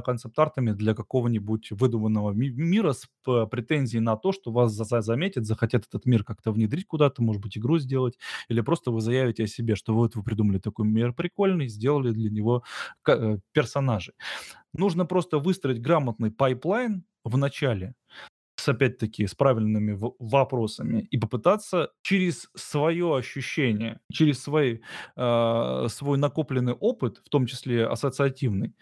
концепт-артами 0.00 0.72
для 0.72 0.94
какого-нибудь 0.94 1.70
выдуманного 1.72 2.32
ми 2.32 2.50
мира 2.50 2.92
с 2.92 3.08
претензией 3.24 4.00
на 4.00 4.16
то, 4.16 4.32
что 4.32 4.52
вас 4.52 4.72
за 4.72 5.00
заметят, 5.00 5.46
захотят 5.46 5.86
этот 5.86 6.06
мир 6.06 6.24
как-то 6.24 6.52
внедрить 6.52 6.86
куда-то, 6.86 7.22
может 7.22 7.42
быть, 7.42 7.56
игру 7.58 7.78
сделать, 7.78 8.18
или 8.48 8.60
просто 8.60 8.90
вы 8.90 9.00
заявите 9.00 9.44
о 9.44 9.46
себе, 9.46 9.76
что 9.76 9.94
вот 9.94 10.16
вы 10.16 10.22
придумали 10.22 10.58
такой 10.58 10.86
мир 10.86 11.12
прикольный, 11.12 11.68
сделали 11.68 12.10
для 12.10 12.30
него 12.30 12.64
э, 13.08 13.38
персонажей. 13.52 14.14
Нужно 14.72 15.06
просто 15.06 15.38
выстроить 15.38 15.80
грамотный 15.80 16.30
pipeline 16.30 17.04
в 17.24 17.36
начале, 17.36 17.94
с 18.60 18.68
опять-таки 18.68 19.26
с 19.26 19.34
правильными 19.34 19.98
вопросами 20.18 21.06
и 21.10 21.18
попытаться 21.18 21.90
через 22.02 22.48
свое 22.54 23.16
ощущение, 23.16 24.00
через 24.12 24.42
свой, 24.42 24.82
э, 25.16 25.86
свой 25.88 26.18
накопленный 26.18 26.74
опыт, 26.74 27.22
в 27.24 27.30
том 27.30 27.46
числе 27.46 27.86
ассоциативный, 27.86 28.74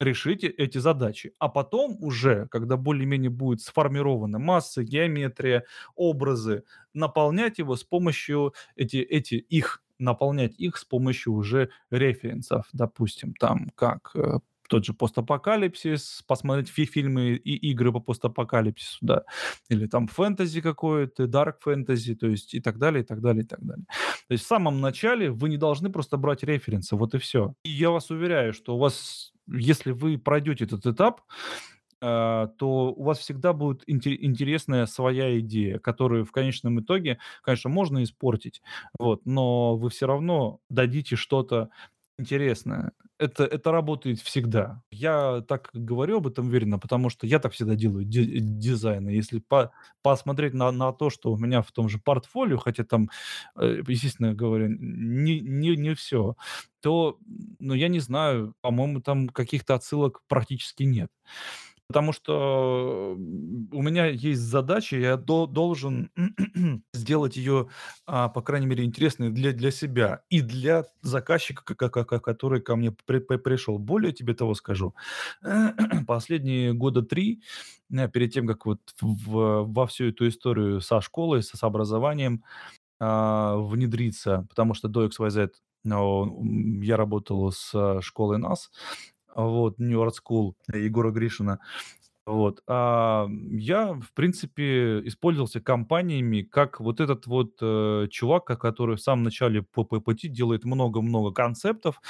решить 0.00 0.44
эти 0.44 0.78
задачи. 0.78 1.34
А 1.38 1.48
потом 1.48 1.96
уже, 2.00 2.46
когда 2.50 2.76
более-менее 2.76 3.30
будет 3.30 3.60
сформирована 3.60 4.38
масса, 4.38 4.82
геометрия, 4.84 5.64
образы, 5.94 6.64
наполнять 6.94 7.58
его 7.58 7.76
с 7.76 7.84
помощью 7.84 8.54
эти, 8.76 8.96
эти 8.96 9.34
их 9.34 9.82
наполнять 9.98 10.54
их 10.58 10.76
с 10.78 10.84
помощью 10.84 11.32
уже 11.34 11.70
референсов, 11.90 12.66
допустим, 12.72 13.34
там 13.34 13.70
как 13.76 14.10
э, 14.16 14.38
тот 14.68 14.84
же 14.86 14.94
постапокалипсис, 14.94 16.24
посмотреть 16.26 16.68
фи 16.68 16.86
фильмы 16.86 17.32
и 17.32 17.70
игры 17.70 17.92
по 17.92 18.00
постапокалипсису, 18.00 18.98
да, 19.02 19.24
или 19.68 19.86
там 19.86 20.08
фэнтези 20.08 20.60
какое-то, 20.60 21.26
дарк 21.26 21.60
фэнтези, 21.60 22.14
то 22.14 22.26
есть 22.26 22.54
и 22.54 22.60
так 22.60 22.78
далее, 22.78 23.02
и 23.02 23.06
так 23.06 23.20
далее, 23.20 23.44
и 23.44 23.46
так 23.46 23.62
далее. 23.62 23.84
То 24.28 24.32
есть 24.32 24.44
в 24.44 24.46
самом 24.46 24.80
начале 24.80 25.30
вы 25.30 25.50
не 25.50 25.58
должны 25.58 25.90
просто 25.90 26.16
брать 26.16 26.42
референсы, 26.42 26.96
вот 26.96 27.14
и 27.14 27.18
все. 27.18 27.54
И 27.64 27.70
я 27.70 27.90
вас 27.90 28.10
уверяю, 28.10 28.52
что 28.52 28.76
у 28.76 28.78
вас 28.78 29.31
если 29.52 29.92
вы 29.92 30.18
пройдете 30.18 30.64
этот 30.64 30.86
этап, 30.86 31.22
а, 32.00 32.48
то 32.58 32.92
у 32.92 33.04
вас 33.04 33.18
всегда 33.18 33.52
будет 33.52 33.84
инте 33.86 34.14
интересная 34.20 34.86
своя 34.86 35.38
идея, 35.40 35.78
которую 35.78 36.24
в 36.24 36.32
конечном 36.32 36.80
итоге, 36.80 37.18
конечно, 37.42 37.70
можно 37.70 38.02
испортить, 38.02 38.60
вот, 38.98 39.24
но 39.24 39.76
вы 39.76 39.88
все 39.90 40.06
равно 40.06 40.58
дадите 40.68 41.14
что-то 41.16 41.70
интересное. 42.22 42.92
Это 43.18 43.44
это 43.44 43.72
работает 43.72 44.20
всегда. 44.20 44.82
Я 44.90 45.42
так 45.48 45.70
говорю 45.74 46.18
об 46.18 46.26
этом 46.28 46.46
уверенно, 46.48 46.78
потому 46.78 47.10
что 47.10 47.26
я 47.26 47.38
так 47.38 47.52
всегда 47.52 47.74
делаю 47.76 48.04
ди 48.04 48.40
дизайн. 48.40 49.08
И 49.08 49.14
если 49.14 49.40
по 49.40 49.72
посмотреть 50.02 50.54
на 50.54 50.72
на 50.72 50.92
то, 50.92 51.10
что 51.10 51.32
у 51.32 51.38
меня 51.38 51.62
в 51.62 51.72
том 51.72 51.88
же 51.88 51.98
портфолио, 51.98 52.58
хотя 52.58 52.84
там, 52.84 53.10
э, 53.56 53.82
естественно 53.88 54.34
говоря, 54.34 54.68
не 54.70 55.40
не 55.40 55.76
не 55.76 55.94
всё, 55.94 56.36
то, 56.80 57.18
ну, 57.60 57.74
я 57.74 57.88
не 57.88 58.00
знаю, 58.00 58.54
по-моему, 58.60 59.00
там 59.02 59.28
каких-то 59.28 59.74
отсылок 59.74 60.22
практически 60.28 60.82
нет. 60.84 61.10
Потому 61.92 62.12
что, 62.14 63.14
у 63.18 63.82
меня 63.82 64.06
есть 64.06 64.40
задача, 64.40 64.96
я 64.96 65.18
до 65.18 65.46
должен 65.46 66.10
сделать 66.94 67.36
ее, 67.36 67.68
а, 68.06 68.30
по 68.30 68.40
крайней 68.40 68.66
мере, 68.66 68.82
интересной 68.84 69.28
для 69.30 69.52
для 69.52 69.70
себя 69.70 70.22
и 70.30 70.40
для 70.40 70.84
заказчика, 71.02 71.62
ка 71.64 71.90
ка 71.90 72.04
ка 72.06 72.18
который 72.18 72.62
ко 72.62 72.76
мне 72.76 72.92
при 73.06 73.18
при 73.18 73.36
пришел. 73.36 73.78
Более 73.78 74.12
тебе 74.12 74.32
того 74.34 74.54
скажу, 74.54 74.94
последние 76.06 76.72
года 76.72 77.02
3, 77.02 77.42
э, 77.92 78.08
перед 78.08 78.32
тем, 78.32 78.46
как 78.46 78.64
вот 78.64 78.80
в 79.02 79.64
во 79.70 79.86
всю 79.86 80.06
эту 80.08 80.26
историю 80.28 80.80
со 80.80 81.02
школой, 81.02 81.42
с 81.42 81.50
с 81.50 81.62
образованием, 81.62 82.42
а, 83.00 83.56
внедриться, 83.58 84.46
потому 84.50 84.74
что 84.74 84.88
до 84.88 85.04
XYZ, 85.06 85.52
но, 85.84 86.24
м, 86.26 86.82
я 86.82 86.96
работал 86.98 87.52
с 87.52 88.00
школой 88.02 88.38
НАС, 88.38 88.70
вот, 89.34 89.78
New 89.78 90.00
Art 90.02 90.12
School 90.22 90.54
Егора 90.72 91.10
Гришина. 91.10 91.58
Вот, 92.24 92.62
а, 92.68 93.26
я, 93.50 93.94
в 93.94 94.12
принципе, 94.14 95.00
использовался 95.08 95.60
компаниями 95.60 96.42
как 96.42 96.78
вот 96.80 97.00
этот 97.00 97.26
вот, 97.26 97.54
э, 97.60 98.06
чувак, 98.10 98.44
ко 98.44 98.56
который 98.56 98.94
в 98.96 99.00
самом 99.00 99.24
начале 99.24 99.62
по 99.62 99.84
пути 99.84 100.28
делает 100.28 100.64
много-много 100.64 101.32
концептов, 101.32 102.00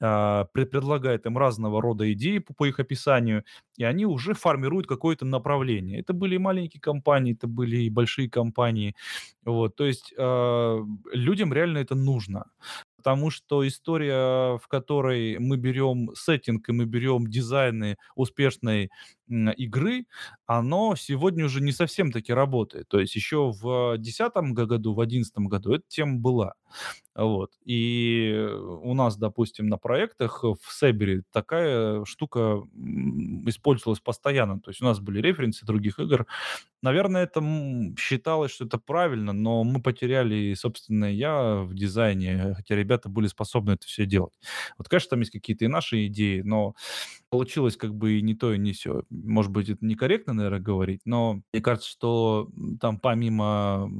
пред 0.00 0.70
предлагает 0.72 1.26
им 1.26 1.38
разного 1.38 1.80
рода 1.80 2.12
идеи 2.12 2.38
по 2.38 2.54
по 2.54 2.66
их 2.66 2.80
описанию, 2.80 3.44
и 3.76 3.84
они 3.84 4.04
уже 4.04 4.34
формируют 4.34 4.88
какое-то 4.88 5.24
направление. 5.24 6.00
Это 6.00 6.12
были 6.12 6.34
и 6.34 6.38
маленькие 6.38 6.80
компании, 6.80 7.34
это 7.34 7.46
были 7.46 7.76
и 7.82 7.90
большие 7.90 8.28
компании. 8.28 8.96
Вот, 9.44 9.76
то 9.76 9.84
есть, 9.86 10.12
а, 10.18 10.80
людям 11.12 11.52
реально 11.52 11.78
это 11.78 11.94
нужно. 11.94 12.46
Потому 13.02 13.30
что 13.30 13.66
история, 13.66 14.58
в 14.58 14.68
которой 14.68 15.38
мы 15.40 15.56
берем 15.56 16.10
сеттинг 16.14 16.68
и 16.68 16.72
мы 16.72 16.84
берем 16.84 17.26
дизайны 17.26 17.96
успешной, 18.14 18.90
игры, 19.56 20.04
оно 20.46 20.94
сегодня 20.96 21.46
уже 21.46 21.60
не 21.62 21.72
совсем 21.72 22.12
таки 22.12 22.32
работает. 22.32 22.88
То 22.88 23.00
есть 23.00 23.14
еще 23.16 23.50
в 23.50 23.96
10 23.98 24.52
г 24.54 24.66
году, 24.66 24.94
в 24.94 25.00
11 25.00 25.34
году 25.48 25.72
эта 25.74 25.84
тема 25.88 26.18
была. 26.18 26.54
Вот. 27.14 27.50
И 27.64 28.46
у 28.82 28.94
нас, 28.94 29.16
допустим, 29.16 29.68
на 29.68 29.76
проектах 29.78 30.44
в 30.44 30.58
Сайбере 30.68 31.22
такая 31.32 32.04
штука, 32.04 32.62
использовалась 33.46 34.00
постоянно. 34.00 34.60
То 34.60 34.70
есть 34.70 34.82
у 34.82 34.84
нас 34.84 35.00
были 35.00 35.20
референсы 35.20 35.64
других 35.66 35.98
игр. 35.98 36.26
Наверное, 36.82 37.24
это, 37.24 37.42
считалось, 37.98 38.52
что 38.52 38.64
это 38.64 38.78
правильно, 38.78 39.32
но 39.32 39.64
мы 39.64 39.80
потеряли 39.82 40.54
собственное 40.54 41.12
"я" 41.12 41.62
в 41.62 41.74
дизайне, 41.74 42.54
хотя 42.56 42.74
ребята 42.76 42.91
были 43.08 43.26
способны 43.28 43.72
это 43.72 43.86
всё 43.86 44.06
делать. 44.06 44.34
Вот, 44.78 44.88
конечно, 44.88 45.10
там 45.10 45.20
есть 45.20 45.32
какие-то 45.32 45.64
и 45.64 45.68
наши 45.68 46.06
идеи, 46.06 46.42
но 46.42 46.74
получилось 47.30 47.76
как 47.76 47.94
бы 47.94 48.18
и 48.18 48.22
не 48.22 48.34
то, 48.34 48.52
и 48.54 48.58
не 48.58 48.74
сё. 48.74 49.04
Может 49.10 49.52
быть, 49.52 49.68
это 49.70 49.84
некорректно, 49.86 50.34
наверно, 50.34 50.60
говорить, 50.60 51.00
но 51.06 51.42
мне 51.52 51.62
кажется, 51.62 51.88
что, 51.90 52.50
там 52.80 52.98
помимо, 53.00 53.90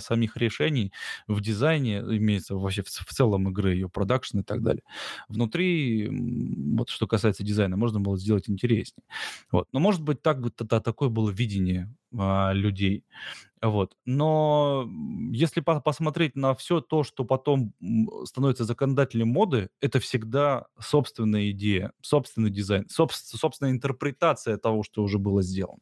самих 0.00 0.36
решений 0.36 0.92
в 1.28 1.40
дизайне, 1.40 1.98
имеется 2.00 2.56
вообще 2.56 2.82
в 2.82 2.90
целом 2.90 3.48
игры, 3.50 3.74
ее 3.74 3.88
продакшн 3.88 4.40
и 4.40 4.42
так 4.42 4.62
далее, 4.62 4.82
внутри, 5.28 6.08
вот 6.76 6.90
что 6.90 7.06
касается 7.06 7.44
дизайна, 7.44 7.76
можно 7.76 8.00
было 8.00 8.18
сделать 8.18 8.48
интереснее. 8.50 9.04
Вот. 9.52 9.68
Но, 9.72 9.80
может 9.80 10.02
быть, 10.02 10.22
так 10.22 10.40
бы 10.40 10.50
та 10.50 10.80
такое 10.80 11.08
было 11.10 11.30
видение, 11.30 11.92
а, 12.16 12.52
людей. 12.52 13.04
Вот. 13.62 13.96
Но, 14.06 14.88
если 15.32 15.60
по 15.62 15.80
посмотреть 15.80 16.36
на 16.36 16.54
всё 16.54 16.80
то, 16.80 17.04
что 17.04 17.24
потом, 17.24 17.74
становится 18.24 18.64
законодателем 18.64 19.28
моды, 19.28 19.70
это 19.80 20.00
всегда 20.00 20.66
собственная 20.80 21.50
идея, 21.52 21.92
собственный 22.02 22.50
дизайн, 22.50 22.86
собс 22.90 23.16
собственная 23.18 23.72
интерпретация 23.72 24.58
того, 24.58 24.82
что 24.84 25.02
уже 25.04 25.18
было 25.18 25.42
сделано. 25.42 25.80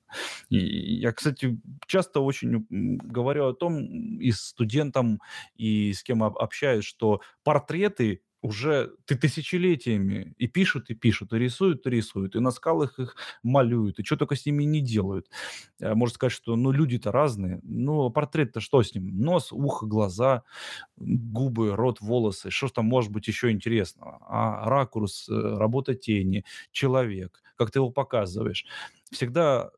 И 0.51 0.59
я, 1.01 1.13
кстати, 1.13 1.61
часто 1.87 2.21
очень, 2.21 2.67
говорю 2.71 3.47
о 3.49 3.55
том 3.55 4.19
и 4.21 4.33
студентам, 4.33 5.21
и 5.57 5.93
с 5.95 6.03
кем 6.05 6.23
об 6.25 6.39
общаюсь, 6.39 6.85
что 6.87 7.21
портреты 7.45 8.23
уже 8.47 8.93
ты 9.07 9.17
тысячелетиями 9.17 10.35
и 10.39 10.47
пишут, 10.47 10.91
и 10.91 10.95
пишут, 10.95 11.33
и 11.33 11.39
рисуют, 11.39 11.87
и 11.87 11.91
рисуют, 11.91 12.37
и 12.37 12.41
на 12.41 12.51
скалах 12.51 12.99
их 12.99 13.17
малюют, 13.43 13.99
и 14.01 14.05
чё 14.05 14.17
тока 14.17 14.37
с 14.37 14.47
ними 14.47 14.65
не 14.65 14.81
делают. 14.81 15.29
Э, 15.81 15.95
можно 15.95 16.15
сказать, 16.15 16.33
что, 16.33 16.57
ну, 16.57 16.73
люди-то 16.73 17.13
разные, 17.13 17.61
но 17.63 18.11
портрет-то 18.11 18.61
что 18.61 18.83
с 18.83 18.95
ним? 18.95 19.19
Нос, 19.21 19.53
ухо, 19.53 19.87
глаза, 19.87 20.45
губы, 20.97 21.77
рот, 21.77 22.01
волосы. 22.01 22.51
Что 22.51 22.69
там 22.69 22.87
может 22.87 23.13
быть 23.13 23.29
еще 23.29 23.51
интересного? 23.51 24.19
А 24.29 24.69
ракурс, 24.69 25.29
э, 25.29 25.33
работа 25.59 25.95
тени, 25.95 26.45
человек, 26.73 27.43
как 27.57 27.71
ты 27.71 27.79
его 27.81 27.91
показываешь. 27.91 28.65
Всегда, 29.13 29.71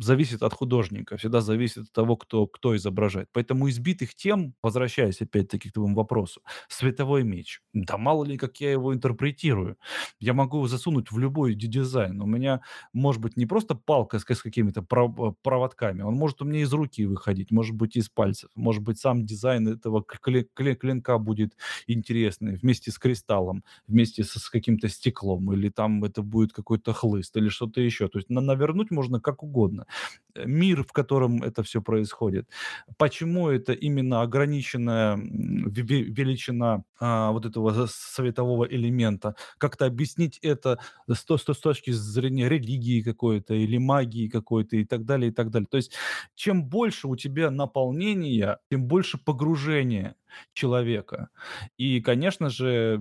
зависит 0.00 0.42
от 0.42 0.52
художника, 0.54 1.16
всегда 1.16 1.40
зависит 1.40 1.84
от 1.84 1.92
того, 1.92 2.16
кто 2.16 2.46
кто 2.46 2.76
изображает. 2.76 3.28
Поэтому 3.32 3.68
избитых 3.68 4.14
тем, 4.14 4.54
возвращаясь 4.62 5.20
опять-таки 5.20 5.70
к 5.70 5.72
твоему 5.72 5.96
вопросу, 5.96 6.42
световой 6.68 7.24
меч. 7.24 7.60
Да 7.72 7.98
мало 7.98 8.24
ли, 8.24 8.36
как 8.38 8.60
я 8.60 8.70
его 8.72 8.94
интерпретирую. 8.94 9.76
Я 10.20 10.32
могу 10.34 10.58
его 10.58 10.68
засунуть 10.68 11.10
в 11.10 11.18
любой 11.18 11.54
ди 11.54 11.66
дизайн. 11.66 12.20
У 12.22 12.26
меня 12.26 12.60
может 12.92 13.20
быть 13.20 13.36
не 13.36 13.46
просто 13.46 13.74
палка 13.74 14.18
с 14.18 14.24
с 14.28 14.42
какими-то 14.42 14.82
пров 14.82 15.34
проводками, 15.42 16.02
он 16.02 16.14
может 16.14 16.40
у 16.42 16.44
меня 16.44 16.60
из 16.60 16.72
руки 16.72 17.04
выходить, 17.06 17.50
может 17.50 17.74
быть, 17.74 17.96
из 17.96 18.08
пальцев, 18.08 18.50
может 18.54 18.82
быть, 18.82 18.98
сам 19.00 19.24
дизайн 19.26 19.66
этого 19.68 20.04
клинка 20.04 21.18
будет 21.18 21.56
интересный 21.86 22.56
вместе 22.56 22.90
с 22.92 22.98
кристаллом, 22.98 23.64
вместе 23.86 24.24
с 24.24 24.28
с 24.38 24.50
каким-то 24.50 24.88
стеклом, 24.88 25.52
или 25.52 25.68
там 25.70 26.04
это 26.04 26.22
будет 26.22 26.52
какой-то 26.52 26.92
хлыст, 27.18 27.36
или 27.36 27.48
что-то 27.48 27.80
еще. 27.80 28.08
То 28.08 28.18
есть 28.18 28.30
на 28.30 28.40
навернуть 28.40 28.90
можно 28.90 29.20
как 29.20 29.42
угодно. 29.42 29.86
Э, 30.34 30.44
мир, 30.46 30.84
в 30.84 30.92
котором 30.92 31.42
это 31.42 31.62
всё 31.62 31.82
происходит. 31.82 32.48
Почему 32.98 33.48
это 33.48 33.72
именно 33.72 34.22
ограниченная, 34.22 35.16
величина, 35.16 36.82
а, 37.00 37.30
вот 37.32 37.46
этого 37.46 37.86
светового 37.90 38.64
элемента? 38.64 39.34
Как-то 39.58 39.86
объяснить 39.86 40.38
это 40.42 40.78
с 41.08 41.24
с 41.28 41.54
с 41.54 41.60
точки 41.60 41.92
зрения 41.92 42.48
религии 42.48 43.02
какой-то 43.02 43.54
или 43.54 43.78
магии 43.78 44.28
какой-то 44.28 44.76
и 44.76 44.84
так 44.84 45.04
далее, 45.04 45.30
и 45.30 45.32
так 45.34 45.50
далее. 45.50 45.66
То 45.70 45.76
есть 45.78 45.92
чем 46.34 46.64
больше 46.64 47.08
у 47.08 47.16
тебя 47.16 47.50
наполнения, 47.50 48.58
тем 48.70 48.84
больше 48.86 49.18
погружения 49.18 50.14
человека. 50.54 51.28
И, 51.78 52.00
конечно 52.00 52.50
же, 52.50 53.00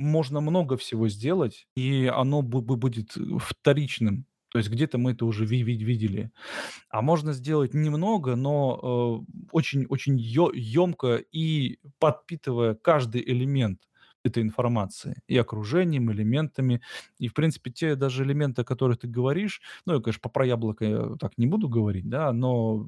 можно 0.00 0.40
много 0.40 0.76
всего 0.76 1.08
сделать, 1.08 1.66
и 1.76 2.06
оно 2.14 2.42
бу 2.42 2.60
бу 2.62 2.76
будет 2.76 3.14
вторичным. 3.40 4.26
То 4.50 4.58
есть 4.58 4.70
где-то 4.70 4.98
мы 4.98 5.12
это 5.12 5.26
уже 5.26 5.44
ви 5.46 5.62
ви 5.64 5.74
видели. 5.84 6.30
А 6.90 7.02
можно 7.02 7.32
сделать 7.34 7.74
немного, 7.74 8.36
но, 8.36 9.24
э, 9.28 9.46
очень 9.52 9.86
очень 9.88 10.18
ё 10.18 10.50
ёмко 10.54 11.16
и 11.32 11.78
подпитывая 12.00 12.74
каждый 12.76 13.22
элемент 13.22 13.80
этой 14.24 14.42
информации: 14.44 15.22
и 15.28 15.38
окружением, 15.38 16.12
элементами. 16.12 16.82
И, 17.20 17.28
в 17.28 17.34
принципе, 17.34 17.70
те 17.72 17.96
даже 17.96 18.24
элементы, 18.24 18.62
о 18.62 18.64
которых 18.64 18.98
ты 18.98 19.08
говоришь, 19.08 19.62
ну, 19.86 19.94
я, 19.94 20.00
конечно, 20.02 20.30
про 20.30 20.46
яблоко 20.46 20.84
я 20.86 21.16
так 21.20 21.38
не 21.38 21.46
буду 21.46 21.68
говорить, 21.70 22.08
да, 22.10 22.32
но, 22.32 22.86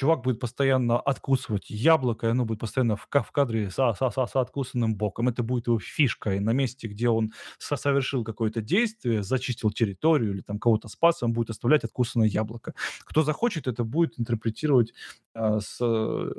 чувак 0.00 0.22
будет 0.22 0.40
постоянно 0.40 0.98
откусывать 0.98 1.68
яблоко, 1.68 2.26
и 2.26 2.30
оно 2.30 2.46
будет 2.46 2.60
постоянно 2.60 2.96
в 2.96 3.06
в 3.10 3.32
кадре 3.32 3.70
со 3.70 3.92
со 3.92 4.10
со 4.10 4.26
с 4.26 4.34
откусанным 4.36 4.94
боком. 4.96 5.28
Это 5.28 5.42
будет 5.42 5.66
его 5.66 5.78
фишкой. 5.78 6.40
На 6.40 6.52
месте, 6.52 6.88
где 6.88 7.10
он 7.10 7.32
со 7.58 7.76
совершил 7.76 8.24
какое-то 8.24 8.62
действие, 8.62 9.22
зачистил 9.22 9.70
территорию 9.70 10.32
или 10.32 10.40
там 10.40 10.58
кого-то 10.58 10.88
спас, 10.88 11.22
он 11.22 11.34
будет 11.34 11.50
оставлять 11.50 11.84
откусанное 11.84 12.28
яблоко. 12.28 12.72
Кто 13.04 13.22
захочет, 13.22 13.66
это 13.66 13.84
будет 13.84 14.18
интерпретировать, 14.18 14.94
а, 15.34 15.60
с 15.60 15.78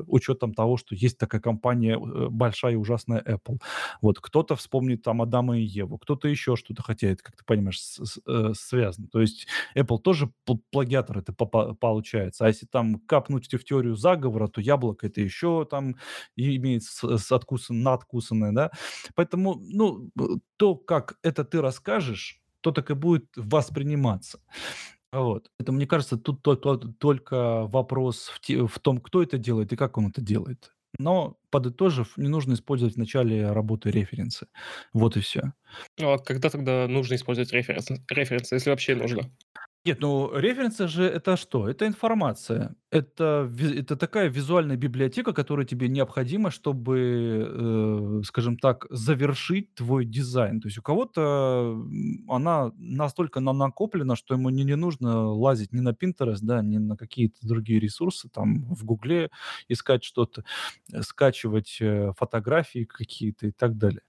учетом 0.07 0.53
того, 0.55 0.77
что 0.77 0.95
есть 0.95 1.17
такая 1.19 1.39
компания, 1.39 1.97
э, 1.97 2.27
большая 2.29 2.73
и 2.73 2.75
ужасная 2.75 3.21
Apple. 3.21 3.59
Вот. 4.01 4.19
Кто-то 4.19 4.55
вспомнит 4.55 5.03
там 5.03 5.21
Адама 5.21 5.59
и 5.59 5.61
Еву, 5.63 5.97
кто-то 5.99 6.27
еще 6.27 6.55
что-то, 6.55 6.81
хотя 6.81 7.09
это, 7.09 7.23
как 7.23 7.35
ты 7.37 7.43
понимаешь, 7.45 7.79
с 7.79 7.99
с 8.03 8.19
э, 8.27 8.53
связано. 8.55 9.07
То 9.07 9.21
есть 9.21 9.47
Apple 9.77 9.99
тоже 9.99 10.31
пл 10.45 10.55
плагиатор 10.71 11.19
это 11.19 11.31
по 11.33 11.45
получается. 11.75 12.45
А 12.45 12.47
если 12.47 12.65
там 12.65 12.99
капнуть 13.01 13.47
в 13.57 13.65
теорию 13.65 13.95
заговора, 13.95 14.47
то 14.47 14.61
яблоко- 14.61 15.07
это 15.07 15.21
еще 15.21 15.65
там 15.69 15.95
имеет 16.35 16.83
с 16.83 17.31
откусан 17.31 17.81
надкусанное, 17.83 18.51
да. 18.51 18.71
Поэтому, 19.15 19.55
ну, 19.61 20.09
э, 20.19 20.23
то, 20.57 20.75
как 20.75 21.17
это 21.23 21.43
ты 21.45 21.61
расскажешь, 21.61 22.41
то 22.61 22.71
так 22.71 22.91
и 22.91 22.93
будет 22.93 23.25
восприниматься. 23.35 24.39
Вот. 25.11 25.51
Это, 25.59 25.71
мне 25.71 25.87
кажется, 25.87 26.17
тут 26.17 26.41
то 26.41 26.55
то 26.55 26.77
только 26.77 27.67
вопрос 27.67 28.29
в 28.29 28.67
в 28.67 28.79
том, 28.79 28.99
кто 28.99 29.21
это 29.23 29.37
делает 29.37 29.73
и 29.73 29.75
как 29.75 29.97
он 29.97 30.07
это 30.07 30.21
делает. 30.21 30.73
Но, 30.99 31.37
подытожив, 31.49 32.17
не 32.17 32.27
нужно 32.29 32.53
использовать 32.53 32.95
в 32.95 32.99
начале 32.99 33.51
работы 33.51 33.91
референсы. 33.91 34.47
Вот 34.93 35.17
и 35.17 35.21
все. 35.21 35.53
Ну, 35.97 36.11
а 36.11 36.19
когда 36.19 36.49
тогда 36.49 36.87
нужно 36.87 37.15
использовать 37.15 37.51
референс 37.53 37.89
референсы, 38.09 38.55
если 38.55 38.69
вообще 38.69 38.95
нужно? 38.95 39.31
Нет, 39.85 39.99
ну 39.99 40.29
референсы 40.37 40.87
же 40.87 41.03
это 41.05 41.35
что? 41.37 41.67
Это 41.67 41.87
информация. 41.87 42.75
Это 42.91 43.49
это 43.59 43.95
такая 43.95 44.27
визуальная 44.29 44.75
библиотека, 44.77 45.33
которая 45.33 45.65
тебе 45.65 45.87
необходима, 45.87 46.51
чтобы, 46.51 48.19
э, 48.19 48.21
скажем 48.25 48.57
так, 48.57 48.85
завершить 48.91 49.73
твой 49.73 50.05
дизайн. 50.05 50.59
То 50.61 50.67
есть 50.67 50.77
у 50.77 50.81
кого-то, 50.83 51.83
она 52.27 52.71
настолько 52.77 53.39
на 53.39 53.53
накоплена, 53.53 54.15
что 54.15 54.35
ему 54.35 54.49
не 54.49 54.63
не 54.65 54.75
нужно 54.75 55.29
лазить 55.31 55.73
ни 55.73 55.79
на 55.79 55.93
Pinterest, 55.93 56.39
да, 56.43 56.61
ни 56.61 56.77
на 56.77 56.95
какие-то 56.95 57.39
другие 57.47 57.79
ресурсы, 57.79 58.29
там 58.29 58.65
в 58.75 58.83
"Гугле" 58.85 59.29
искать 59.67 60.03
что-то, 60.03 60.43
э, 60.93 61.01
скачивать, 61.01 61.77
э, 61.81 62.11
фотографии 62.19 62.83
какие-то 62.85 63.47
и 63.47 63.51
так 63.51 63.77
далее. 63.77 64.01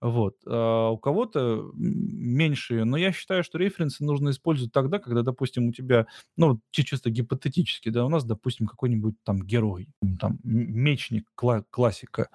Вот. 0.00 0.36
А 0.46 0.88
у 0.90 0.98
кого-то, 0.98 1.70
меньше, 1.74 2.84
но 2.84 2.96
я 2.96 3.12
считаю, 3.12 3.44
что 3.44 3.58
референсы 3.58 4.02
нужно 4.04 4.30
использовать 4.30 4.72
тогда, 4.72 4.98
когда, 4.98 5.19
допустим, 5.22 5.68
у 5.68 5.72
тебя, 5.72 6.06
ну, 6.36 6.60
чи 6.70 6.84
чисто 6.84 7.10
гипотетически, 7.10 7.90
да, 7.90 8.04
у 8.04 8.08
нас, 8.08 8.24
допустим, 8.24 8.66
какой-нибудь 8.66 9.14
там 9.24 9.42
герой, 9.42 9.88
там 10.18 10.38
мечник, 10.44 11.26
кла 11.34 11.64
классика. 11.70 12.28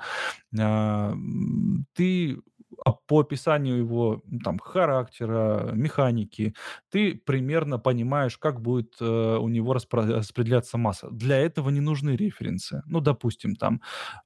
А, 0.57 1.15
ты, 1.93 2.37
по 3.07 3.21
описанию 3.21 3.77
его, 3.77 4.21
там 4.43 4.59
характера, 4.59 5.71
механики, 5.73 6.55
ты 6.91 7.15
примерно 7.15 7.79
понимаешь, 7.79 8.37
как 8.37 8.61
будет, 8.61 8.95
э, 9.01 9.37
у 9.39 9.47
него 9.49 9.73
распро 9.73 10.03
распределяться 10.05 10.77
масса. 10.77 11.09
Для 11.11 11.37
этого 11.37 11.69
не 11.69 11.81
нужны 11.81 12.11
референсы. 12.15 12.81
Ну, 12.85 12.99
допустим, 13.01 13.55
там, 13.55 13.81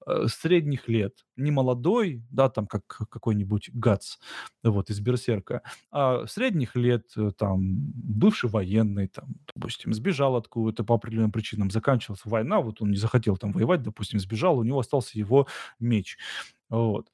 э, 0.07 0.25
средних 0.27 0.87
лет, 0.87 1.13
не 1.35 1.51
молодой, 1.51 2.23
да, 2.31 2.49
там, 2.49 2.67
как 2.67 2.85
какой-нибудь 2.87 3.69
Гатс, 3.73 4.17
вот, 4.63 4.89
из 4.89 4.99
"Берсерка", 4.99 5.61
а 5.91 6.25
средних 6.27 6.75
лет, 6.75 7.05
э, 7.17 7.31
там, 7.37 7.59
бывший 7.93 8.49
военный, 8.49 9.07
там, 9.07 9.35
допустим, 9.55 9.93
сбежал 9.93 10.35
откуда-то 10.35 10.83
по 10.83 10.95
определенным 10.95 11.31
причинам, 11.31 11.71
заканчивалась 11.71 12.25
война, 12.25 12.59
вот 12.61 12.81
он 12.81 12.91
не 12.91 12.97
захотел 12.97 13.37
там 13.37 13.51
воевать, 13.51 13.83
допустим, 13.83 14.19
сбежал, 14.19 14.57
у 14.59 14.63
него 14.63 14.79
остался 14.79 15.17
его 15.17 15.47
меч. 15.79 16.17
Вот. 16.69 17.07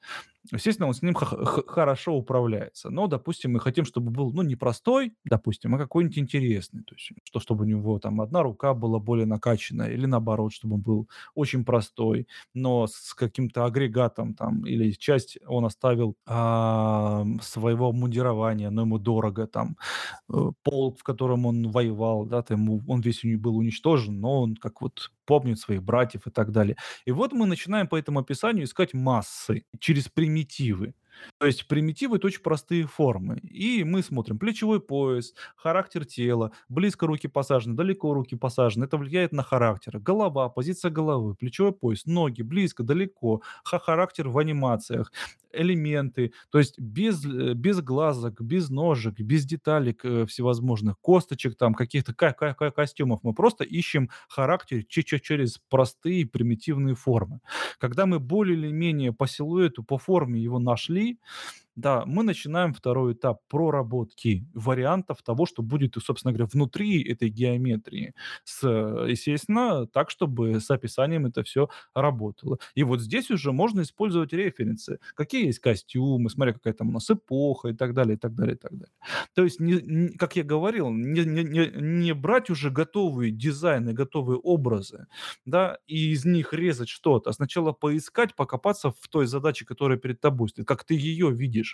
Естественно, 0.52 0.88
он 0.88 0.94
с 0.94 1.02
ним 1.02 1.14
хорошо 1.14 2.14
управляется. 2.14 2.90
Но, 2.90 3.06
допустим, 3.06 3.52
мы 3.52 3.60
хотим, 3.60 3.84
чтобы 3.84 4.10
был, 4.10 4.32
ну, 4.32 4.42
не 4.42 4.56
простой, 4.56 5.14
допустим, 5.24 5.74
а 5.74 5.78
какой-нибудь 5.78 6.18
интересный. 6.18 6.82
То 6.84 6.94
есть, 6.94 7.10
что 7.24 7.40
чтобы 7.40 7.64
у 7.64 7.68
него 7.68 7.98
там 7.98 8.20
одна 8.20 8.42
рука 8.42 8.74
была 8.74 8.98
более 8.98 9.26
накачанная 9.26 9.90
или 9.90 10.06
наоборот, 10.06 10.52
чтобы 10.52 10.76
он 10.76 10.82
был 10.82 11.08
очень 11.34 11.64
простой, 11.64 12.28
но 12.54 12.86
с 12.86 13.14
каким-то 13.14 13.64
агрегатом 13.64 14.34
там 14.34 14.64
или 14.66 14.90
часть 14.92 15.38
он 15.46 15.64
оставил, 15.64 16.16
ам, 16.26 17.40
своего 17.40 17.88
обмундирования, 17.88 18.70
но 18.70 18.82
ему 18.82 18.98
дорого 18.98 19.46
там, 19.46 19.76
э, 20.32 20.34
полк, 20.62 20.98
в 21.00 21.02
котором 21.02 21.46
он 21.46 21.70
воевал, 21.70 22.24
да, 22.26 22.42
там 22.42 22.62
ему 22.62 22.82
он 22.88 23.00
весь 23.00 23.24
у 23.24 23.28
него 23.28 23.40
был 23.40 23.56
уничтожен, 23.56 24.20
но 24.20 24.42
он 24.42 24.56
как 24.56 24.80
вот 24.80 25.10
помнит 25.26 25.58
своих 25.58 25.82
братьев 25.82 26.26
и 26.26 26.30
так 26.30 26.52
далее. 26.52 26.76
И 27.04 27.10
вот 27.12 27.32
мы 27.32 27.46
начинаем 27.46 27.88
по 27.88 27.96
этому 27.96 28.20
описанию 28.20 28.64
искать 28.64 28.94
массы 28.94 29.64
через 29.80 30.08
примитивы. 30.36 30.94
То 31.38 31.46
есть 31.46 31.66
примитивы- 31.68 32.16
это 32.16 32.26
очень 32.28 32.42
простые 32.42 32.84
формы. 32.86 33.38
И 33.42 33.84
мы 33.84 34.02
смотрим 34.02 34.38
плечевой 34.38 34.80
пояс, 34.80 35.34
характер 35.56 36.04
тела, 36.04 36.52
близко 36.68 37.06
руки 37.06 37.28
посажены, 37.28 37.74
далеко 37.76 38.14
руки 38.14 38.36
посажены. 38.36 38.84
Это 38.84 38.96
влияет 38.96 39.32
на 39.32 39.42
характер. 39.42 39.98
Голова, 39.98 40.48
позиция 40.48 40.90
головы, 40.90 41.34
плечевой 41.34 41.72
пояс, 41.72 42.06
ноги, 42.06 42.42
близко, 42.42 42.82
далеко, 42.82 43.42
ха 43.64 43.78
характер 43.78 44.28
в 44.28 44.38
анимациях, 44.38 45.12
элементы. 45.52 46.32
То 46.50 46.58
есть 46.58 46.78
без, 46.78 47.24
э, 47.24 47.54
без 47.54 47.80
глазок, 47.80 48.40
без 48.42 48.68
ножек, 48.70 49.18
без 49.20 49.44
деталек, 49.44 50.04
э, 50.04 50.26
всевозможных, 50.26 50.98
косточек, 51.00 51.56
там 51.56 51.74
каких-то 51.74 52.14
ка 52.14 52.32
ка 52.32 52.54
ка 52.54 52.70
костюмов. 52.70 53.20
Мы 53.22 53.32
просто 53.34 53.64
ищем 53.64 54.10
характер 54.28 54.84
че 54.88 55.02
че 55.02 55.18
через 55.20 55.58
простые 55.70 56.26
примитивные 56.26 56.94
формы. 56.94 57.40
Когда 57.78 58.06
мы 58.06 58.18
более 58.20 58.56
или 58.58 58.70
менее 58.72 59.12
по 59.12 59.26
силуэту, 59.26 59.82
по 59.84 59.98
форме 59.98 60.40
его 60.40 60.58
нашли, 60.58 61.05
Theory. 61.06 61.18
Да, 61.76 62.04
мы 62.06 62.22
начинаем 62.24 62.72
второй 62.74 63.12
этап 63.12 63.40
проработки 63.48 64.46
вариантов 64.54 65.22
того, 65.22 65.46
что 65.46 65.62
будет, 65.62 65.94
собственно 66.02 66.32
говоря, 66.32 66.48
внутри 66.52 67.02
этой 67.02 67.28
геометрии. 67.28 68.14
С, 68.44 68.64
э, 68.66 69.06
естественно, 69.10 69.86
так, 69.86 70.10
чтобы 70.10 70.60
с 70.60 70.70
описанием 70.70 71.26
это 71.26 71.42
все 71.44 71.68
работало. 71.94 72.58
И 72.74 72.82
вот 72.82 73.00
здесь 73.00 73.30
уже 73.30 73.52
можно 73.52 73.82
использовать 73.82 74.32
референсы. 74.32 74.98
Какие 75.14 75.46
есть 75.46 75.58
костюмы, 75.60 76.30
смотря 76.30 76.52
какая 76.54 76.72
там 76.74 76.88
у 76.88 76.92
нас 76.92 77.10
эпоха 77.10 77.68
и 77.68 77.74
так 77.74 77.94
далее, 77.94 78.16
и 78.16 78.18
так 78.18 78.34
далее, 78.34 78.54
и 78.56 78.58
так 78.58 78.72
далее. 78.72 78.92
То 79.34 79.44
есть, 79.44 79.60
не, 79.60 79.74
не- 79.82 80.08
как 80.16 80.36
я 80.36 80.42
говорил, 80.44 80.90
не, 80.90 81.24
не, 81.24 81.70
не, 81.74 82.14
брать 82.14 82.50
уже 82.50 82.70
готовые 82.70 83.30
дизайны, 83.32 83.92
готовые 83.92 84.38
образы, 84.38 85.06
да, 85.44 85.78
и 85.86 86.10
из 86.12 86.24
них 86.24 86.52
резать 86.52 86.88
что-то, 86.88 87.30
а 87.30 87.32
сначала 87.32 87.72
поискать, 87.72 88.34
покопаться 88.34 88.90
в 88.90 89.08
той 89.08 89.26
задаче, 89.26 89.64
которая 89.64 89.98
перед 89.98 90.20
тобой 90.20 90.48
стоит, 90.48 90.66
как 90.66 90.84
ты 90.84 90.94
ее 90.94 91.30
видишь. 91.32 91.65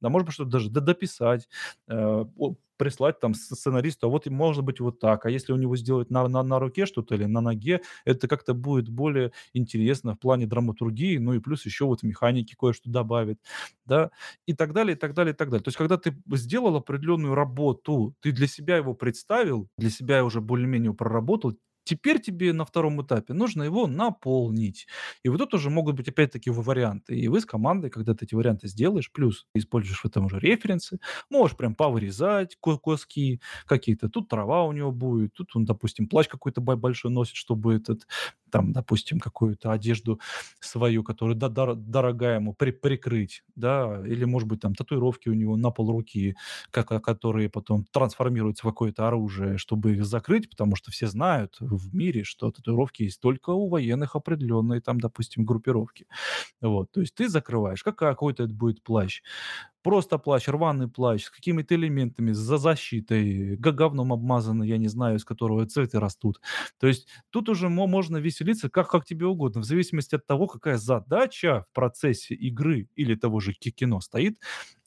Да, 0.00 0.08
может 0.08 0.26
быть, 0.26 0.34
что-то 0.34 0.50
даже 0.50 0.70
дописать, 0.70 1.48
э, 1.88 2.24
прислать 2.76 3.20
там 3.20 3.34
сценаристу, 3.34 4.06
а 4.06 4.10
вот 4.10 4.26
может 4.26 4.64
быть 4.64 4.80
вот 4.80 5.00
так, 5.00 5.26
а 5.26 5.30
если 5.30 5.52
у 5.52 5.56
него 5.56 5.76
сделать 5.76 6.10
на, 6.10 6.26
на, 6.28 6.42
на 6.42 6.58
руке 6.58 6.86
что-то 6.86 7.14
или 7.14 7.26
на 7.26 7.42
ноге, 7.42 7.82
это 8.06 8.26
как-то 8.26 8.54
будет 8.54 8.88
более 8.88 9.32
интересно 9.52 10.14
в 10.14 10.18
плане 10.18 10.46
драматургии, 10.46 11.18
ну 11.18 11.34
и 11.34 11.40
плюс 11.40 11.66
еще 11.66 11.84
вот 11.84 12.02
механики 12.02 12.54
кое-что 12.58 12.90
добавит, 12.90 13.38
да, 13.84 14.10
и 14.46 14.54
так 14.54 14.72
далее, 14.72 14.96
и 14.96 14.98
так 14.98 15.14
далее, 15.14 15.34
и 15.34 15.36
так 15.36 15.50
далее. 15.50 15.62
То 15.62 15.68
есть, 15.68 15.76
когда 15.78 15.98
ты 15.98 16.16
сделал 16.32 16.76
определенную 16.76 17.34
работу, 17.34 18.14
ты 18.20 18.32
для 18.32 18.46
себя 18.46 18.76
его 18.78 18.94
представил, 18.94 19.68
для 19.76 19.90
себя 19.90 20.24
уже 20.24 20.40
более-менее 20.40 20.94
проработал, 20.94 21.54
Теперь 21.84 22.20
тебе 22.20 22.52
на 22.52 22.64
втором 22.64 23.02
этапе 23.02 23.32
нужно 23.34 23.62
его 23.64 23.86
наполнить. 23.86 24.86
И 25.24 25.28
вот 25.28 25.38
тут 25.38 25.54
уже 25.54 25.70
могут 25.70 25.96
быть 25.96 26.08
опять-таки 26.08 26.50
варианты. 26.50 27.18
И 27.18 27.28
вы 27.28 27.40
с 27.40 27.46
командой, 27.46 27.90
когда 27.90 28.14
ты 28.14 28.24
эти 28.26 28.34
варианты 28.34 28.68
сделаешь, 28.68 29.10
плюс 29.12 29.46
используешь 29.54 30.00
в 30.02 30.06
этом 30.06 30.26
уже 30.26 30.38
референсы, 30.38 31.00
можешь 31.30 31.56
прям 31.56 31.74
повырезать 31.74 32.56
куски 32.60 33.40
какие-то. 33.66 34.08
Тут 34.08 34.28
трава 34.28 34.64
у 34.64 34.72
него 34.72 34.92
будет, 34.92 35.32
тут 35.34 35.56
он, 35.56 35.64
допустим, 35.64 36.06
плащ 36.08 36.28
какой-то 36.28 36.60
бо- 36.60 36.76
большой 36.76 37.10
носит, 37.10 37.34
чтобы 37.36 37.74
этот, 37.74 38.06
там, 38.50 38.72
допустим, 38.72 39.20
какую-то 39.20 39.72
одежду 39.72 40.20
свою, 40.60 41.02
которая 41.04 41.36
да- 41.36 41.48
дор- 41.48 41.74
дорогая 41.76 42.36
ему, 42.36 42.54
при- 42.54 42.70
прикрыть, 42.72 43.42
да, 43.56 44.02
или, 44.06 44.24
может 44.24 44.48
быть, 44.48 44.60
там 44.60 44.74
татуировки 44.74 45.28
у 45.28 45.34
него 45.34 45.56
на 45.56 45.70
пол 45.70 45.90
руки, 45.92 46.36
как, 46.70 46.88
которые 47.02 47.48
потом 47.50 47.84
трансформируются 47.92 48.62
в 48.66 48.70
какое-то 48.70 49.06
оружие, 49.08 49.58
чтобы 49.58 49.92
их 49.94 50.04
закрыть, 50.04 50.50
потому 50.50 50.76
что 50.76 50.90
все 50.90 51.06
знают 51.06 51.56
в 51.60 51.94
мире, 51.94 52.24
что 52.24 52.50
татуировки 52.50 53.02
есть 53.04 53.20
только 53.20 53.50
у 53.50 53.68
военных 53.68 54.16
определенные, 54.16 54.80
там, 54.80 55.00
допустим, 55.00 55.44
группировки. 55.44 56.06
Вот, 56.60 56.90
то 56.92 57.00
есть 57.00 57.14
ты 57.14 57.28
закрываешь, 57.28 57.82
как 57.82 57.96
какой-то 57.98 58.44
это 58.44 58.54
будет 58.54 58.82
плащ. 58.82 59.22
Просто 59.82 60.18
плащ, 60.18 60.46
рваный 60.48 60.88
плащ 60.88 61.24
с 61.24 61.30
какими-то 61.30 61.74
элементами, 61.74 62.32
за 62.32 62.58
защитой, 62.58 63.56
говном 63.56 64.12
обмазанный, 64.12 64.68
я 64.68 64.76
не 64.76 64.88
знаю, 64.88 65.16
из 65.16 65.24
которого 65.24 65.64
цветы 65.66 65.98
растут. 65.98 66.40
То 66.78 66.86
есть 66.86 67.08
тут 67.30 67.48
уже 67.48 67.68
мо- 67.70 67.86
можно 67.86 68.18
веселиться 68.18 68.68
как, 68.68 68.88
как 68.90 69.06
тебе 69.06 69.26
угодно, 69.26 69.62
в 69.62 69.64
зависимости 69.64 70.14
от 70.16 70.26
того, 70.26 70.46
какая 70.48 70.76
задача 70.76 71.64
в 71.70 71.74
процессе 71.74 72.34
игры 72.34 72.88
или 72.94 73.14
того 73.14 73.40
же 73.40 73.54
ки- 73.54 73.70
кино 73.70 74.00
стоит, 74.00 74.38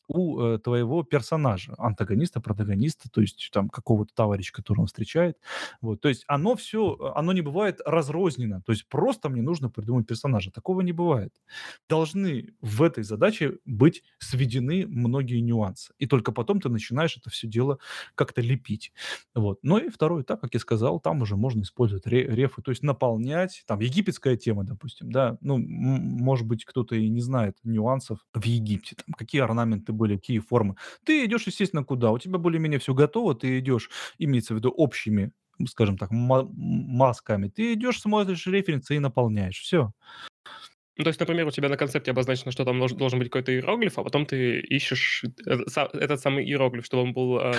у 0.08 0.40
э, 0.42 0.60
твоего 0.60 1.04
персонажа, 1.04 1.74
антагониста, 1.78 2.42
протагониста, 2.42 3.10
то 3.10 3.22
есть 3.22 3.50
там 3.54 3.70
какого-то 3.70 4.14
товарища, 4.14 4.54
которого 4.54 4.82
он 4.84 4.88
встречает. 4.88 5.38
Вот, 5.82 6.02
то 6.02 6.10
есть 6.10 6.24
оно 6.28 6.56
все, 6.56 6.96
оно 7.16 7.34
не 7.34 7.42
бывает 7.42 7.80
разрознено. 7.86 8.62
То 8.66 8.72
есть 8.72 8.88
просто 8.88 9.30
мне 9.30 9.42
нужно 9.42 9.70
придумать 9.70 10.08
персонажа. 10.08 10.52
Такого 10.52 10.82
не 10.82 10.92
бывает. 10.92 11.34
Должны 11.90 12.54
в 12.62 12.82
этой 12.84 13.04
задаче 13.04 13.60
быть 13.66 14.04
сведены 14.20 14.86
многие 14.88 15.40
нюансы. 15.40 15.94
И 16.00 16.06
только 16.08 16.32
потом 16.32 16.60
ты 16.62 16.70
начинаешь 16.70 17.18
это 17.18 17.30
все 17.30 17.48
дело 17.48 17.80
как-то 18.16 18.42
лепить. 18.42 18.94
Вот. 19.36 19.60
Ну 19.64 19.78
и 19.78 19.90
второй 19.90 20.22
этап, 20.24 20.42
как 20.42 20.54
я 20.54 20.60
сказал, 20.60 21.00
там 21.00 21.22
уже 21.22 21.36
можно 21.36 21.62
использовать 21.62 22.06
ре- 22.08 22.28
рефы, 22.28 22.62
то 22.62 22.72
есть 22.72 22.84
наполнять, 22.84 23.64
там 23.68 23.80
египетская 23.80 24.36
тема, 24.38 24.64
допустим, 24.64 25.12
да, 25.12 25.38
ну, 25.42 25.56
м- 25.58 25.64
может 25.64 26.48
быть, 26.48 26.66
кто-то 26.66 26.96
и 26.96 27.10
не 27.10 27.22
знает 27.22 27.58
нюансов 27.64 28.20
в 28.34 28.44
Египте, 28.46 28.96
там, 28.96 29.14
какие 29.18 29.42
орнаменты 29.42 29.93
были, 29.94 30.18
какие 30.18 30.40
формы. 30.40 30.76
Ты 31.06 31.26
идешь, 31.26 31.48
естественно, 31.48 31.84
куда? 31.84 32.12
У 32.12 32.20
тебя 32.20 32.38
более-менее 32.40 32.80
все 32.80 32.94
готово, 32.94 33.36
ты 33.36 33.60
идешь, 33.60 33.90
имеется 34.20 34.54
в 34.54 34.58
виду 34.58 34.70
общими, 34.72 35.32
скажем 35.68 35.98
так, 35.98 36.10
масками. 36.12 37.48
Ты 37.50 37.74
идешь, 37.74 38.02
смотришь 38.02 38.48
референсы 38.48 38.96
и 38.96 39.00
наполняешь. 39.00 39.60
Все. 39.60 39.92
Ну, 40.96 41.04
то 41.04 41.08
есть, 41.08 41.20
например, 41.20 41.48
у 41.48 41.52
тебя 41.52 41.70
на 41.70 41.78
концепте 41.78 42.12
обозначено, 42.12 42.52
что 42.52 42.66
там 42.66 42.80
должен, 42.80 43.18
быть 43.18 43.30
какой-то 43.30 43.52
иероглиф, 43.52 43.98
а 43.98 44.04
потом 44.04 44.28
ты 44.28 44.60
ищешь 44.60 45.24
э, 45.48 45.58
этот 45.94 46.20
самый 46.20 46.46
иероглиф, 46.46 46.86
чтобы 46.86 47.04
он 47.04 47.14
был... 47.14 47.40
Э... 47.40 47.54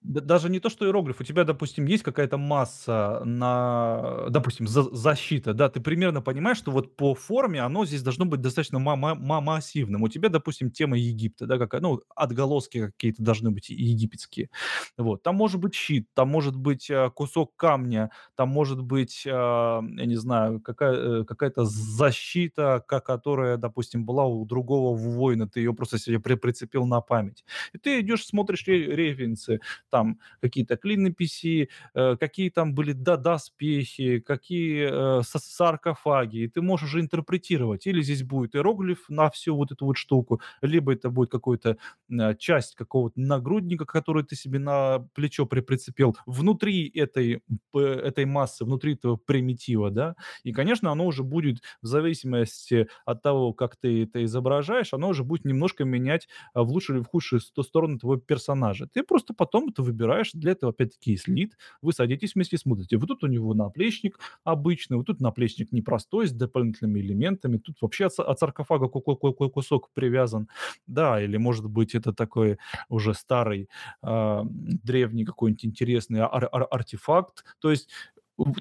Даже 0.00 0.48
не 0.48 0.58
то, 0.58 0.70
что 0.70 0.86
иероглиф. 0.86 1.20
У 1.20 1.24
тебя, 1.24 1.44
допустим, 1.44 1.84
есть 1.84 2.02
какая-то 2.02 2.38
масса 2.38 3.22
на, 3.24 4.26
допустим, 4.30 4.66
за 4.66 4.82
защита, 4.82 5.52
да, 5.52 5.68
ты 5.68 5.80
примерно 5.80 6.22
понимаешь, 6.22 6.56
что 6.56 6.70
вот 6.70 6.96
по 6.96 7.14
форме 7.14 7.60
оно 7.60 7.84
здесь 7.84 8.02
должно 8.02 8.24
быть 8.24 8.40
достаточно 8.40 8.78
массивным. 8.78 10.02
У 10.02 10.08
тебя, 10.08 10.30
допустим, 10.30 10.70
тема 10.70 10.96
Египта, 10.96 11.46
да, 11.46 11.58
какая, 11.58 11.82
ну, 11.82 12.00
отголоски 12.16 12.86
какие-то 12.86 13.22
должны 13.22 13.50
быть 13.50 13.68
египетские. 13.68 14.48
Вот. 14.96 15.22
Там 15.22 15.36
может 15.36 15.60
быть 15.60 15.74
щит, 15.74 16.08
там 16.14 16.28
может 16.28 16.56
быть 16.56 16.88
э, 16.90 17.10
кусок 17.14 17.54
камня, 17.56 18.10
там 18.34 18.48
может 18.48 18.82
быть, 18.82 19.26
я 19.26 19.82
не 19.82 20.16
знаю, 20.16 20.60
какая, 20.60 21.24
какая-то 21.24 21.64
защита, 21.64 22.61
карта, 22.62 23.00
которая, 23.00 23.56
допустим, 23.56 24.04
была 24.04 24.24
у 24.26 24.44
другого 24.44 24.96
воина, 24.96 25.48
ты 25.48 25.60
ее 25.60 25.74
просто 25.74 25.98
себе 25.98 26.20
при 26.20 26.34
прицепил 26.34 26.86
на 26.86 27.00
память. 27.00 27.44
И 27.72 27.78
ты 27.78 28.00
идешь, 28.00 28.26
смотришь 28.26 28.66
референсы, 28.66 29.60
там 29.90 30.18
какие-то 30.40 30.76
клинописи, 30.76 31.68
э, 31.94 32.16
какие 32.18 32.50
там 32.50 32.74
были 32.74 32.92
да, 32.92 33.16
доспехи, 33.16 34.20
какие 34.20 35.18
э, 35.20 35.22
саркофаги, 35.22 36.38
и 36.38 36.48
ты 36.48 36.62
можешь 36.62 36.88
уже 36.88 37.00
интерпретировать. 37.00 37.86
Или 37.86 38.02
здесь 38.02 38.22
будет 38.22 38.54
иероглиф 38.54 39.08
на 39.08 39.30
всю 39.30 39.56
вот 39.56 39.72
эту 39.72 39.86
вот 39.86 39.96
штуку, 39.96 40.40
либо 40.62 40.92
это 40.92 41.10
будет 41.10 41.30
какой-то 41.30 41.76
э, 42.10 42.34
часть 42.36 42.74
какого-то 42.74 43.20
нагрудника, 43.20 43.84
который 43.84 44.24
ты 44.24 44.36
себе 44.36 44.58
на 44.58 45.00
плечо 45.14 45.46
при 45.46 45.60
прицепил 45.60 46.16
внутри 46.26 46.88
этой, 46.88 47.42
этой 47.74 48.24
массы, 48.24 48.64
внутри 48.64 48.94
этого 48.94 49.16
примитива, 49.16 49.90
да, 49.90 50.16
и, 50.44 50.52
конечно, 50.52 50.90
оно 50.90 51.06
уже 51.06 51.22
будет 51.22 51.62
в 51.82 51.86
зависимости 51.86 52.51
зависимости 52.52 52.88
от 53.04 53.22
того, 53.22 53.52
как 53.52 53.76
ты 53.76 54.04
это 54.04 54.24
изображаешь, 54.24 54.92
оно 54.92 55.08
уже 55.08 55.24
будет 55.24 55.44
немножко 55.44 55.84
менять 55.84 56.28
а, 56.54 56.62
в 56.62 56.70
лучшую 56.70 56.98
или 56.98 57.04
в 57.04 57.08
худшую 57.08 57.40
сторону 57.40 57.98
твоего 57.98 58.20
персонажа. 58.20 58.86
Ты 58.92 59.02
просто 59.02 59.34
потом 59.34 59.68
это 59.70 59.82
выбираешь. 59.82 60.30
Для 60.32 60.52
этого, 60.52 60.72
опять-таки, 60.72 61.12
есть 61.12 61.28
лид. 61.28 61.56
Вы 61.80 61.92
садитесь 61.92 62.34
вместе, 62.34 62.58
смотрите. 62.58 62.96
Вот 62.96 63.06
тут 63.08 63.24
у 63.24 63.26
него 63.26 63.54
наплечник 63.54 64.18
обычный, 64.44 64.96
вот 64.96 65.06
тут 65.06 65.20
наплечник 65.20 65.72
непростой, 65.72 66.26
с 66.26 66.32
дополнительными 66.32 67.00
элементами. 67.00 67.58
Тут 67.58 67.76
вообще 67.80 68.06
от, 68.06 68.18
от 68.18 68.38
саркофага 68.38 68.88
какой 68.88 69.50
кусок 69.50 69.90
привязан. 69.94 70.48
Да, 70.86 71.20
или, 71.22 71.36
может 71.36 71.66
быть, 71.68 71.94
это 71.94 72.12
такой 72.12 72.58
уже 72.88 73.14
старый, 73.14 73.68
э, 74.02 74.40
древний 74.44 75.24
какой-нибудь 75.24 75.64
интересный 75.64 76.20
ар- 76.20 76.48
ар- 76.52 76.68
артефакт. 76.70 77.44
То 77.60 77.70
есть 77.70 77.88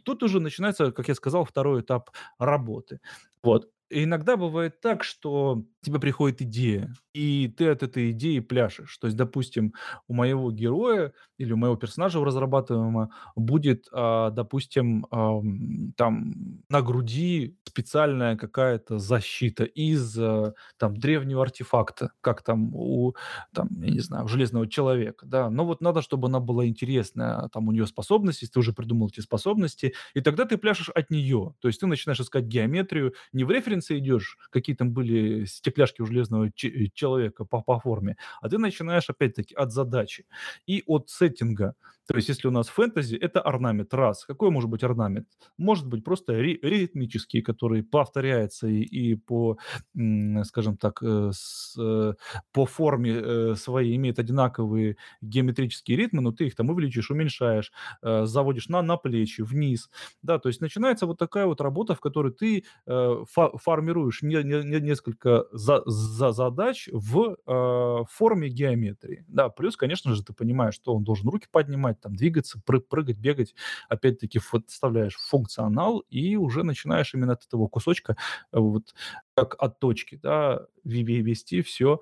Тут 0.04 0.24
уже 0.24 0.40
начинается, 0.40 0.92
как 0.92 1.08
я 1.08 1.16
сказал, 1.16 1.46
второй 1.46 1.82
этап 1.82 2.12
работы. 2.38 3.00
Вот. 3.44 3.70
Иногда 3.94 4.38
бывает 4.38 4.80
так, 4.80 5.04
что 5.04 5.66
тебе 5.84 6.00
приходит 6.00 6.42
идея, 6.44 6.94
и 7.14 7.48
ты 7.50 7.68
от 7.68 7.84
этой 7.84 8.12
идеи 8.12 8.40
пляшешь. 8.40 8.98
То 9.00 9.08
есть, 9.08 9.18
допустим, 9.18 9.74
у 10.08 10.14
моего 10.14 10.52
героя 10.52 11.14
или 11.38 11.52
у 11.52 11.58
моего 11.58 11.76
персонажа 11.76 12.24
разрабатываемого 12.24 13.10
будет, 13.36 13.88
а, 13.92 14.30
допустим, 14.30 15.08
ам, 15.12 15.92
там 15.98 16.34
на 16.70 16.82
груди 16.82 17.58
специальная 17.68 18.38
какая-то 18.38 19.00
защита 19.00 19.64
из 19.66 20.18
а, 20.18 20.54
там 20.78 20.96
древнего 20.98 21.42
артефакта, 21.42 22.12
как 22.22 22.44
там 22.44 22.74
у, 22.76 23.16
там, 23.54 23.68
я 23.82 23.90
не 23.92 24.00
знаю, 24.00 24.28
железного 24.28 24.68
человека, 24.68 25.26
да. 25.26 25.50
Но 25.50 25.66
вот 25.66 25.82
надо, 25.82 26.02
чтобы 26.02 26.28
она 26.28 26.40
была 26.40 26.66
интересная, 26.66 27.50
там 27.50 27.68
у 27.68 27.72
нее 27.72 27.88
способности, 27.88 28.46
ты 28.52 28.60
уже 28.60 28.74
придумал 28.74 29.08
эти 29.08 29.20
способности, 29.20 29.94
и 30.14 30.22
тогда 30.22 30.46
ты 30.46 30.58
пляшешь 30.58 30.90
от 30.90 31.10
нее. 31.10 31.56
То 31.60 31.68
есть 31.68 31.80
ты 31.80 31.88
начинаешь 31.88 32.20
искать 32.20 32.46
геометрию, 32.46 33.14
не 33.34 33.44
в 33.44 33.52
референсе 33.52 33.81
референсы 33.82 33.98
идешь, 34.00 34.38
какие 34.52 34.76
там 34.76 34.92
были 34.92 35.46
стекляшки 35.46 36.02
у 36.02 36.06
железного 36.06 36.52
ч- 36.52 36.90
человека 36.94 37.46
по, 37.46 37.62
по 37.62 37.80
форме, 37.80 38.18
а 38.42 38.50
ты 38.50 38.58
начинаешь 38.58 39.10
опять-таки 39.10 39.56
от 39.56 39.72
задачи 39.72 40.26
и 40.68 40.84
от 40.86 41.10
сеттинга. 41.10 41.76
То 42.12 42.18
есть, 42.18 42.28
если 42.28 42.50
у 42.50 42.52
нас 42.52 42.68
фэнтези, 42.68 43.16
это 43.16 43.40
орнамент. 43.40 43.94
Раз. 43.94 44.26
Какой 44.26 44.52
может 44.52 44.70
быть 44.70 44.84
орнамент? 44.84 45.28
Может 45.58 45.88
быть 45.88 46.04
просто 46.04 46.34
ри- 46.34 46.60
ритмический, 46.62 47.42
который 47.42 47.84
повторяется 47.84 48.68
и, 48.68 48.82
и 48.82 49.16
по, 49.16 49.58
скажем 50.44 50.76
так, 50.76 51.02
э, 51.02 51.32
с, 51.34 51.74
э, 51.80 52.14
по 52.52 52.66
форме 52.66 53.14
э, 53.14 53.56
своей 53.56 53.96
имеет 53.96 54.20
одинаковые 54.20 54.98
геометрические 55.22 55.98
ритмы, 55.98 56.22
но 56.22 56.34
ты 56.34 56.48
их 56.48 56.56
там 56.56 56.70
увеличишь, 56.70 57.12
уменьшаешь, 57.12 57.72
заводишь 58.02 58.68
на, 58.68 58.82
на 58.82 58.98
плечи, 58.98 59.42
вниз. 59.42 59.90
Да, 60.22 60.38
то 60.38 60.50
есть 60.50 60.60
начинается 60.60 61.06
вот 61.06 61.18
такая 61.18 61.46
вот 61.46 61.62
работа, 61.62 61.96
в 61.96 62.02
которой 62.02 62.34
ты 62.34 62.66
формируешь 62.86 64.22
не, 64.22 64.44
не 64.44 64.80
несколько 64.82 65.46
за, 65.54 65.82
за 65.86 66.32
задач 66.32 66.90
в 66.92 67.38
форме 68.10 68.50
геометрии. 68.50 69.24
Да, 69.30 69.48
плюс, 69.50 69.78
конечно 69.78 70.14
же, 70.14 70.24
ты 70.24 70.34
понимаешь, 70.34 70.74
что 70.74 70.94
он 70.94 71.04
должен 71.04 71.30
руки 71.30 71.48
поднимать, 71.50 72.01
там 72.02 72.16
двигаться, 72.16 72.60
пры- 72.66 72.82
прыгать, 72.82 73.18
бегать, 73.18 73.56
опять-таки 73.90 74.40
вставляешь 74.68 75.16
функционал 75.16 76.00
и 76.10 76.36
уже 76.36 76.64
начинаешь 76.64 77.14
именно 77.14 77.34
от 77.34 77.46
этого 77.46 77.68
кусочка 77.68 78.18
э, 78.52 78.60
вот 78.60 78.94
как 79.36 79.56
от 79.60 79.80
точки, 79.80 80.20
да, 80.22 80.68
вести 80.84 81.62
все 81.62 82.02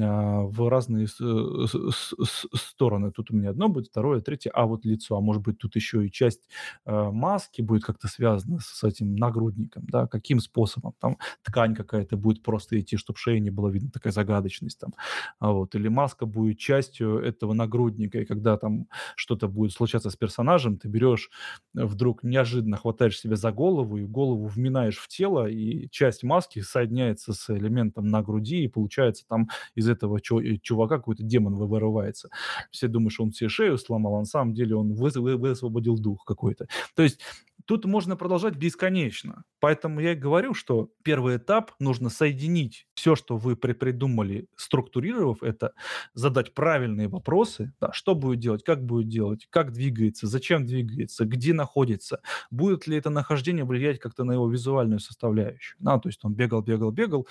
а, 0.00 0.42
в 0.42 0.68
разные 0.68 1.06
стороны. 1.06 3.12
Тут 3.12 3.30
у 3.30 3.36
меня 3.36 3.50
одно 3.50 3.68
будет, 3.68 3.88
второе, 3.88 4.20
третье, 4.20 4.50
а 4.50 4.66
вот 4.66 4.84
лицо, 4.84 5.16
а 5.16 5.20
может 5.20 5.42
быть 5.42 5.58
тут 5.58 5.76
еще 5.76 6.06
и 6.06 6.10
часть 6.10 6.48
а, 6.84 7.10
маски 7.10 7.62
будет 7.62 7.84
как-то 7.84 8.08
связана 8.08 8.58
с 8.60 8.82
этим 8.84 9.16
нагрудником, 9.16 9.84
да, 9.86 10.06
каким 10.06 10.40
способом, 10.40 10.94
там 11.00 11.18
ткань 11.42 11.74
какая-то 11.74 12.16
будет 12.16 12.42
просто 12.42 12.78
идти, 12.80 12.96
чтобы 12.96 13.18
шея 13.18 13.38
не 13.38 13.50
было 13.50 13.68
видно, 13.68 13.90
такая 13.90 14.12
загадочность 14.12 14.80
там, 14.80 14.94
а 15.38 15.52
вот, 15.52 15.74
или 15.74 15.88
маска 15.88 16.26
будет 16.26 16.58
частью 16.58 17.18
этого 17.20 17.52
нагрудника, 17.52 18.20
и 18.20 18.24
когда 18.24 18.56
там 18.56 18.88
что-то 19.14 19.48
будет 19.48 19.72
случаться 19.72 20.10
с 20.10 20.16
персонажем, 20.16 20.78
ты 20.78 20.88
берешь, 20.88 21.30
вдруг 21.74 22.22
неожиданно 22.24 22.76
хватаешь 22.76 23.18
себя 23.18 23.36
за 23.36 23.52
голову, 23.52 23.98
и 23.98 24.04
голову 24.04 24.46
вминаешь 24.46 24.98
в 24.98 25.06
тело, 25.08 25.48
и 25.48 25.88
часть 25.90 26.24
маски 26.24 26.60
соединяется 26.66 27.32
с 27.32 27.50
элементом 27.50 28.08
на 28.08 28.22
груди, 28.22 28.64
и 28.64 28.68
получается 28.68 29.24
там 29.28 29.48
из 29.74 29.88
этого 29.88 30.18
э, 30.18 30.56
чувака 30.62 30.98
какой-то 30.98 31.22
демон 31.22 31.54
вырывается. 31.54 32.28
Все 32.70 32.88
думают, 32.88 33.12
что 33.12 33.24
он 33.24 33.32
себе 33.32 33.48
шею 33.48 33.78
сломал, 33.78 34.16
а 34.16 34.18
на 34.20 34.24
самом 34.24 34.54
деле 34.54 34.76
он 34.76 34.94
высвободил 34.94 35.98
дух 35.98 36.24
какой-то. 36.24 36.66
То 36.94 37.02
есть 37.02 37.20
тут 37.66 37.84
можно 37.84 38.16
продолжать 38.16 38.56
бесконечно. 38.56 39.44
Поэтому 39.60 40.00
я 40.00 40.12
и 40.12 40.16
говорю, 40.16 40.54
что 40.54 40.90
первый 41.02 41.36
этап 41.36 41.72
нужно 41.78 42.08
соединить 42.10 42.86
все, 42.94 43.16
что 43.16 43.36
вы 43.36 43.56
при 43.56 43.72
придумали, 43.72 44.46
структурировав 44.56 45.42
это, 45.42 45.72
задать 46.14 46.54
правильные 46.54 47.08
вопросы, 47.08 47.72
да, 47.80 47.92
что 47.92 48.14
будет 48.14 48.40
делать, 48.40 48.64
как 48.64 48.84
будет 48.84 49.08
делать, 49.08 49.46
как 49.50 49.72
двигается, 49.72 50.26
зачем 50.26 50.66
двигается, 50.66 51.24
где 51.24 51.52
находится, 51.52 52.20
будет 52.50 52.86
ли 52.86 52.96
это 52.96 53.10
нахождение 53.10 53.64
влиять 53.64 53.98
как-то 53.98 54.24
на 54.24 54.32
его 54.32 54.48
визуальную 54.48 55.00
составляющую. 55.00 55.76
Да, 55.80 55.98
то 55.98 56.08
есть 56.08 56.24
он 56.24 56.34
бегал, 56.34 56.62
бегал, 56.62 56.90
бегал, 56.90 57.26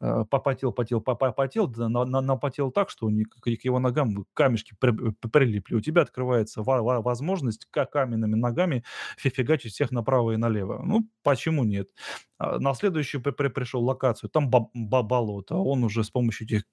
э, 0.00 0.24
попотел, 0.30 0.72
потел, 0.72 1.00
попотел, 1.00 1.66
да, 1.66 1.88
на, 1.88 2.04
на, 2.04 2.20
напотел 2.20 2.70
так, 2.70 2.90
что 2.90 3.08
к 3.08 3.64
его 3.64 3.78
ногам 3.78 4.26
камешки 4.34 4.74
при, 4.78 4.92
прилипли. 5.10 5.74
У 5.74 5.80
тебя 5.80 6.02
открывается 6.02 6.62
возможность 6.62 7.66
каменными 7.70 8.34
ногами 8.34 8.84
фигачить 9.16 9.77
всех 9.78 9.92
направо 9.92 10.32
и 10.32 10.36
налево. 10.36 10.82
Ну, 10.84 11.08
почему 11.22 11.64
нет? 11.64 11.88
А 12.38 12.58
на 12.58 12.74
следующую 12.74 13.22
при, 13.22 13.30
при, 13.30 13.48
пришел 13.48 13.84
локацию, 13.84 14.28
там 14.28 14.50
б, 14.50 14.66
б, 14.74 15.02
болото, 15.02 15.54
он 15.54 15.84
уже 15.84 16.02
с 16.02 16.10
помощью 16.10 16.46
этих 16.48 16.64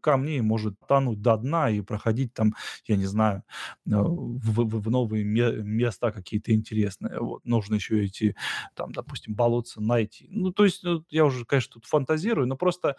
камней 0.00 0.40
может 0.40 0.74
тонуть 0.88 1.20
до 1.20 1.36
дна 1.36 1.70
и 1.70 1.82
проходить 1.82 2.32
там, 2.32 2.54
я 2.86 2.96
не 2.96 3.04
знаю, 3.04 3.42
э, 3.86 3.90
в, 3.90 4.64
в, 4.64 4.80
в 4.80 4.90
новые 4.90 5.24
места 5.24 6.12
какие-то 6.12 6.54
интересные. 6.54 7.18
Вот. 7.20 7.44
Нужно 7.44 7.74
еще 7.74 8.06
идти, 8.06 8.36
там, 8.74 8.92
допустим, 8.92 9.34
болотца 9.34 9.82
найти. 9.82 10.28
Ну, 10.30 10.52
то 10.52 10.64
есть, 10.64 10.82
ну, 10.82 11.04
я 11.10 11.24
уже, 11.26 11.44
конечно, 11.44 11.74
тут 11.74 11.84
фантазирую, 11.84 12.46
но 12.46 12.56
просто 12.56 12.96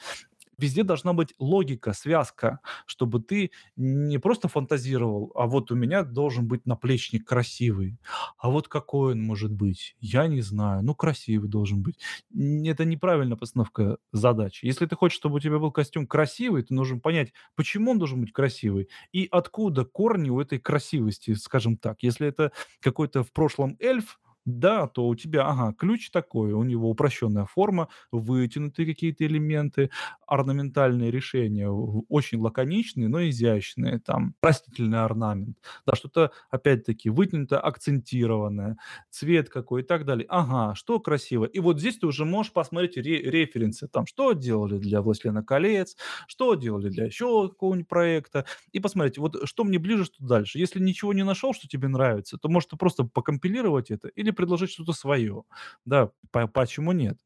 Везде 0.57 0.83
должна 0.83 1.13
быть 1.13 1.33
логика, 1.39 1.93
связка, 1.93 2.59
чтобы 2.85 3.19
ты 3.21 3.51
не 3.75 4.17
просто 4.17 4.47
фантазировал, 4.47 5.31
а 5.35 5.45
вот 5.47 5.71
у 5.71 5.75
меня 5.75 6.03
должен 6.03 6.47
быть 6.47 6.65
наплечник 6.65 7.25
красивый. 7.25 7.99
А 8.37 8.49
вот 8.49 8.67
какой 8.67 9.13
он 9.13 9.21
может 9.21 9.51
быть? 9.51 9.95
Я 9.99 10.27
не 10.27 10.41
знаю. 10.41 10.83
Ну, 10.83 10.95
красивый 10.95 11.49
должен 11.49 11.81
быть. 11.83 11.99
Это 12.33 12.85
неправильная 12.85 13.37
постановка 13.37 13.97
задачи. 14.11 14.65
Если 14.65 14.85
ты 14.85 14.95
хочешь, 14.95 15.17
чтобы 15.17 15.35
у 15.35 15.39
тебя 15.39 15.59
был 15.59 15.71
костюм 15.71 16.07
красивый, 16.07 16.63
ты 16.63 16.73
должен 16.75 17.01
понять, 17.01 17.33
почему 17.55 17.91
он 17.91 17.99
должен 17.99 18.21
быть 18.21 18.31
красивый 18.33 18.89
и 19.11 19.27
откуда 19.29 19.85
корни 19.85 20.29
у 20.29 20.39
этой 20.39 20.59
красивости, 20.59 21.33
скажем 21.35 21.77
так. 21.77 22.01
Если 22.03 22.27
это 22.27 22.51
какой-то 22.79 23.23
в 23.23 23.31
прошлом 23.31 23.75
эльф, 23.79 24.19
да, 24.47 24.87
то 24.87 25.07
у 25.07 25.15
тебя, 25.15 25.45
ага, 25.47 25.73
ключ 25.77 26.09
такой, 26.11 26.53
у 26.53 26.63
него 26.63 26.89
упрощенная 26.89 27.45
форма, 27.45 27.89
вытянутые 28.11 28.87
какие-то 28.87 29.25
элементы, 29.27 29.91
орнаментальные 30.27 31.11
решения, 31.11 31.69
очень 31.69 32.39
лаконичные, 32.39 33.09
но 33.09 33.27
изящные, 33.29 33.99
там, 33.99 34.35
простительный 34.41 35.03
орнамент, 35.03 35.57
да, 35.85 35.95
что-то, 35.95 36.31
опять-таки, 36.49 37.09
вытянутое, 37.11 37.59
акцентированное, 37.59 38.77
цвет 39.11 39.49
какой 39.49 39.81
и 39.83 39.85
так 39.85 40.05
далее. 40.05 40.25
Ага, 40.29 40.75
что 40.75 40.99
красиво. 40.99 41.45
И 41.45 41.59
вот 41.59 41.79
здесь 41.79 41.97
ты 41.99 42.07
уже 42.07 42.25
можешь 42.25 42.53
посмотреть 42.53 42.97
ре 42.97 43.21
референсы, 43.21 43.87
там, 43.87 44.05
что 44.07 44.33
делали 44.33 44.77
для 44.79 45.01
"Властелина 45.01 45.43
колец", 45.43 45.97
что 46.27 46.55
делали 46.55 46.89
для 46.89 47.05
еще 47.05 47.49
какого-нибудь 47.49 47.87
проекта, 47.89 48.45
и 48.71 48.79
посмотреть, 48.79 49.17
вот 49.17 49.37
что 49.47 49.63
мне 49.65 49.79
ближе, 49.79 50.05
что 50.05 50.25
дальше. 50.25 50.59
Если 50.59 50.79
ничего 50.79 51.13
не 51.13 51.23
нашел, 51.25 51.53
что 51.53 51.67
тебе 51.67 51.89
нравится, 51.89 52.37
то, 52.37 52.49
может, 52.49 52.69
ты 52.69 52.77
просто 52.77 53.03
покомпилировать 53.05 53.91
это 53.91 54.07
или 54.09 54.31
предложить 54.37 54.71
что-то 54.71 54.93
свое. 54.93 55.43
Да, 55.85 56.11
по 56.31 56.47
почему 56.47 56.93
нет? 56.93 57.19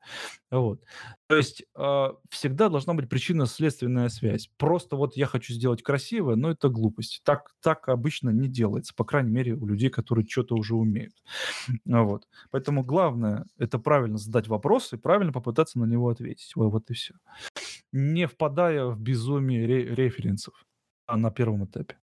Вот. 0.49 0.81
То 1.27 1.35
есть, 1.37 1.63
а, 1.75 2.15
всегда 2.29 2.69
должна 2.69 2.93
быть 2.93 3.09
причинно-следственная 3.09 4.09
связь. 4.09 4.49
Просто 4.57 4.95
вот 4.95 5.15
я 5.17 5.27
хочу 5.27 5.53
сделать 5.53 5.83
красиво, 5.83 6.35
но 6.35 6.51
это 6.51 6.69
глупость. 6.69 7.21
Так 7.23 7.51
так 7.61 7.89
обычно 7.89 8.31
не 8.31 8.47
делается, 8.49 8.93
по 8.95 9.05
крайней 9.05 9.31
мере, 9.31 9.53
у 9.53 9.65
людей, 9.67 9.89
которые 9.89 10.25
что 10.27 10.43
то 10.43 10.55
уже 10.55 10.75
умеют. 10.75 11.13
А, 11.91 12.03
вот. 12.03 12.27
Поэтому 12.51 12.83
главное- 12.83 13.45
это 13.57 13.79
правильно 13.79 14.17
задать 14.17 14.47
вопрос 14.47 14.93
и 14.93 14.97
правильно 14.97 15.33
попытаться 15.33 15.79
на 15.79 15.85
него 15.85 16.09
ответить. 16.09 16.55
Во 16.55 16.69
вот 16.69 16.89
и 16.91 16.93
все. 16.93 17.15
Не 17.93 18.27
впадая 18.27 18.85
в 18.87 18.99
безумие 18.99 19.65
ре 19.67 19.95
референсов, 19.95 20.65
а 21.07 21.17
на 21.17 21.31
первом 21.31 21.65
этапе. 21.65 22.00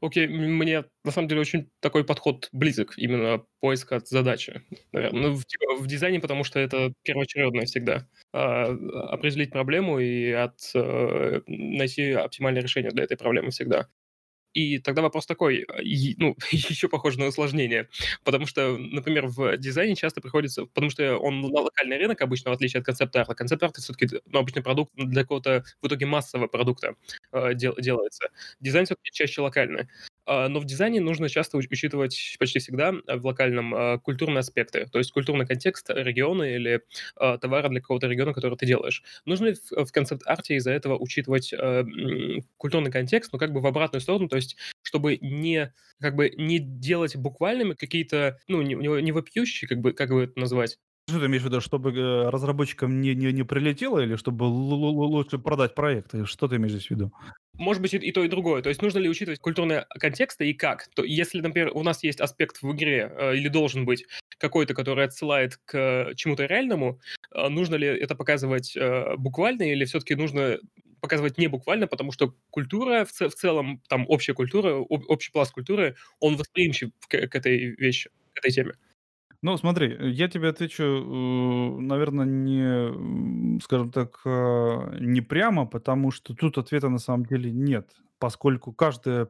Окей, 0.00 0.26
мне 0.26 0.84
на 1.04 1.10
самом 1.10 1.28
деле 1.28 1.40
очень 1.40 1.70
такой 1.80 2.04
подход 2.04 2.48
близок, 2.52 2.94
именно 2.96 3.44
поиска 3.60 4.00
задачи, 4.04 4.62
наверно. 4.92 5.20
Ну, 5.20 5.34
в 5.34 5.44
типа 5.44 5.76
в 5.76 5.86
дизайне, 5.86 6.20
потому 6.20 6.44
что 6.44 6.58
это 6.58 6.92
первоочередное 7.02 7.66
всегда. 7.66 8.06
А, 8.32 8.64
определить 9.10 9.50
проблему 9.50 9.98
и 9.98 10.30
от 10.30 10.58
э, 10.74 11.40
найти 11.46 12.12
оптимальное 12.12 12.62
решение 12.62 12.90
для 12.90 13.04
этой 13.04 13.16
проблемы 13.16 13.50
всегда. 13.50 13.88
И 14.52 14.78
тогда 14.78 15.02
вопрос 15.02 15.26
такой, 15.26 15.64
а, 15.68 15.78
ну, 16.18 16.36
еще 16.50 16.88
похоже 16.88 17.18
на 17.18 17.26
усложнение, 17.26 17.88
потому 18.24 18.46
что, 18.46 18.76
например, 18.78 19.26
в 19.28 19.56
дизайне 19.56 19.94
часто 19.94 20.20
приходится, 20.20 20.66
потому 20.66 20.90
что 20.90 21.16
он 21.18 21.40
на 21.40 21.60
локальный 21.60 21.98
рынок 21.98 22.20
обычно, 22.22 22.50
в 22.50 22.54
отличие 22.54 22.80
от 22.80 22.86
концепт-арта. 22.86 23.34
Концепт-арт 23.34 23.76
все-таки 23.76 24.20
ну, 24.26 24.40
обычный 24.40 24.62
продукт 24.62 24.92
для 24.96 25.22
какого-то 25.22 25.64
в 25.82 25.86
итоге 25.86 26.06
массового 26.06 26.48
продукта 26.48 26.94
э, 27.32 27.54
дел, 27.54 27.74
делается. 27.78 28.30
Дизайн 28.60 28.86
все-таки 28.86 29.10
чаще 29.12 29.40
локальный. 29.40 29.88
А, 30.30 30.48
но 30.48 30.60
в 30.60 30.64
дизайне 30.64 31.00
нужно 31.00 31.28
часто 31.28 31.56
учитывать 31.56 32.36
почти 32.38 32.60
всегда 32.60 32.94
э, 33.08 33.16
в 33.16 33.26
локальном 33.26 33.74
а, 33.74 33.98
культурные 33.98 34.38
аспекты, 34.38 34.86
то 34.86 34.98
есть 34.98 35.10
культурный 35.10 35.44
контекст 35.44 35.90
региона 35.90 36.44
или 36.44 36.82
а, 37.16 37.36
товара 37.36 37.68
для 37.68 37.80
какого-то 37.80 38.06
региона, 38.06 38.32
который 38.32 38.56
ты 38.56 38.64
делаешь. 38.64 39.02
Нужно 39.24 39.46
ли 39.46 39.56
в 39.72 39.90
концепт-арте 39.90 40.54
из-за 40.54 40.70
этого 40.70 40.96
учитывать 40.96 41.52
культурный 42.58 42.92
контекст, 42.92 43.32
но 43.32 43.40
как 43.40 43.52
бы 43.52 43.60
в 43.60 43.66
обратную 43.66 44.00
сторону, 44.00 44.28
то 44.28 44.36
есть 44.36 44.56
чтобы 44.82 45.18
не 45.20 45.72
как 46.00 46.14
бы 46.14 46.30
не 46.30 46.60
делать 46.60 47.16
буквальными 47.16 47.74
какие-то, 47.74 48.38
ну, 48.46 48.62
не, 48.62 48.74
не 48.74 49.10
вопиющие, 49.12 49.68
как 49.68 49.78
бы, 49.78 49.92
как 49.92 50.10
бы 50.10 50.24
это 50.24 50.38
назвать, 50.38 50.78
что 51.10 51.20
ты 51.20 51.26
имеешь 51.26 51.42
в 51.42 51.46
виду, 51.46 51.60
чтобы, 51.60 51.92
э, 51.92 52.30
разработчикам 52.30 53.00
не 53.00 53.14
не 53.14 53.32
не 53.32 53.42
прилетело 53.44 53.98
или 53.98 54.16
чтобы 54.16 54.44
лу 54.44 54.76
лу 54.76 55.04
лучше 55.04 55.38
продать 55.38 55.74
проект? 55.74 56.14
Что 56.26 56.48
ты 56.48 56.56
имеешь 56.56 56.72
здесь 56.72 56.86
в 56.86 56.90
виду? 56.90 57.12
Может 57.60 57.82
быть, 57.82 57.92
и, 57.92 58.12
то, 58.12 58.24
и 58.24 58.28
другое. 58.28 58.62
То 58.62 58.70
есть 58.70 58.80
нужно 58.80 59.00
ли 59.00 59.08
учитывать 59.08 59.38
культурные 59.38 59.84
контексты 59.90 60.48
и 60.48 60.54
как? 60.54 60.88
То, 60.94 61.04
если, 61.04 61.40
например, 61.42 61.72
у 61.74 61.82
нас 61.82 62.02
есть 62.02 62.20
аспект 62.20 62.62
в 62.62 62.72
игре, 62.72 63.12
э, 63.14 63.36
или 63.36 63.48
должен 63.48 63.84
быть 63.84 64.06
какой-то, 64.38 64.72
который 64.72 65.04
отсылает 65.04 65.58
к 65.66 66.14
чему-то 66.16 66.46
реальному, 66.46 67.00
э, 67.34 67.48
нужно 67.48 67.74
ли 67.74 67.86
это 67.86 68.14
показывать 68.14 68.74
э, 68.76 69.14
буквально 69.18 69.64
или 69.64 69.84
все-таки 69.84 70.14
нужно 70.14 70.58
показывать 71.02 71.36
не 71.36 71.48
буквально, 71.48 71.86
потому 71.86 72.12
что 72.12 72.34
культура 72.50 73.04
в, 73.04 73.12
в 73.12 73.34
целом, 73.34 73.82
там 73.88 74.06
общая 74.08 74.32
культура, 74.32 74.76
об, 74.76 75.04
общий 75.08 75.30
пласт 75.30 75.52
культуры, 75.52 75.96
он 76.18 76.36
восприимчив 76.36 76.90
к, 77.08 77.08
к 77.08 77.34
этой 77.34 77.74
вещи, 77.76 78.10
к 78.32 78.38
этой 78.38 78.52
теме. 78.52 78.72
Ну, 79.42 79.56
смотри, 79.56 79.96
я 80.12 80.28
тебе 80.28 80.48
отвечу, 80.50 80.82
э, 80.84 81.80
наверное, 81.80 82.26
не, 82.26 83.60
скажем 83.60 83.90
так, 83.90 84.20
э, 84.26 84.98
не 85.00 85.22
прямо, 85.22 85.64
потому 85.66 86.10
что 86.10 86.34
тут 86.34 86.58
ответа 86.58 86.88
на 86.90 86.98
самом 86.98 87.24
деле 87.24 87.50
нет 87.50 87.90
поскольку 88.20 88.72
каждая, 88.72 89.26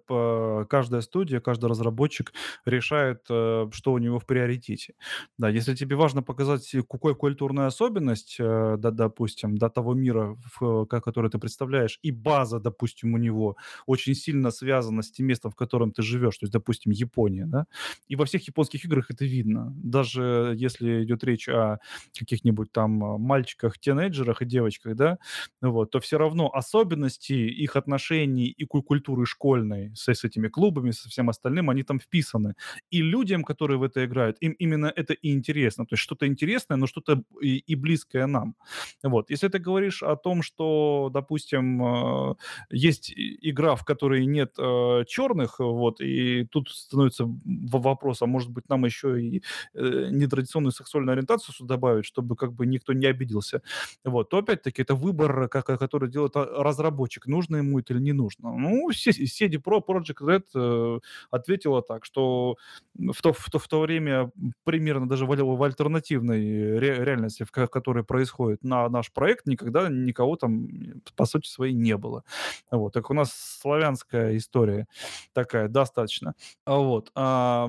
каждая 0.69 1.01
студия, 1.01 1.41
каждый 1.41 1.67
разработчик 1.71 2.33
решает, 2.67 3.23
э, 3.31 3.69
что 3.73 3.93
у 3.93 3.99
него 3.99 4.19
в 4.19 4.27
приоритете. 4.27 4.95
Да, 5.39 5.49
если 5.49 5.75
тебе 5.75 5.97
важно 5.97 6.23
показать 6.23 6.71
какую 6.89 7.17
культурную 7.17 7.67
особенность, 7.69 8.37
э, 8.39 8.77
да, 8.79 8.91
допустим, 8.91 9.57
до 9.57 9.71
того 9.71 9.95
мира, 9.95 10.37
в, 10.61 10.87
который 10.87 11.31
ты 11.31 11.39
представляешь, 11.39 11.99
и 12.03 12.11
база, 12.11 12.61
допустим, 12.61 13.15
у 13.15 13.19
него 13.19 13.57
очень 13.87 14.15
сильно 14.15 14.51
связана 14.51 15.03
с 15.03 15.11
тем 15.11 15.27
местом, 15.27 15.51
в 15.51 15.57
котором 15.57 15.93
ты 15.93 16.03
живешь, 16.03 16.39
то 16.39 16.45
есть, 16.45 16.53
допустим, 16.53 16.93
Япония, 16.93 17.47
да, 17.47 17.67
и 18.09 18.17
во 18.17 18.25
всех 18.25 18.47
японских 18.49 18.85
играх 18.85 19.11
это 19.11 19.25
видно. 19.25 19.73
Даже 19.77 20.55
если 20.57 21.05
идет 21.05 21.25
речь 21.25 21.49
о 21.49 21.79
каких-нибудь 22.19 22.73
там 22.73 22.91
мальчиках, 22.93 23.79
тинейджерах 23.79 24.43
и 24.43 24.47
девочках, 24.47 24.97
да, 24.97 25.19
вот, 25.61 25.91
то 25.91 26.01
все 26.01 26.19
равно 26.19 26.51
особенности 26.53 27.33
их 27.33 27.77
отношений 27.77 28.47
и 28.47 28.65
культуры 28.65 28.80
культуры 28.83 29.27
школьной 29.27 29.93
с, 29.95 30.09
с 30.09 30.25
этими 30.25 30.49
клубами, 30.49 30.93
со 30.93 31.09
всем 31.09 31.29
остальным, 31.29 31.71
они 31.71 31.83
там 31.83 31.99
вписаны. 31.99 32.55
И 32.91 33.03
людям, 33.03 33.45
которые 33.45 33.79
в 33.79 33.83
это 33.83 34.05
играют, 34.05 34.37
им 34.41 34.53
именно 34.53 34.93
это 34.95 35.15
и 35.15 35.33
интересно. 35.33 35.87
То 35.87 35.95
есть 35.95 36.03
что-то 36.03 36.27
интересное, 36.27 36.77
но 36.77 36.87
что-то 36.87 37.23
и, 37.41 37.59
и 37.59 37.75
близкое 37.75 38.27
нам. 38.27 38.55
Вот. 39.03 39.31
Если 39.31 39.49
ты 39.49 39.59
говоришь 39.59 40.03
о 40.03 40.17
том, 40.17 40.43
что, 40.43 41.11
допустим, 41.13 41.83
э, 41.83 42.35
есть 42.71 43.13
игра, 43.17 43.75
в 43.75 43.85
которой 43.85 44.27
нет 44.27 44.55
э, 44.59 45.05
черных, 45.07 45.59
вот, 45.59 46.01
и 46.01 46.45
тут 46.45 46.69
становится 46.71 47.25
вопрос, 47.45 48.23
а 48.23 48.27
может 48.27 48.51
быть 48.51 48.69
нам 48.69 48.85
еще 48.85 49.21
и 49.21 49.43
э, 49.75 50.09
нетрадиционную 50.11 50.73
сексуальную 50.73 51.15
ориентацию 51.15 51.55
сюда 51.55 51.77
добавить, 51.81 52.05
чтобы 52.05 52.37
как 52.37 52.53
бы 52.53 52.67
никто 52.67 52.93
не 52.93 53.07
обиделся, 53.07 53.63
вот, 54.05 54.29
то 54.29 54.39
опять-таки 54.39 54.83
это 54.83 54.95
выбор, 54.95 55.49
который 55.49 56.11
делает 56.11 56.37
а, 56.37 56.63
разработчик, 56.63 57.27
нужно 57.27 57.57
ему 57.57 57.79
это 57.79 57.95
или 57.95 58.03
не 58.03 58.13
нужно. 58.13 58.53
Ну, 58.53 58.70
ну, 58.71 58.91
CD 58.91 59.57
Pro 59.63 59.83
Project 59.87 60.21
Red 60.21 60.45
э, 60.55 61.01
ответила 61.31 61.83
так, 61.83 62.05
что 62.05 62.57
в 62.95 63.23
то, 63.23 63.33
в, 63.33 63.51
то, 63.51 63.59
в 63.59 63.69
то 63.69 63.81
время 63.81 64.31
примерно 64.65 65.09
даже 65.09 65.27
в, 65.27 65.31
в 65.35 65.63
альтернативной 65.63 66.79
ре, 66.79 67.05
реальности, 67.05 67.45
в, 67.45 67.51
в 67.51 67.69
которой 67.69 68.05
происходит 68.05 68.63
на 68.63 68.89
наш 68.89 69.13
проект, 69.13 69.47
никогда 69.47 69.89
никого 69.89 70.37
там, 70.37 70.69
по 71.17 71.25
сути 71.25 71.49
своей, 71.49 71.75
не 71.75 71.97
было. 71.97 72.25
Вот. 72.71 72.93
Так 72.93 73.11
у 73.11 73.15
нас 73.15 73.33
славянская 73.61 74.37
история 74.37 74.87
такая 75.33 75.69
достаточно. 75.69 76.35
А 76.65 76.77
вот. 76.77 77.11
А, 77.15 77.69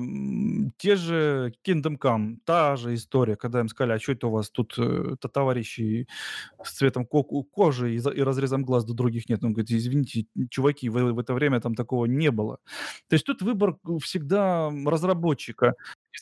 те 0.76 0.96
же 0.96 1.52
Kingdom 1.66 1.98
Come, 1.98 2.38
та 2.44 2.76
же 2.76 2.94
история, 2.94 3.36
когда 3.36 3.60
им 3.60 3.68
сказали, 3.68 3.96
а 3.96 3.98
что 3.98 4.12
это 4.12 4.26
у 4.26 4.30
вас 4.30 4.50
тут 4.50 4.74
э, 4.78 5.16
товарищи 5.32 6.06
с 6.62 6.72
цветом 6.72 7.06
ко- 7.06 7.22
кожи 7.22 7.94
и, 7.94 7.96
и 7.96 8.22
разрезом 8.22 8.64
глаз 8.64 8.84
до 8.84 8.94
других 8.94 9.28
нет? 9.28 9.42
Он 9.44 9.52
говорит, 9.52 9.70
извините, 9.70 10.26
чуваки, 10.50 10.88
вы 10.92 11.12
в 11.12 11.18
это 11.18 11.34
время 11.34 11.60
там 11.60 11.74
такого 11.74 12.06
не 12.06 12.30
было. 12.30 12.58
То 13.08 13.14
есть 13.14 13.26
тут 13.26 13.42
выбор 13.42 13.76
всегда 14.02 14.70
разработчика. 14.86 15.74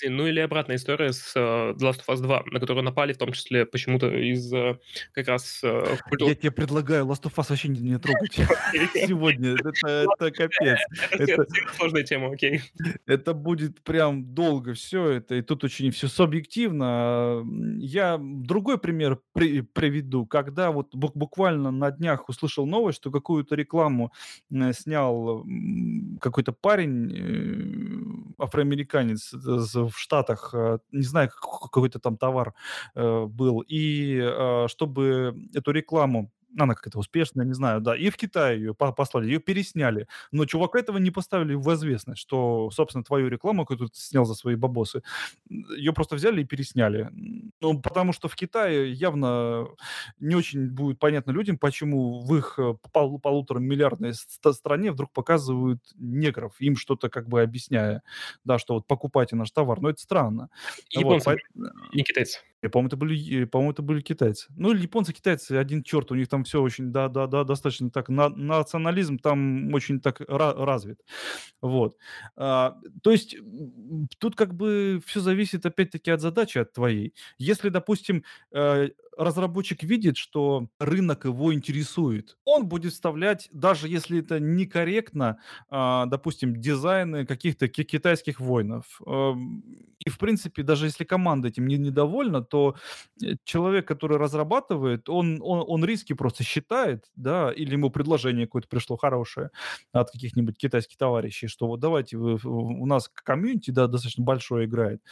Ну 0.09 0.26
или 0.26 0.41
обратная 0.41 0.76
история 0.76 1.12
с 1.12 1.34
uh, 1.36 1.74
The 1.74 1.80
Last 1.80 2.01
of 2.07 2.14
Us 2.14 2.20
2, 2.20 2.43
на 2.53 2.61
которую 2.61 2.84
напали 2.84 3.12
в 3.12 3.18
том 3.18 3.32
числе 3.32 3.66
почему-то 3.66 4.09
из 4.09 4.53
uh, 4.53 4.78
как 5.12 5.28
раз... 5.28 5.62
Культур... 6.09 6.28
Я 6.28 6.34
тебе 6.34 6.51
предлагаю 6.51 7.05
Last 7.07 7.22
of 7.24 7.34
Us 7.36 7.47
вообще 7.49 7.68
не, 7.68 7.80
не 7.80 7.99
трогать 7.99 8.34
сегодня. 8.95 9.57
Это 9.84 10.30
капец. 10.30 10.78
Это 11.11 11.47
сложная 11.76 12.03
тема, 12.03 12.32
окей. 12.32 12.62
Это 13.07 13.34
будет 13.34 13.82
прям 13.82 14.34
долго 14.34 14.74
все 14.74 15.09
это, 15.11 15.34
и 15.34 15.43
тут 15.43 15.64
очень 15.64 15.91
все 15.91 16.09
субъективно. 16.09 17.45
Я 17.78 18.18
другой 18.20 18.78
пример 18.78 19.18
приведу. 19.34 20.26
Когда 20.26 20.70
вот 20.70 20.95
буквально 20.95 21.70
на 21.70 21.91
днях 21.91 22.28
услышал 22.28 22.66
новость, 22.66 22.99
что 22.99 23.11
какую-то 23.11 23.55
рекламу 23.55 24.12
э, 24.51 24.72
снял 24.72 25.45
какой-то 26.20 26.53
парень, 26.53 27.12
э, 28.38 28.43
афроамериканец 28.43 29.32
в 29.89 29.99
Штатах, 29.99 30.51
э, 30.55 30.78
не 30.93 31.03
знаю, 31.03 31.31
какой-то 31.31 31.99
там 31.99 32.16
товар 32.16 32.55
э, 32.95 33.24
был, 33.26 33.61
и 33.61 34.18
э, 34.20 34.66
чтобы 34.68 35.35
эту 35.55 35.70
рекламу 35.72 36.31
она 36.59 36.75
как-то 36.75 36.99
успешная, 36.99 37.47
не 37.47 37.53
знаю, 37.55 37.81
да, 37.81 37.97
и 37.97 38.11
в 38.11 38.17
Китай 38.17 38.57
ее 38.57 38.75
послали, 38.75 39.27
ее 39.27 39.39
пересняли. 39.39 40.07
Но 40.33 40.45
чувака 40.47 40.79
этого 40.79 40.99
не 40.99 41.11
поставили 41.11 41.55
в 41.55 41.73
известность, 41.75 42.21
что, 42.21 42.71
собственно, 42.71 43.05
твою 43.05 43.29
рекламу, 43.29 43.65
которую 43.65 43.91
ты 43.91 44.01
снял 44.01 44.25
за 44.25 44.35
свои 44.35 44.55
бабосы, 44.55 45.03
ее 45.49 45.93
просто 45.93 46.17
взяли 46.17 46.43
и 46.43 46.45
пересняли. 46.45 47.11
Ну, 47.61 47.81
потому 47.81 48.13
что 48.13 48.29
в 48.29 48.35
Китае 48.35 48.93
явно 48.93 49.69
не 50.19 50.35
очень 50.35 50.69
будет 50.69 50.99
понятно 50.99 51.31
людям, 51.31 51.59
почему 51.59 52.21
в 52.21 52.37
их 52.37 52.59
э, 52.59 52.75
пол 52.93 53.19
полутора 53.19 53.59
миллиардной 53.59 54.15
стране 54.15 54.93
вдруг 54.93 55.13
показывают 55.13 55.81
негров, 55.97 56.61
им 56.61 56.77
что-то 56.77 57.09
как 57.09 57.29
бы 57.29 57.43
объясняя, 57.43 58.03
да, 58.45 58.59
что 58.59 58.75
вот 58.75 58.87
покупайте 58.87 59.37
наш 59.37 59.51
товар. 59.51 59.81
Но 59.81 59.91
это 59.91 60.01
странно. 60.01 60.49
Японцы, 60.91 61.39
вот, 61.55 61.71
не 61.93 62.03
китайцы. 62.03 62.41
По-моему, 62.69 62.89
это 62.89 62.97
были, 62.97 63.45
по-моему, 63.45 63.73
это 63.73 63.83
были 63.83 64.01
китайцы. 64.01 64.47
Ну, 64.57 64.73
или 64.73 64.83
японцы, 64.83 65.13
китайцы, 65.13 65.53
один 65.53 65.83
черт, 65.83 66.11
у 66.13 66.15
них 66.15 66.29
там 66.29 66.45
все 66.45 66.61
очень, 66.61 66.93
да, 66.93 67.09
да, 67.09 67.27
да, 67.27 67.45
достаточно 67.45 67.91
так, 67.91 68.09
на, 68.09 68.29
национализм 68.29 69.19
там 69.19 69.73
очень 69.73 70.01
так 70.01 70.21
ra- 70.21 70.65
развит. 70.65 71.01
Вот. 71.61 71.97
А, 72.37 72.77
то 73.03 73.11
есть 73.11 73.37
тут 74.19 74.37
как 74.37 74.55
бы 74.55 75.01
все 75.07 75.21
зависит 75.21 75.67
опять-таки 75.67 76.11
от 76.11 76.21
задачи, 76.21 76.59
от 76.59 76.73
твоей. 76.73 77.15
Если, 77.39 77.69
допустим, 77.69 78.25
э, 78.53 78.89
разработчик 79.17 79.83
видит, 79.83 80.17
что 80.17 80.69
рынок 80.79 81.25
его 81.25 81.53
интересует, 81.53 82.39
он 82.45 82.67
будет 82.69 82.93
вставлять, 82.93 83.49
даже 83.53 83.89
если 83.89 84.21
это 84.21 84.41
некорректно, 84.41 85.39
а, 85.69 86.07
допустим, 86.07 86.57
дизайны 86.61 87.27
каких-то 87.27 87.69
китайских 87.69 88.41
воинов. 88.41 89.01
И, 90.07 90.09
в 90.11 90.19
принципе, 90.19 90.63
даже 90.63 90.87
если 90.87 91.05
команда 91.05 91.49
этим 91.49 91.67
не 91.69 91.77
недовольна, 91.79 92.43
то 92.43 92.75
э, 93.23 93.35
человек, 93.45 93.87
который 93.87 94.17
разрабатывает, 94.19 95.09
он, 95.11 95.41
он, 95.43 95.63
он 95.67 95.85
риски 95.85 96.15
просто 96.15 96.43
считает, 96.43 97.05
да, 97.17 97.53
или 97.53 97.73
ему 97.73 97.91
предложение 97.91 98.47
какое-то 98.47 98.69
пришло 98.69 98.97
хорошее 98.97 99.51
от 99.93 100.11
каких-нибудь 100.11 100.57
китайских 100.57 100.97
товарищей, 100.97 101.49
что 101.49 101.67
вот 101.67 101.81
давайте 101.81 102.17
вы, 102.17 102.39
у 102.45 102.87
нас 102.87 103.09
комьюнити, 103.13 103.71
да, 103.73 103.87
достаточно 103.89 104.25
большое 104.25 104.67
играет, 104.67 105.03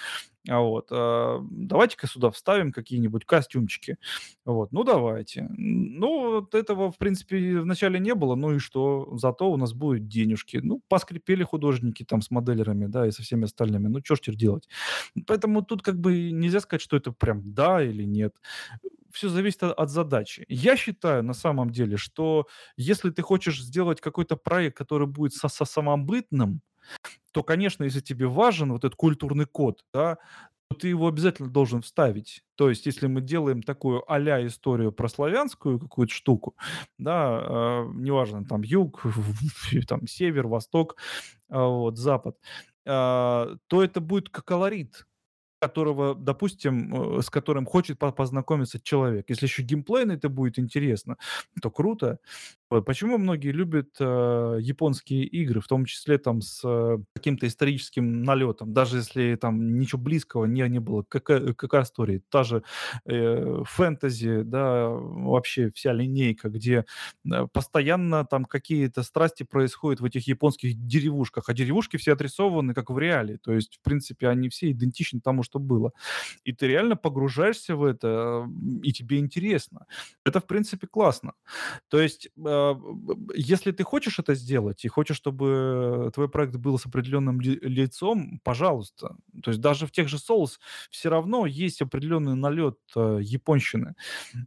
вот, 0.46 0.88
а, 0.90 1.40
давайте-ка 1.50 2.06
сюда 2.06 2.30
вставим 2.30 2.72
какие-нибудь 2.72 3.24
костюмчики. 3.24 3.98
Вот, 4.44 4.72
ну 4.72 4.84
давайте. 4.84 5.48
Ну, 5.56 6.40
вот 6.40 6.54
этого, 6.54 6.90
в 6.90 6.96
принципе, 6.96 7.60
вначале 7.60 7.98
не 7.98 8.14
было, 8.14 8.34
ну 8.34 8.54
и 8.54 8.58
что? 8.58 9.08
Зато 9.16 9.50
у 9.50 9.56
нас 9.56 9.74
будут 9.74 10.08
денежки. 10.08 10.60
Ну, 10.62 10.80
поскрипели 10.88 11.42
художники 11.42 12.04
там 12.04 12.22
с 12.22 12.30
моделерами, 12.30 12.86
да, 12.86 13.06
и 13.06 13.10
со 13.10 13.22
всеми 13.22 13.44
остальными. 13.44 13.88
Ну, 13.88 14.00
что 14.02 14.14
ж 14.16 14.20
теперь 14.20 14.36
делать? 14.36 14.68
Поэтому 15.26 15.62
тут 15.62 15.82
как 15.82 15.98
бы 16.00 16.30
нельзя 16.30 16.60
сказать, 16.60 16.82
что 16.82 16.96
это 16.96 17.12
прям 17.12 17.42
да 17.52 17.82
или 17.82 18.04
нет 18.04 18.34
все 19.10 19.28
зависит 19.28 19.62
от 19.62 19.90
задачи. 19.90 20.44
Я 20.48 20.76
считаю 20.76 21.22
на 21.24 21.32
самом 21.32 21.70
деле, 21.70 21.96
что 21.96 22.46
если 22.76 23.10
ты 23.10 23.22
хочешь 23.22 23.60
сделать 23.62 24.00
какой-то 24.00 24.36
проект, 24.36 24.76
который 24.76 25.06
будет 25.06 25.32
со, 25.34 25.48
со 25.48 25.64
самобытным, 25.64 26.60
то, 27.32 27.42
конечно, 27.42 27.84
если 27.84 28.00
тебе 28.00 28.26
важен 28.26 28.72
вот 28.72 28.84
этот 28.84 28.96
культурный 28.96 29.46
код, 29.46 29.84
да, 29.92 30.18
то 30.70 30.76
ты 30.76 30.88
его 30.88 31.08
обязательно 31.08 31.48
должен 31.48 31.82
вставить. 31.82 32.42
То 32.56 32.68
есть, 32.68 32.86
если 32.86 33.06
мы 33.06 33.20
делаем 33.22 33.62
такую 33.62 34.04
а 34.10 34.18
историю 34.46 34.92
про 34.92 35.08
славянскую 35.08 35.78
какую-то 35.78 36.12
штуку, 36.12 36.56
да, 36.98 37.40
э, 37.42 37.90
неважно, 37.94 38.44
там 38.44 38.62
юг, 38.62 39.02
там 39.88 40.06
север, 40.06 40.46
восток, 40.46 40.96
э, 41.50 41.58
вот, 41.58 41.96
запад, 41.96 42.36
э, 42.84 42.90
то 43.66 43.82
это 43.82 44.00
будет 44.00 44.28
как 44.28 44.44
колорит 44.44 45.06
которого, 45.60 46.14
допустим, 46.14 47.18
э, 47.18 47.22
с 47.22 47.30
которым 47.30 47.66
хочет 47.66 47.98
познакомиться 47.98 48.80
человек. 48.80 49.26
Если 49.28 49.46
еще 49.46 49.62
геймплейно 49.62 50.12
это 50.12 50.28
будет 50.28 50.58
интересно, 50.58 51.16
то 51.60 51.70
круто. 51.70 52.18
Вот 52.70 52.84
почему 52.84 53.16
многие 53.16 53.50
любят 53.50 53.96
э, 53.98 54.58
японские 54.60 55.24
игры, 55.24 55.60
в 55.62 55.66
том 55.68 55.86
числе 55.86 56.18
там 56.18 56.42
с 56.42 56.60
э, 56.64 56.98
каким-то 57.14 57.46
историческим 57.46 58.22
налетом, 58.22 58.74
даже 58.74 58.98
если 58.98 59.36
там 59.36 59.78
ничего 59.78 60.02
близкого 60.02 60.44
не, 60.44 60.68
не 60.68 60.78
было. 60.78 61.02
Какая, 61.08 61.54
какая 61.54 61.84
история? 61.84 62.20
Та 62.28 62.42
же 62.42 62.62
э, 63.06 63.62
фэнтези, 63.64 64.42
да, 64.42 64.88
вообще 64.88 65.70
вся 65.74 65.94
линейка, 65.94 66.50
где 66.50 66.84
э, 67.24 67.46
постоянно 67.52 68.26
там 68.26 68.44
какие-то 68.44 69.02
страсти 69.02 69.44
происходят 69.44 70.00
в 70.00 70.04
этих 70.04 70.28
японских 70.28 70.74
деревушках, 70.74 71.48
а 71.48 71.54
деревушки 71.54 71.96
все 71.96 72.12
отрисованы 72.12 72.74
как 72.74 72.90
в 72.90 72.98
реале, 72.98 73.38
то 73.38 73.52
есть, 73.54 73.78
в 73.78 73.82
принципе, 73.82 74.28
они 74.28 74.50
все 74.50 74.70
идентичны 74.72 75.20
тому, 75.22 75.42
что 75.42 75.58
было. 75.58 75.92
И 76.44 76.52
ты 76.52 76.66
реально 76.66 76.96
погружаешься 76.96 77.76
в 77.76 77.84
это, 77.84 78.46
и 78.82 78.92
тебе 78.92 79.20
интересно. 79.20 79.86
Это, 80.26 80.40
в 80.40 80.46
принципе, 80.46 80.86
классно. 80.86 81.32
То 81.88 82.00
есть 82.00 82.28
э, 82.36 82.57
если 83.34 83.72
ты 83.72 83.84
хочешь 83.84 84.18
это 84.18 84.34
сделать 84.34 84.84
и 84.84 84.88
хочешь, 84.88 85.16
чтобы 85.16 86.10
твой 86.14 86.28
проект 86.28 86.56
был 86.56 86.78
с 86.78 86.86
определенным 86.86 87.40
лицом, 87.40 88.40
пожалуйста. 88.44 89.16
То 89.42 89.50
есть 89.50 89.60
даже 89.60 89.86
в 89.86 89.90
тех 89.90 90.08
же 90.08 90.16
Souls 90.16 90.58
все 90.90 91.08
равно 91.08 91.46
есть 91.46 91.82
определенный 91.82 92.34
налет 92.34 92.78
э, 92.96 93.18
японщины 93.22 93.94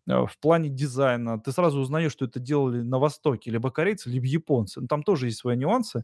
э, 0.07 0.25
в 0.25 0.37
плане 0.39 0.69
дизайна. 0.69 1.39
Ты 1.39 1.51
сразу 1.51 1.79
узнаешь, 1.79 2.11
что 2.11 2.25
это 2.25 2.39
делали 2.39 2.81
на 2.81 2.99
Востоке, 2.99 3.51
либо 3.51 3.71
корейцы, 3.71 4.09
либо 4.09 4.25
японцы. 4.25 4.81
Ну, 4.81 4.87
там 4.87 5.03
тоже 5.03 5.27
есть 5.27 5.39
свои 5.39 5.57
нюансы. 5.57 6.03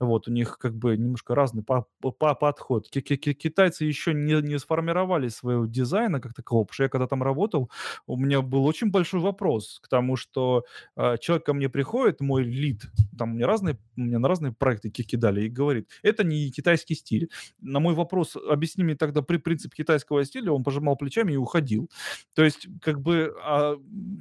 Вот, 0.00 0.28
у 0.28 0.32
них 0.32 0.58
как 0.58 0.74
бы 0.74 0.96
немножко 0.96 1.34
разный 1.34 1.62
по 1.62 1.86
по 2.00 2.34
подход. 2.34 2.88
Ки 2.90 2.98
-ки 2.98 3.32
Китайцы 3.32 3.84
еще 3.84 4.14
не, 4.14 4.42
не 4.42 4.58
сформировали 4.58 5.28
своего 5.28 5.66
дизайна 5.66 6.20
как 6.20 6.34
такового, 6.34 6.64
потому 6.64 6.74
что 6.74 6.82
я 6.84 6.88
когда 6.88 7.06
там 7.06 7.22
работал, 7.22 7.70
у 8.06 8.16
меня 8.16 8.42
был 8.42 8.64
очень 8.66 8.90
большой 8.90 9.20
вопрос 9.20 9.80
к 9.82 9.88
тому, 9.88 10.16
что 10.16 10.64
э, 10.96 11.16
человек 11.18 11.47
ко 11.48 11.54
мне 11.54 11.70
приходит, 11.70 12.20
мой 12.20 12.44
лид, 12.44 12.82
там 13.16 13.30
мне 13.30 13.46
разные, 13.46 13.78
мне 13.96 14.18
на 14.18 14.28
разные 14.28 14.52
проекты 14.52 14.90
кидали, 14.90 15.46
и 15.46 15.48
говорит, 15.48 15.88
это 16.02 16.22
не 16.22 16.50
китайский 16.50 16.94
стиль. 16.94 17.30
На 17.58 17.80
мой 17.80 17.94
вопрос, 17.94 18.36
объясни 18.36 18.84
мне 18.84 18.96
тогда 18.96 19.22
при 19.22 19.38
принцип 19.38 19.72
китайского 19.72 20.26
стиля, 20.26 20.52
он 20.52 20.62
пожимал 20.62 20.96
плечами 20.96 21.32
и 21.32 21.36
уходил. 21.36 21.90
То 22.34 22.44
есть, 22.44 22.68
как 22.82 23.00
бы, 23.00 23.34
а, 23.42 23.76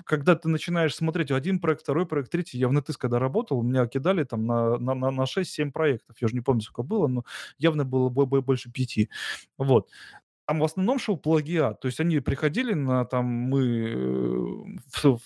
когда 0.05 0.35
ты 0.35 0.47
начинаешь 0.47 0.95
смотреть 0.95 1.31
один 1.31 1.59
проект, 1.59 1.81
второй 1.81 2.05
проект, 2.05 2.31
третий, 2.31 2.59
я 2.59 2.69
в 2.69 2.71
NetEase 2.71 2.95
когда 2.97 3.19
работал, 3.19 3.61
меня 3.61 3.87
кидали 3.87 4.23
там 4.23 4.45
на, 4.45 4.77
на, 4.77 4.93
на 4.93 5.25
6-7 5.25 5.71
проектов, 5.71 6.15
я 6.21 6.27
уже 6.27 6.33
не 6.33 6.41
помню, 6.41 6.61
сколько 6.61 6.83
было, 6.87 7.07
но 7.07 7.25
явно 7.57 7.83
было 7.83 8.07
больше 8.07 8.71
пяти. 8.71 9.09
Вот 9.57 9.89
там 10.47 10.59
в 10.59 10.63
основном 10.63 10.97
шел 10.97 11.17
плагиат. 11.17 11.81
То 11.81 11.87
есть 11.87 11.99
они 11.99 12.19
приходили 12.21 12.73
на 12.73 13.03
там 13.05 13.25
мы 13.25 13.61
э, 13.65 13.97
в, 14.93 15.03
в, 15.03 15.19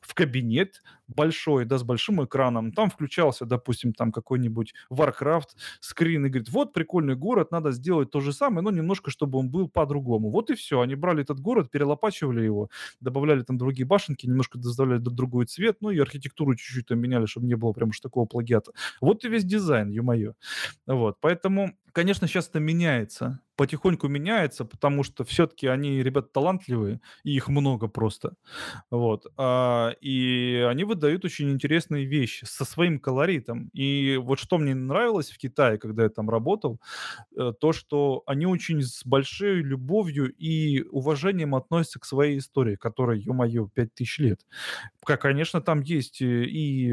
в 0.00 0.14
кабинет 0.14 0.82
большой, 1.06 1.64
да, 1.64 1.78
с 1.78 1.84
большим 1.84 2.24
экраном. 2.24 2.72
Там 2.72 2.90
включался, 2.90 3.44
допустим, 3.46 3.92
там 3.92 4.10
какой-нибудь 4.10 4.74
Warcraft 4.90 5.50
скрин 5.80 6.26
и 6.26 6.28
говорит, 6.28 6.48
вот 6.50 6.72
прикольный 6.72 7.14
город, 7.14 7.52
надо 7.52 7.70
сделать 7.70 8.10
то 8.10 8.20
же 8.20 8.32
самое, 8.32 8.62
но 8.62 8.70
немножко, 8.72 9.12
чтобы 9.12 9.38
он 9.38 9.48
был 9.48 9.68
по-другому. 9.68 10.30
Вот 10.30 10.50
и 10.50 10.54
все. 10.54 10.80
Они 10.80 10.96
брали 10.96 11.22
этот 11.22 11.38
город, 11.38 11.70
перелопачивали 11.70 12.42
его, 12.42 12.68
добавляли 13.00 13.42
там 13.42 13.56
другие 13.56 13.86
башенки, 13.86 14.26
немножко 14.26 14.58
доставляли 14.58 14.98
другой 14.98 15.46
цвет, 15.46 15.76
ну 15.82 15.90
и 15.90 15.98
архитектуру 16.00 16.56
чуть-чуть 16.56 16.86
там 16.86 16.98
меняли, 16.98 17.26
чтобы 17.26 17.46
не 17.46 17.54
было 17.54 17.72
прям 17.72 17.90
уж 17.90 18.00
такого 18.00 18.26
плагиата. 18.26 18.72
Вот 19.00 19.24
и 19.24 19.28
весь 19.28 19.44
дизайн, 19.44 19.90
ё-моё. 19.90 20.32
Вот, 20.86 21.18
поэтому 21.20 21.70
конечно, 21.94 22.26
сейчас 22.26 22.48
это 22.48 22.60
меняется, 22.60 23.40
потихоньку 23.56 24.08
меняется, 24.08 24.64
потому 24.64 25.02
что 25.04 25.24
все-таки 25.24 25.66
они 25.68 26.02
ребята 26.02 26.28
талантливые, 26.32 27.00
и 27.24 27.32
их 27.34 27.48
много 27.48 27.88
просто. 27.88 28.34
Вот. 28.90 29.26
А, 29.38 29.90
и 30.00 30.66
они 30.68 30.84
выдают 30.84 31.24
очень 31.24 31.50
интересные 31.52 32.04
вещи 32.06 32.44
со 32.46 32.64
своим 32.64 32.98
колоритом. 33.00 33.70
И 33.74 34.18
вот 34.22 34.38
что 34.40 34.58
мне 34.58 34.74
нравилось 34.74 35.30
в 35.30 35.38
Китае, 35.38 35.78
когда 35.78 36.04
я 36.04 36.08
там 36.10 36.30
работал, 36.30 36.80
э, 37.36 37.52
то, 37.60 37.72
что 37.72 38.22
они 38.26 38.46
очень 38.46 38.82
с 38.82 39.04
большой 39.06 39.62
любовью 39.62 40.32
и 40.34 40.82
уважением 40.90 41.54
относятся 41.54 42.00
к 42.00 42.04
своей 42.06 42.38
истории, 42.38 42.76
которая, 42.76 43.18
ё-моё, 43.18 43.68
5000 43.74 44.18
лет. 44.20 44.40
Конечно, 45.06 45.60
там 45.62 45.82
есть 45.82 46.22
э, 46.22 46.44
и 46.46 46.90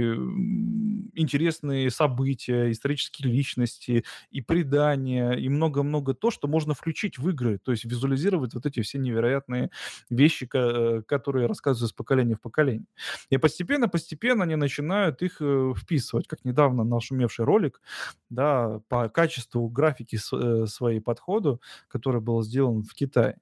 интересные 1.16 1.91
события, 1.91 2.72
исторические 2.72 3.32
личности, 3.32 4.03
и 4.32 4.41
предания, 4.41 5.32
и 5.34 5.49
много-много 5.49 6.14
то, 6.14 6.32
что 6.32 6.47
можно 6.52 6.74
включить 6.74 7.18
в 7.18 7.30
игры, 7.30 7.58
то 7.58 7.72
есть 7.72 7.86
визуализировать 7.86 8.54
вот 8.54 8.66
эти 8.66 8.82
все 8.82 8.99
невероятные 8.99 9.72
вещи, 10.10 10.47
э, 10.54 11.02
которые 11.08 11.47
рассказывают 11.47 11.91
из 11.91 11.93
поколения 11.95 12.36
в 12.36 12.41
поколение. 12.41 12.88
И 13.30 13.38
постепенно-постепенно 13.38 14.43
они 14.43 14.56
начинают 14.56 15.22
их 15.22 15.38
э, 15.41 15.74
вписывать, 15.76 16.28
как 16.28 16.45
недавно 16.45 16.84
наш 16.84 17.12
умевший 17.12 17.45
ролик, 17.45 17.82
да, 18.30 18.82
по 18.89 19.10
качеству 19.10 19.68
графики 19.70 20.18
э, 20.34 20.66
своей 20.68 20.99
подходу, 20.99 21.62
который 21.88 22.22
был 22.22 22.43
сделан 22.43 22.84
в 22.84 22.93
Китае 22.93 23.38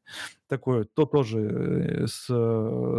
такое, 0.48 0.84
то 0.84 1.06
тоже 1.06 2.08
с 2.08 2.26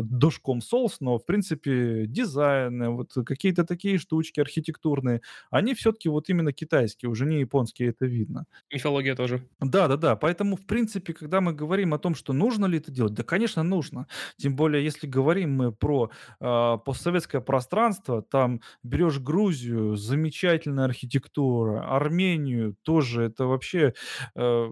душком 0.03 0.61
Souls, 0.61 0.97
но, 1.01 1.19
в 1.19 1.27
принципе, 1.27 2.07
дизайн, 2.07 2.91
вот 2.93 3.13
какие-то 3.27 3.65
такие 3.65 3.99
штучки 3.99 4.41
архитектурные, 4.41 5.21
они 5.51 5.75
все-таки 5.75 6.09
вот 6.09 6.29
именно 6.29 6.53
китайские, 6.53 7.11
уже 7.11 7.27
не 7.27 7.41
японские, 7.41 7.91
это 7.91 8.07
видно. 8.07 8.47
Мифология 8.73 9.17
тоже. 9.17 9.43
Да, 9.61 9.89
да, 9.89 9.97
Да-да-да. 10.01 10.16
Поэтому, 10.16 10.57
в 10.57 10.66
принципе, 10.66 11.12
когда 11.12 11.40
мы 11.40 11.53
говорим 11.53 11.94
о 11.94 11.98
том, 11.98 12.14
что 12.14 12.32
нужно 12.32 12.66
ли 12.66 12.78
это 12.78 12.90
делать, 12.90 13.14
да, 13.14 13.22
конечно, 13.22 13.62
нужно. 13.62 14.07
Тем 14.36 14.57
более, 14.57 14.82
если 14.84 15.07
говорим 15.07 15.55
мы 15.55 15.72
про 15.72 16.11
а, 16.40 16.78
постсоветское 16.78 17.40
пространство, 17.40 18.22
там 18.22 18.61
берешь 18.82 19.18
Грузию, 19.20 19.96
замечательная 19.96 20.84
архитектура, 20.86 21.82
Армению 21.96 22.76
тоже, 22.82 23.24
это 23.24 23.44
вообще 23.46 23.94
э, 24.34 24.66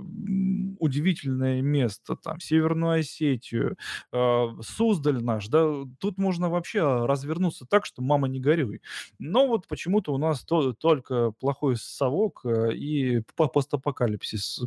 удивительное 0.78 1.60
место, 1.62 2.16
там, 2.16 2.40
Северную 2.40 3.00
Осетию, 3.00 3.76
а, 4.12 4.48
Суздаль 4.62 5.22
наш, 5.22 5.48
да, 5.48 5.66
тут 5.98 6.18
можно 6.18 6.48
вообще 6.50 7.04
развернуться 7.06 7.66
так, 7.68 7.86
что 7.86 8.02
мама 8.02 8.28
не 8.28 8.40
горюй. 8.40 8.80
Но 9.18 9.46
вот 9.48 9.66
почему-то 9.68 10.12
у 10.14 10.18
нас 10.18 10.44
то- 10.44 10.72
только 10.72 11.32
плохой 11.32 11.76
совок 11.76 12.42
э, 12.44 12.74
и 12.74 13.22
по- 13.36 13.48
постапокалипсис 13.48 14.60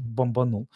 бомбанул. 0.52 0.68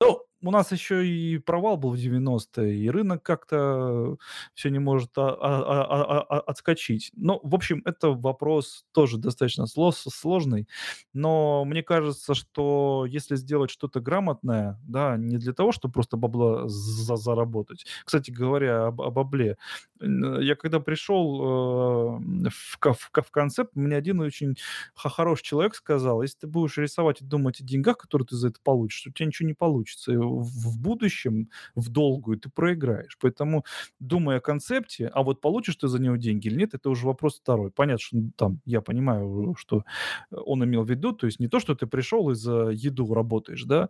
Ну, 0.00 0.22
у 0.44 0.50
нас 0.50 0.72
еще 0.72 1.06
и 1.06 1.38
провал 1.38 1.76
был 1.76 1.90
в 1.92 1.96
90-е, 1.96 2.76
и 2.76 2.90
рынок 2.90 3.22
как-то 3.22 4.16
все 4.54 4.70
не 4.70 4.78
может 4.78 5.10
а- 5.16 5.30
а- 5.40 5.84
а- 5.84 6.20
а- 6.28 6.40
отскочить. 6.40 7.10
Ну, 7.16 7.40
в 7.42 7.54
общем, 7.54 7.82
это 7.84 8.10
вопрос 8.10 8.84
тоже 8.92 9.18
достаточно 9.18 9.64
сло- 9.64 9.92
сложный, 9.92 10.68
но 11.12 11.64
мне 11.64 11.82
кажется, 11.82 12.34
что 12.34 13.06
если 13.08 13.36
сделать 13.36 13.70
что-то 13.70 14.00
грамотное, 14.00 14.78
да, 14.86 15.16
не 15.16 15.38
для 15.38 15.52
того, 15.52 15.72
чтобы 15.72 15.92
просто 15.92 16.16
бабла 16.16 16.68
за- 16.68 17.16
заработать. 17.16 17.86
Кстати 18.04 18.30
говоря, 18.30 18.86
об, 18.88 19.00
о 19.02 19.10
бабле. 19.10 19.56
Я 20.00 20.56
когда 20.56 20.80
пришел 20.80 22.18
э, 22.18 22.50
в, 22.50 22.78
в 22.80 23.10
в 23.22 23.30
концепт, 23.30 23.74
мне 23.74 23.96
один 23.96 24.20
очень 24.20 24.56
хороший 24.94 25.44
человек 25.44 25.74
сказал, 25.74 26.22
если 26.22 26.40
ты 26.40 26.46
будешь 26.46 26.76
рисовать 26.78 27.22
и 27.22 27.24
думать 27.24 27.60
о 27.60 27.64
деньгах, 27.64 27.96
которые 27.98 28.26
ты 28.26 28.36
за 28.36 28.48
это 28.48 28.58
получишь, 28.62 29.06
у 29.06 29.12
тебя 29.12 29.26
ничего 29.26 29.46
не 29.48 29.54
получится. 29.54 30.12
В, 30.40 30.80
будущем, 30.80 31.48
в 31.74 31.88
долгую, 31.90 32.38
ты 32.38 32.50
проиграешь. 32.50 33.16
Поэтому, 33.20 33.64
думая 34.00 34.38
о 34.38 34.40
концепте, 34.40 35.08
а 35.08 35.22
вот 35.22 35.40
получишь 35.40 35.76
ты 35.76 35.88
за 35.88 35.98
него 36.00 36.16
деньги 36.16 36.48
или 36.48 36.56
нет, 36.58 36.74
это 36.74 36.90
уже 36.90 37.06
вопрос 37.06 37.38
второй. 37.40 37.70
Понятно, 37.70 37.98
что 38.00 38.16
там, 38.36 38.60
я 38.64 38.80
понимаю, 38.80 39.54
что 39.58 39.84
он 40.30 40.64
имел 40.64 40.82
в 40.84 40.90
виду, 40.90 41.12
то 41.12 41.26
есть 41.26 41.40
не 41.40 41.48
то, 41.48 41.60
что 41.60 41.74
ты 41.74 41.86
пришел 41.86 42.30
и 42.30 42.34
за 42.34 42.68
еду 42.70 43.12
работаешь, 43.14 43.64
да, 43.64 43.88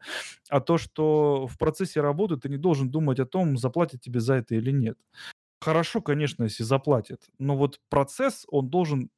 а 0.48 0.60
то, 0.60 0.78
что 0.78 1.46
в 1.46 1.58
процессе 1.58 2.00
работы 2.00 2.36
ты 2.36 2.48
не 2.48 2.56
должен 2.58 2.90
думать 2.90 3.20
о 3.20 3.26
том, 3.26 3.56
заплатят 3.56 4.00
тебе 4.00 4.20
за 4.20 4.34
это 4.34 4.54
или 4.54 4.70
нет. 4.70 4.98
Хорошо, 5.60 6.02
конечно, 6.02 6.44
если 6.44 6.62
заплатят, 6.62 7.22
но 7.38 7.56
вот 7.56 7.80
процесс, 7.88 8.44
он 8.48 8.68
должен 8.68 9.10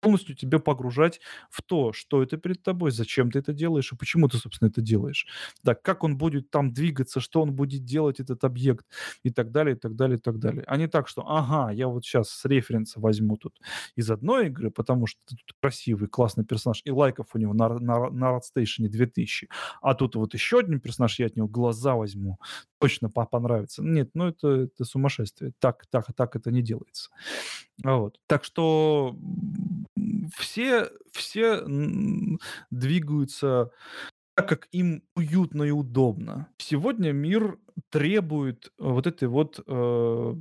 полностью 0.00 0.34
тебя 0.36 0.58
погружать 0.58 1.20
в 1.50 1.62
то, 1.62 1.92
что 1.92 2.22
это 2.22 2.36
перед 2.36 2.62
тобой, 2.62 2.90
зачем 2.90 3.30
ты 3.30 3.38
это 3.38 3.52
делаешь 3.52 3.92
и 3.92 3.96
почему 3.96 4.28
ты, 4.28 4.38
собственно, 4.38 4.68
это 4.68 4.80
делаешь. 4.80 5.26
Да, 5.62 5.74
как 5.74 6.04
он 6.04 6.16
будет 6.16 6.50
там 6.50 6.72
двигаться, 6.72 7.20
что 7.20 7.42
он 7.42 7.52
будет 7.52 7.84
делать, 7.84 8.20
этот 8.20 8.44
объект 8.44 8.86
и 9.22 9.30
так 9.30 9.50
далее, 9.50 9.76
и 9.76 9.78
так 9.78 9.94
далее, 9.96 10.18
и 10.18 10.20
так 10.20 10.38
далее. 10.38 10.64
А 10.66 10.76
не 10.76 10.88
так, 10.88 11.08
что, 11.08 11.22
ага, 11.26 11.72
я 11.72 11.88
вот 11.88 12.04
сейчас 12.04 12.30
с 12.30 12.44
референса 12.44 13.00
возьму 13.00 13.36
тут 13.36 13.60
из 13.96 14.10
одной 14.10 14.46
игры, 14.46 14.70
потому 14.70 15.06
что 15.06 15.20
тут 15.28 15.40
красивый, 15.60 16.08
классный 16.08 16.44
персонаж, 16.44 16.82
и 16.84 16.90
лайков 16.90 17.28
у 17.34 17.38
него 17.38 17.54
на, 17.54 17.68
на, 17.78 18.10
на 18.10 18.30
Радстейшене 18.32 18.88
2000, 18.88 19.48
а 19.82 19.94
тут 19.94 20.16
вот 20.16 20.34
еще 20.34 20.58
один 20.60 20.80
персонаж, 20.80 21.18
я 21.18 21.26
от 21.26 21.36
него 21.36 21.48
глаза 21.48 21.94
возьму, 21.94 22.38
точно 22.78 23.10
по- 23.10 23.26
понравится. 23.26 23.82
Нет, 23.82 24.10
ну 24.14 24.28
это, 24.28 24.48
это 24.48 24.84
сумасшествие. 24.84 25.52
Так, 25.58 25.86
так, 25.90 26.06
так 26.14 26.36
это 26.36 26.50
не 26.50 26.62
делается. 26.62 27.10
А 27.84 27.96
Вот. 27.96 28.18
Так 28.26 28.44
что 28.44 29.16
все, 30.36 30.90
все 31.12 31.62
двигаются 32.70 33.70
так, 34.36 34.48
как 34.48 34.68
им 34.72 35.02
уютно 35.16 35.64
и 35.64 35.70
удобно. 35.70 36.48
Сегодня 36.58 37.12
мир 37.12 37.58
требует 37.90 38.72
вот 38.78 39.06
этой 39.06 39.28
вот, 39.28 39.60
э, 39.66 40.34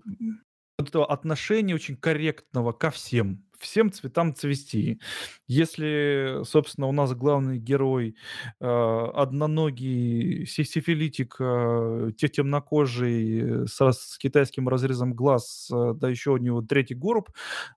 этого 0.78 1.06
отношения 1.12 1.76
очень 1.76 1.98
корректного 1.98 2.72
ко 2.72 2.92
всем, 2.92 3.46
всем 3.60 3.91
цветам 3.91 4.34
цвести. 4.36 4.99
Если, 5.47 6.41
собственно, 6.45 6.88
у 6.88 6.91
нас 6.91 7.14
главный 7.14 7.60
герой 7.60 8.16
э, 8.60 8.66
одноногий 8.66 10.45
си- 10.45 10.64
сифилитик, 10.64 11.36
э, 11.39 12.12
те- 12.18 12.30
темнокожий, 12.30 13.64
э, 13.64 13.68
со- 13.68 13.91
с 13.91 14.18
китайским 14.18 14.68
разрезом 14.70 15.14
глаз, 15.14 15.70
э, 15.74 15.93
да 15.95 16.10
еще 16.10 16.32
у 16.32 16.38
него 16.38 16.62
третий 16.62 16.95
горб, 16.95 17.30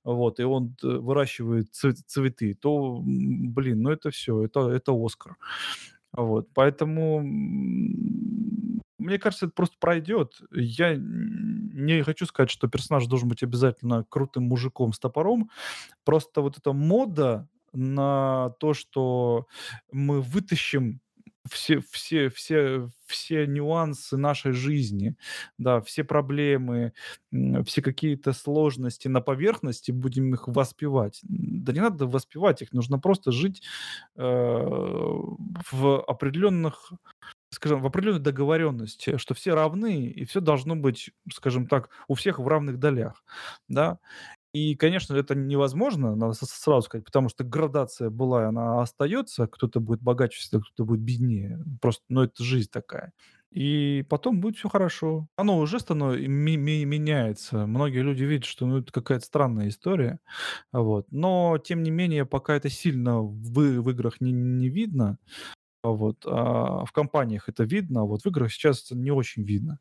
вот, 0.04 0.40
и 0.40 0.44
он 0.44 0.74
т- 0.74 0.86
выращивает 0.98 1.68
цве- 1.72 1.94
цветы, 2.06 2.54
то, 2.54 3.00
блин, 3.02 3.82
ну 3.82 3.90
это 3.90 4.10
все, 4.10 4.44
это, 4.44 4.68
это 4.70 4.92
Оскар. 4.92 5.36
Вот, 6.12 6.48
поэтому, 6.54 7.22
мне 9.02 9.18
кажется, 9.18 9.46
это 9.46 9.54
просто 9.54 9.76
пройдет. 9.78 10.40
Я 10.52 10.96
не 10.96 12.02
хочу 12.02 12.26
сказать, 12.26 12.50
что 12.50 12.68
персонаж 12.68 13.06
должен 13.06 13.28
быть 13.28 13.42
обязательно 13.42 14.04
крутым 14.08 14.44
мужиком 14.44 14.92
с 14.92 14.98
топором. 14.98 15.50
Просто 16.04 16.40
вот 16.40 16.58
эта 16.58 16.72
мода 16.72 17.48
на 17.72 18.50
то, 18.60 18.74
что 18.74 19.46
мы 19.90 20.20
вытащим 20.20 21.00
все, 21.50 21.80
все, 21.90 22.28
все, 22.28 22.88
все 23.06 23.46
нюансы 23.46 24.16
нашей 24.16 24.52
жизни, 24.52 25.16
да, 25.58 25.80
все 25.80 26.04
проблемы, 26.04 26.92
все 27.64 27.82
какие-то 27.82 28.32
сложности 28.32 29.08
на 29.08 29.20
поверхности, 29.20 29.90
будем 29.90 30.32
их 30.34 30.46
воспевать. 30.46 31.20
Да 31.22 31.72
не 31.72 31.80
надо 31.80 32.06
воспевать 32.06 32.62
их, 32.62 32.72
нужно 32.72 32.98
просто 32.98 33.32
жить 33.32 33.62
э, 34.16 34.22
в 34.22 36.04
определенных, 36.04 36.92
скажем, 37.52 37.80
в 37.82 37.86
определенной 37.86 38.20
договоренности, 38.20 39.16
что 39.18 39.34
все 39.34 39.54
равны, 39.54 40.06
и 40.06 40.24
все 40.24 40.40
должно 40.40 40.76
быть, 40.76 41.10
скажем 41.32 41.66
так, 41.66 41.90
у 42.08 42.14
всех 42.14 42.38
в 42.38 42.48
равных 42.48 42.78
долях, 42.78 43.22
да. 43.68 43.98
И, 44.54 44.74
конечно, 44.76 45.14
это 45.16 45.34
невозможно, 45.34 46.14
надо 46.14 46.34
сразу 46.34 46.82
сказать, 46.82 47.06
потому 47.06 47.30
что 47.30 47.42
градация 47.42 48.10
была, 48.10 48.42
и 48.42 48.46
она 48.46 48.82
остается, 48.82 49.46
кто-то 49.46 49.80
будет 49.80 50.02
богаче 50.02 50.46
кто-то 50.50 50.84
будет 50.84 51.00
беднее, 51.00 51.64
просто, 51.80 52.04
ну, 52.10 52.22
это 52.22 52.44
жизнь 52.44 52.68
такая. 52.70 53.12
И 53.50 54.04
потом 54.08 54.40
будет 54.40 54.56
все 54.56 54.68
хорошо. 54.70 55.28
Оно 55.36 55.58
уже 55.58 55.78
становится, 55.78 56.26
меняется. 56.26 57.66
Многие 57.66 58.00
люди 58.00 58.24
видят, 58.24 58.46
что 58.46 58.66
ну, 58.66 58.78
это 58.78 58.90
какая-то 58.92 59.26
странная 59.26 59.68
история. 59.68 60.20
Вот. 60.72 61.06
Но, 61.10 61.58
тем 61.58 61.82
не 61.82 61.90
менее, 61.90 62.24
пока 62.24 62.54
это 62.54 62.70
сильно 62.70 63.20
в, 63.20 63.52
в 63.52 63.90
играх 63.90 64.20
не, 64.22 64.32
не 64.32 64.68
видно, 64.70 65.18
вот, 65.82 66.24
а 66.26 66.84
в 66.84 66.92
компаниях 66.92 67.48
это 67.48 67.64
видно, 67.64 68.02
а 68.02 68.04
вот 68.04 68.22
в 68.22 68.26
играх 68.26 68.52
сейчас 68.52 68.90
не 68.90 69.10
очень 69.10 69.42
видно. 69.42 69.78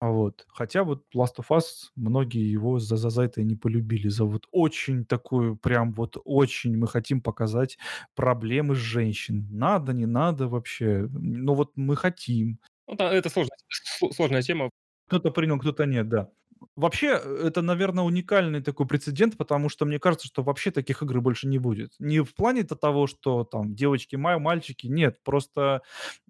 Вот. 0.00 0.46
Хотя 0.48 0.84
вот 0.84 1.04
Last 1.14 1.38
of 1.38 1.46
Us, 1.50 1.90
многие 1.96 2.48
его 2.48 2.78
за, 2.78 2.96
за, 2.96 3.10
за 3.10 3.22
это 3.22 3.42
не 3.42 3.56
полюбили, 3.56 4.08
за 4.08 4.24
вот 4.24 4.46
очень 4.52 5.04
такую, 5.04 5.56
прям 5.56 5.92
вот 5.92 6.16
очень 6.24 6.76
мы 6.76 6.86
хотим 6.86 7.20
показать 7.20 7.78
проблемы 8.14 8.76
женщин. 8.76 9.48
Надо, 9.50 9.92
не 9.92 10.06
надо 10.06 10.46
вообще, 10.46 11.08
ну 11.10 11.54
вот 11.54 11.72
мы 11.76 11.96
хотим. 11.96 12.60
Ну, 12.86 12.94
да, 12.94 13.12
это 13.12 13.28
сложная, 13.28 13.58
сл- 14.00 14.12
сложная 14.12 14.42
тема. 14.42 14.70
Кто-то 15.08 15.32
принял, 15.32 15.58
кто-то 15.58 15.84
нет, 15.84 16.08
да. 16.08 16.30
Вообще, 16.76 17.20
э, 17.22 17.46
это, 17.46 17.62
наверное, 17.62 18.04
уникальный 18.04 18.62
такой 18.62 18.86
прецедент, 18.86 19.36
потому 19.36 19.68
что 19.68 19.84
мне 19.86 19.98
кажется, 19.98 20.26
что 20.26 20.42
вообще 20.42 20.70
таких 20.70 21.02
игр 21.02 21.20
больше 21.20 21.46
не 21.48 21.58
будет. 21.58 21.92
Не 21.98 22.20
в 22.20 22.34
плане-то 22.34 22.76
того, 22.76 23.06
что 23.06 23.44
там 23.44 23.74
девочки, 23.74 24.16
ма- 24.16 24.38
мальчики, 24.38 24.86
нет, 24.86 25.18
просто 25.24 25.82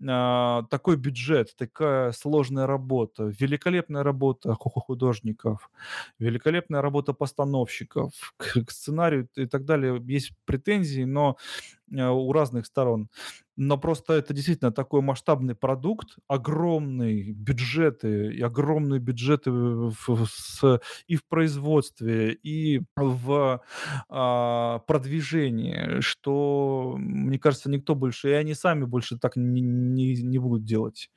а, 0.06 0.64
такой 0.70 0.96
бюджет, 0.96 1.54
такая 1.56 2.12
сложная 2.12 2.66
работа, 2.66 3.24
великолепная 3.38 4.02
работа 4.02 4.54
ху- 4.54 4.70
ху- 4.70 4.80
художников, 4.80 5.70
великолепная 6.18 6.82
работа 6.82 7.12
постановщиков, 7.12 8.12
к, 8.36 8.64
к 8.64 8.70
сценарию 8.70 9.28
и 9.36 9.46
так 9.46 9.64
далее 9.64 10.02
есть 10.06 10.32
претензии, 10.44 11.04
но 11.04 11.36
э, 11.76 11.77
у 11.90 12.32
разных 12.32 12.66
сторон. 12.66 13.08
Но 13.56 13.76
просто 13.76 14.14
это 14.14 14.32
действительно 14.34 14.70
такой 14.70 15.00
масштабный 15.02 15.54
продукт, 15.56 16.16
огромные 16.28 17.32
бюджеты, 17.32 18.32
и 18.34 18.40
огромные 18.40 19.00
бюджеты 19.00 19.50
в- 19.50 20.26
с- 20.26 20.80
и 21.08 21.16
в 21.16 21.26
производстве, 21.26 22.34
и 22.34 22.82
в 22.96 23.60
а, 24.08 24.78
продвижении, 24.86 26.00
что, 26.00 26.94
мне 26.98 27.38
кажется, 27.38 27.70
никто 27.70 27.94
больше, 27.94 28.30
и 28.30 28.32
они 28.32 28.54
сами 28.54 28.84
больше 28.84 29.18
так 29.18 29.36
не, 29.36 29.60
не- 29.60 30.22
не 30.22 30.38
будут 30.38 30.64
делать. 30.64 31.10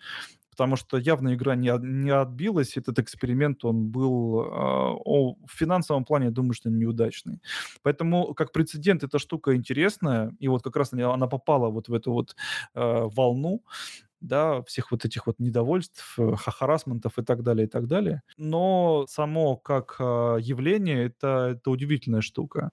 Потому 0.62 0.76
что 0.76 0.98
явно 0.98 1.34
игра 1.34 1.56
не, 1.56 1.72
не 1.82 2.12
отбилась, 2.12 2.78
этот 2.78 3.00
эксперимент, 3.00 3.66
он 3.66 3.90
был 3.90 4.40
о, 4.40 5.36
в 5.48 5.52
финансовом 5.52 6.06
плане, 6.06 6.26
я 6.26 6.32
думаю, 6.32 6.54
что 6.54 6.70
неудачный. 6.70 7.42
Поэтому 7.82 8.36
как 8.36 8.52
прецедент 8.52 9.04
эта 9.04 9.18
штука 9.18 9.56
интересная, 9.56 10.36
и 10.38 10.48
вот 10.48 10.62
как 10.62 10.76
раз 10.76 10.94
она, 10.94 11.14
она 11.14 11.26
попала 11.26 11.70
вот 11.70 11.90
в 11.90 11.94
эту 11.96 12.12
вот 12.12 12.36
э, 12.76 13.08
волну, 13.16 13.64
да, 14.20 14.62
всех 14.64 14.92
вот 14.92 15.04
этих 15.04 15.26
вот 15.26 15.40
недовольств, 15.40 16.14
э, 16.20 16.36
ха- 16.36 16.52
харассментов 16.52 17.18
и 17.18 17.24
так 17.24 17.42
далее, 17.42 17.66
и 17.66 17.70
так 17.70 17.88
далее. 17.88 18.22
Но 18.38 19.06
само 19.10 19.58
как 19.58 19.96
а, 20.00 20.38
явление, 20.38 21.06
это, 21.06 21.56
это 21.58 21.72
удивительная 21.72 22.22
штука. 22.22 22.70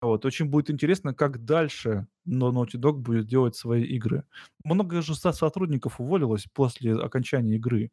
Вот, 0.00 0.24
очень 0.24 0.46
будет 0.46 0.70
интересно, 0.70 1.12
как 1.14 1.44
дальше 1.44 2.06
но 2.28 2.52
Naughty 2.52 2.78
Dog 2.78 2.98
будет 2.98 3.26
делать 3.26 3.56
свои 3.56 3.82
игры. 3.84 4.24
Много 4.62 5.02
же 5.02 5.14
сотрудников 5.14 6.00
уволилось 6.00 6.46
после 6.52 6.94
окончания 6.94 7.56
игры. 7.56 7.90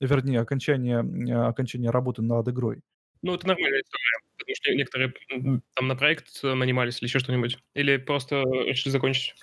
Вернее, 0.00 0.40
окончания, 0.40 0.98
окончания 1.48 1.90
работы 1.90 2.22
над 2.22 2.46
игрой. 2.48 2.82
Ну, 3.22 3.34
это 3.34 3.46
нормальная 3.46 3.80
история, 3.80 4.20
потому 4.38 4.54
что 4.54 4.74
некоторые 4.74 5.62
там 5.74 5.88
на 5.88 5.96
проект 5.96 6.42
нанимались 6.42 7.00
или 7.00 7.08
еще 7.08 7.18
что-нибудь. 7.18 7.58
Или 7.74 7.96
просто 7.96 8.42
решили 8.66 8.90
закончить. 8.90 9.34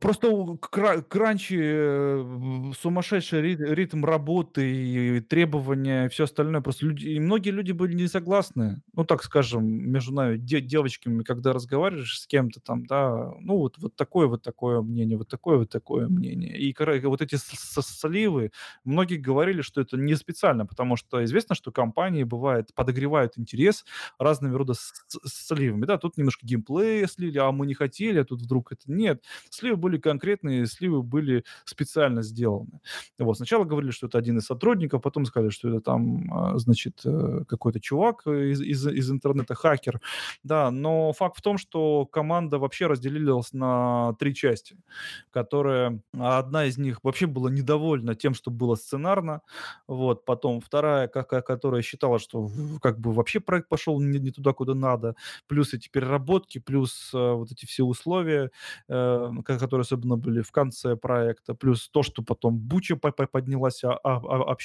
Просто 0.00 0.56
кра 0.60 1.02
кранчи, 1.02 1.56
э, 1.60 2.72
сумасшедший 2.78 3.42
рит 3.42 3.60
ритм 3.60 4.04
работы 4.04 4.70
и 4.70 5.20
требования, 5.20 6.06
и 6.06 6.08
всё 6.08 6.24
остальное. 6.24 6.60
Просто 6.60 6.86
люди 6.86 7.06
и 7.08 7.20
многие 7.20 7.50
люди 7.50 7.72
были 7.72 7.94
не 7.94 8.06
согласны. 8.08 8.82
Ну, 8.94 9.04
так 9.04 9.22
скажем, 9.22 9.64
между 9.66 10.12
нами 10.14 10.36
де 10.38 10.60
девочками, 10.60 11.22
когда 11.22 11.52
разговариваешь 11.52 12.20
с 12.20 12.26
кем-то 12.26 12.60
там, 12.60 12.86
да, 12.86 13.32
ну, 13.40 13.58
вот 13.58 13.78
вот 13.78 13.94
такое 13.96 14.26
вот 14.26 14.42
такое 14.42 14.80
мнение, 14.82 15.18
вот 15.18 15.28
такое 15.28 15.58
вот 15.58 15.70
такое 15.70 16.08
мнение. 16.08 16.56
И 16.58 16.74
вот 17.06 17.20
эти 17.22 17.36
с 17.36 17.42
с 17.42 18.00
сливы, 18.00 18.50
многие 18.84 19.16
говорили, 19.16 19.60
что 19.62 19.80
это 19.80 19.96
не 19.96 20.14
специально, 20.16 20.66
потому 20.66 20.96
что 20.96 21.24
известно, 21.24 21.54
что 21.54 21.72
компании, 21.72 22.22
бывает, 22.24 22.74
подогревают 22.74 23.38
интерес 23.38 23.84
разными 24.18 24.54
рода 24.54 24.74
с 24.74 24.92
с 25.24 25.46
сливами. 25.48 25.84
Да, 25.86 25.98
тут 25.98 26.16
немножко 26.16 26.46
геймплея 26.46 27.06
слили, 27.06 27.38
а 27.38 27.50
мы 27.52 27.66
не 27.66 27.74
хотели, 27.74 28.18
а 28.20 28.24
тут 28.24 28.40
вдруг 28.42 28.72
это 28.72 28.82
нет. 28.86 29.22
Сливы 29.50 29.73
сливы 29.74 29.76
были 29.76 29.98
конкретные, 29.98 30.66
сливы 30.66 31.02
были 31.02 31.44
специально 31.64 32.22
сделаны. 32.22 32.80
Вот. 33.18 33.36
Сначала 33.36 33.64
говорили, 33.64 33.92
что 33.92 34.06
это 34.06 34.18
один 34.18 34.38
из 34.38 34.46
сотрудников, 34.46 35.02
потом 35.02 35.26
сказали, 35.26 35.50
что 35.50 35.68
это 35.68 35.80
там, 35.80 36.32
а, 36.32 36.58
значит, 36.58 37.00
э, 37.04 37.44
какой-то 37.48 37.80
чувак 37.80 38.26
из, 38.26 38.60
из, 38.60 38.86
из 38.86 39.10
интернета, 39.10 39.54
хакер. 39.54 40.00
Да, 40.44 40.70
но 40.70 41.12
факт 41.12 41.38
в 41.38 41.42
том, 41.42 41.58
что 41.58 42.06
команда 42.06 42.58
вообще 42.58 42.86
разделилась 42.86 43.52
на 43.52 44.14
три 44.18 44.34
части, 44.34 44.76
которые... 45.30 46.00
Одна 46.18 46.64
из 46.66 46.78
них 46.78 47.00
вообще 47.02 47.26
была 47.26 47.50
недовольна 47.50 48.14
тем, 48.14 48.34
что 48.34 48.50
было 48.50 48.76
сценарно, 48.76 49.40
вот, 49.88 50.24
потом 50.24 50.60
вторая, 50.60 51.08
как, 51.08 51.28
которая 51.46 51.82
считала, 51.82 52.18
что 52.18 52.50
как 52.80 52.98
бы 52.98 53.12
вообще 53.12 53.40
проект 53.40 53.68
пошел 53.68 54.00
не, 54.00 54.18
не 54.18 54.30
туда, 54.30 54.52
куда 54.52 54.74
надо, 54.74 55.14
плюс 55.46 55.74
эти 55.74 55.88
переработки, 55.88 56.60
плюс 56.60 57.10
э, 57.14 57.32
вот 57.32 57.52
эти 57.52 57.66
все 57.66 57.82
условия, 57.82 58.50
э, 58.88 59.30
которые 59.64 59.82
особенно 59.82 60.16
были 60.16 60.42
в 60.42 60.52
конце 60.52 60.96
проекта, 60.96 61.54
плюс 61.54 61.88
то, 61.88 62.02
что 62.02 62.22
потом 62.22 62.58
буча 62.58 62.96
поднялась 62.96 63.82
а, 63.84 63.98
а, 64.04 64.52
а, 64.52 64.56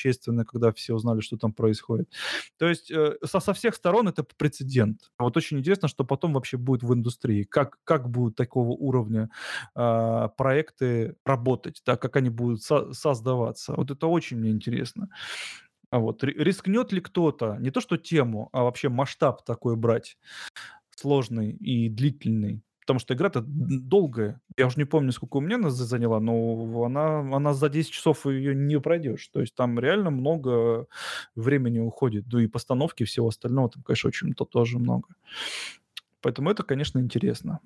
когда 0.45 0.71
все 0.71 0.93
узнали, 0.93 1.21
что 1.21 1.37
там 1.37 1.53
происходит. 1.53 2.09
То 2.57 2.67
есть 2.67 2.91
э, 2.91 3.17
со, 3.23 3.53
всех 3.53 3.75
сторон 3.75 4.07
это 4.07 4.25
прецедент. 4.37 5.11
Вот 5.17 5.37
очень 5.37 5.59
интересно, 5.59 5.87
что 5.87 6.03
потом 6.03 6.33
вообще 6.33 6.57
будет 6.57 6.83
в 6.83 6.93
индустрии, 6.93 7.43
как, 7.43 7.77
как 7.83 8.09
будут 8.09 8.35
такого 8.35 8.71
уровня 8.71 9.29
э, 9.75 10.29
проекты 10.37 11.15
работать, 11.25 11.81
да, 11.85 11.95
как 11.95 12.15
они 12.17 12.29
будут 12.29 12.61
со- 12.61 12.93
создаваться. 12.93 13.73
Вот 13.77 13.91
это 13.91 14.07
очень 14.07 14.37
мне 14.37 14.51
интересно. 14.51 15.09
А 15.91 15.99
вот 15.99 16.23
рискнет 16.23 16.91
ли 16.91 17.01
кто-то, 17.01 17.57
не 17.59 17.71
то 17.71 17.81
что 17.81 17.97
тему, 17.97 18.49
а 18.51 18.63
вообще 18.63 18.89
масштаб 18.89 19.43
такой 19.43 19.75
брать, 19.75 20.17
сложный 20.95 21.51
и 21.51 21.89
длительный, 21.89 22.61
потому 22.89 23.01
что 23.01 23.13
игра-то 23.13 23.43
долгая. 23.45 24.41
Я 24.57 24.65
уже 24.65 24.77
не 24.77 24.85
помню, 24.85 25.11
сколько 25.11 25.37
у 25.37 25.41
меня 25.41 25.57
она 25.57 25.69
заняла, 25.69 26.19
но 26.19 26.83
она, 26.83 27.19
она 27.19 27.53
за 27.53 27.69
10 27.69 27.91
часов 27.91 28.25
ее 28.25 28.55
не 28.55 28.79
пройдешь. 28.79 29.27
То 29.27 29.41
есть 29.41 29.53
там 29.53 29.79
реально 29.79 30.09
много 30.09 30.87
времени 31.35 31.77
уходит. 31.77 32.27
Да 32.27 32.41
и 32.41 32.47
постановки 32.47 33.03
всего 33.03 33.27
остального 33.27 33.69
там, 33.69 33.83
конечно, 33.83 34.07
очень 34.07 34.33
то 34.33 34.43
тоже 34.43 34.79
много. 34.79 35.07
Поэтому 36.21 36.49
это, 36.49 36.63
конечно, 36.63 36.97
интересно. 36.97 37.59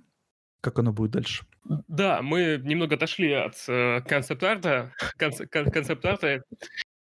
Как 0.59 0.77
оно 0.79 0.91
будет 0.91 1.11
дальше? 1.11 1.45
Да, 1.87 2.21
мы 2.21 2.59
немного 2.61 2.95
отошли 2.95 3.31
от 3.31 3.55
э, 3.69 4.01
концепт-арта, 4.01 4.91
концепт-арта, 5.17 6.43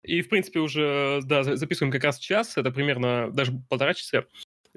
и, 0.03 0.23
в 0.23 0.29
принципе, 0.29 0.59
уже 0.59 1.21
да, 1.23 1.45
записываем 1.45 1.93
как 1.93 2.03
раз 2.03 2.19
час, 2.19 2.57
это 2.57 2.73
примерно 2.73 3.31
даже 3.31 3.53
полтора 3.69 3.95
часа. 3.95 4.25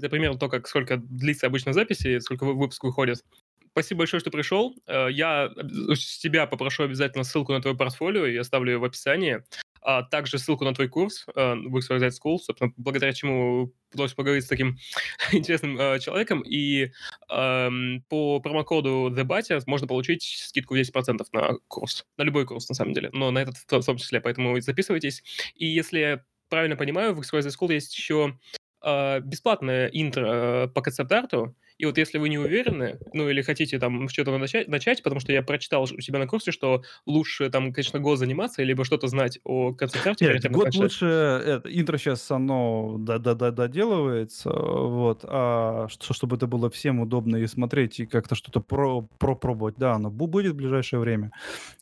Это 0.01 0.09
примерно 0.09 0.39
то, 0.39 0.49
как 0.49 0.67
сколько 0.67 0.97
длится 0.97 1.47
обычно 1.47 1.73
записи, 1.73 2.19
сколько 2.19 2.45
выпуск 2.45 2.83
выходит. 2.83 3.23
Спасибо 3.71 3.99
большое, 3.99 4.19
что 4.19 4.31
пришел. 4.31 4.75
Э, 4.87 5.07
я 5.11 5.49
с 5.93 6.17
тебя 6.17 6.47
попрошу 6.47 6.83
обязательно 6.83 7.23
ссылку 7.23 7.53
на 7.53 7.61
твое 7.61 7.77
портфолио, 7.77 8.25
я 8.25 8.41
оставлю 8.41 8.73
ее 8.73 8.77
в 8.79 8.83
описании. 8.83 9.43
А 9.83 10.03
также 10.03 10.37
ссылку 10.37 10.63
на 10.63 10.73
твой 10.73 10.87
курс 10.87 11.25
э, 11.35 11.53
в 11.55 11.75
XYZ 11.77 12.09
School, 12.09 12.37
собственно, 12.37 12.71
благодаря 12.77 13.13
чему 13.13 13.73
удалось 13.93 14.13
поговорить 14.13 14.45
с 14.45 14.47
таким 14.47 14.77
интересным 15.31 15.79
э, 15.79 15.99
человеком. 15.99 16.41
И 16.41 16.91
э, 17.29 17.69
по 18.09 18.39
промокоду 18.39 19.11
TheBatia 19.11 19.61
можно 19.65 19.87
получить 19.87 20.23
скидку 20.23 20.75
10% 20.77 21.25
на 21.33 21.57
курс. 21.67 22.05
На 22.17 22.23
любой 22.23 22.45
курс, 22.45 22.69
на 22.69 22.75
самом 22.75 22.93
деле. 22.93 23.09
Но 23.13 23.31
на 23.31 23.39
этот 23.39 23.57
в 23.57 23.85
том 23.85 23.97
числе. 23.97 24.21
Поэтому 24.21 24.59
записывайтесь. 24.61 25.23
И 25.55 25.65
если 25.65 26.23
правильно 26.49 26.75
понимаю, 26.75 27.15
в 27.15 27.21
XYZ 27.21 27.47
School 27.47 27.73
есть 27.73 27.97
еще 27.97 28.37
бесплатное 28.83 29.87
интро 29.87 30.65
э, 30.65 30.67
по 30.67 30.81
концепт-арту, 30.81 31.55
и 31.77 31.85
вот 31.85 31.97
если 31.97 32.19
вы 32.19 32.29
не 32.29 32.37
уверены, 32.37 32.99
ну 33.11 33.27
или 33.27 33.41
хотите 33.41 33.79
там 33.79 34.07
что-то 34.07 34.37
начать, 34.37 34.67
начать, 34.67 35.01
потому 35.01 35.19
что 35.19 35.33
я 35.33 35.41
прочитал 35.41 35.83
у 35.83 35.87
себя 35.87 36.19
на 36.19 36.27
курсе, 36.27 36.51
что 36.51 36.83
лучше 37.07 37.49
там, 37.49 37.73
конечно, 37.73 37.99
год 37.99 38.19
заниматься, 38.19 38.61
либо 38.61 38.85
что-то 38.85 39.07
знать 39.07 39.39
о 39.43 39.73
концепт-арте. 39.73 40.25
Нет, 40.25 40.51
год 40.51 40.75
лучше, 40.75 41.05
это, 41.05 41.63
интро 41.71 41.97
сейчас 41.97 42.29
оно 42.29 42.97
доделывается, 42.99 44.51
вот, 44.51 45.21
а 45.23 45.87
что, 45.89 46.13
чтобы 46.13 46.35
это 46.35 46.45
было 46.45 46.69
всем 46.69 46.99
удобно 46.99 47.37
и 47.37 47.47
смотреть, 47.47 47.99
и 47.99 48.05
как-то 48.05 48.35
что-то 48.35 48.59
про, 48.59 49.07
пропробовать, 49.17 49.75
да, 49.77 49.93
оно 49.93 50.11
будет 50.11 50.53
в 50.53 50.57
ближайшее 50.57 50.99
время. 50.99 51.31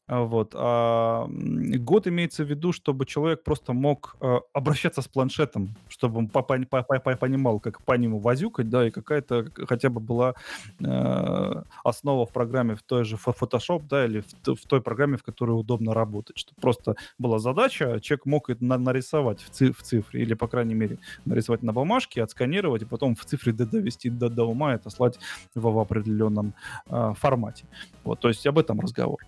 А, 0.10 0.24
вот. 0.24 0.56
А 0.56 1.28
год 1.30 2.08
имеется 2.08 2.44
в 2.44 2.50
виду, 2.50 2.72
чтобы 2.72 3.06
человек 3.06 3.44
просто 3.44 3.74
мог 3.74 4.18
э, 4.22 4.40
обращаться 4.54 5.04
с 5.04 5.08
планшетом, 5.08 5.76
чтобы 5.88 6.18
он 6.18 6.28
понимал, 6.30 7.60
как 7.60 7.84
по 7.84 7.94
нему 7.94 8.20
возюкать, 8.20 8.70
да, 8.70 8.88
и 8.88 8.90
какая-то 8.90 9.46
хотя 9.68 9.90
бы 9.90 10.00
была 10.00 10.34
э, 10.80 11.64
основа 11.84 12.26
в 12.26 12.34
программе 12.34 12.76
в 12.76 12.82
той 12.82 13.04
же 13.04 13.18
Photoshop, 13.18 13.84
да, 13.88 14.06
или 14.06 14.22
в, 14.22 14.68
той 14.68 14.82
программе, 14.82 15.18
в 15.18 15.24
которой 15.24 15.52
удобно 15.52 15.94
работать, 15.94 16.40
чтобы 16.40 16.60
просто 16.60 16.96
была 17.20 17.38
задача, 17.38 17.94
а 17.94 18.00
человек 18.00 18.26
мог 18.26 18.50
это 18.50 18.66
нарисовать 18.66 19.42
в, 19.42 19.52
циф 19.52 19.78
в 19.78 19.84
цифре, 19.84 20.24
или, 20.24 20.34
по 20.34 20.48
крайней 20.48 20.74
мере, 20.74 20.98
нарисовать 21.26 21.62
на 21.62 21.72
бумажке, 21.72 22.24
отсканировать, 22.24 22.82
и 22.82 22.86
потом 22.86 23.16
в 23.16 23.26
цифре 23.26 23.54
довести 23.54 24.10
до, 24.10 24.30
до 24.30 24.46
ума 24.46 24.72
и 24.74 24.76
отослать 24.76 25.20
в 25.54 25.80
определенном 25.80 26.56
э, 26.88 27.14
формате. 27.16 27.66
Вот, 28.04 28.20
то 28.20 28.28
есть 28.28 28.48
об 28.48 28.58
этом 28.58 28.80
разговор. 28.80 29.20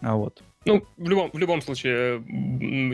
А 0.00 0.16
вот. 0.16 0.42
Ну, 0.66 0.84
в 0.98 1.08
любом, 1.08 1.30
в 1.32 1.38
любом 1.38 1.62
случае, 1.62 2.22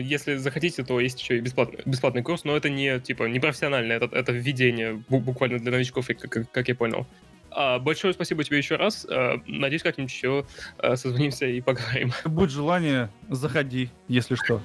если 0.01 0.37
захотите, 0.37 0.85
то 0.85 1.01
есть 1.01 1.19
еще 1.19 1.37
и 1.37 1.41
бесплатный, 1.41 1.81
бесплатный 1.85 2.23
курс, 2.23 2.45
но 2.45 2.55
это 2.55 2.69
не, 2.69 2.99
типа, 3.01 3.25
не 3.25 3.41
профессиональное, 3.41 3.97
это, 3.97 4.15
это 4.15 4.31
введение 4.31 5.03
буквально 5.09 5.59
для 5.59 5.71
новичков, 5.71 6.07
как, 6.07 6.49
как 6.49 6.67
я 6.69 6.75
понял. 6.75 7.05
А, 7.51 7.79
большое 7.79 8.13
спасибо 8.13 8.43
тебе 8.43 8.57
еще 8.57 8.77
раз. 8.77 9.05
А, 9.09 9.41
надеюсь, 9.47 9.83
как-нибудь 9.83 10.11
еще 10.11 10.45
а, 10.77 10.95
созвонимся 10.95 11.45
и 11.45 11.59
поговорим. 11.59 12.13
Будет 12.25 12.51
желание, 12.51 13.09
заходи, 13.29 13.89
если 14.07 14.35
что. 14.35 14.61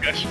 Конечно. 0.00 0.28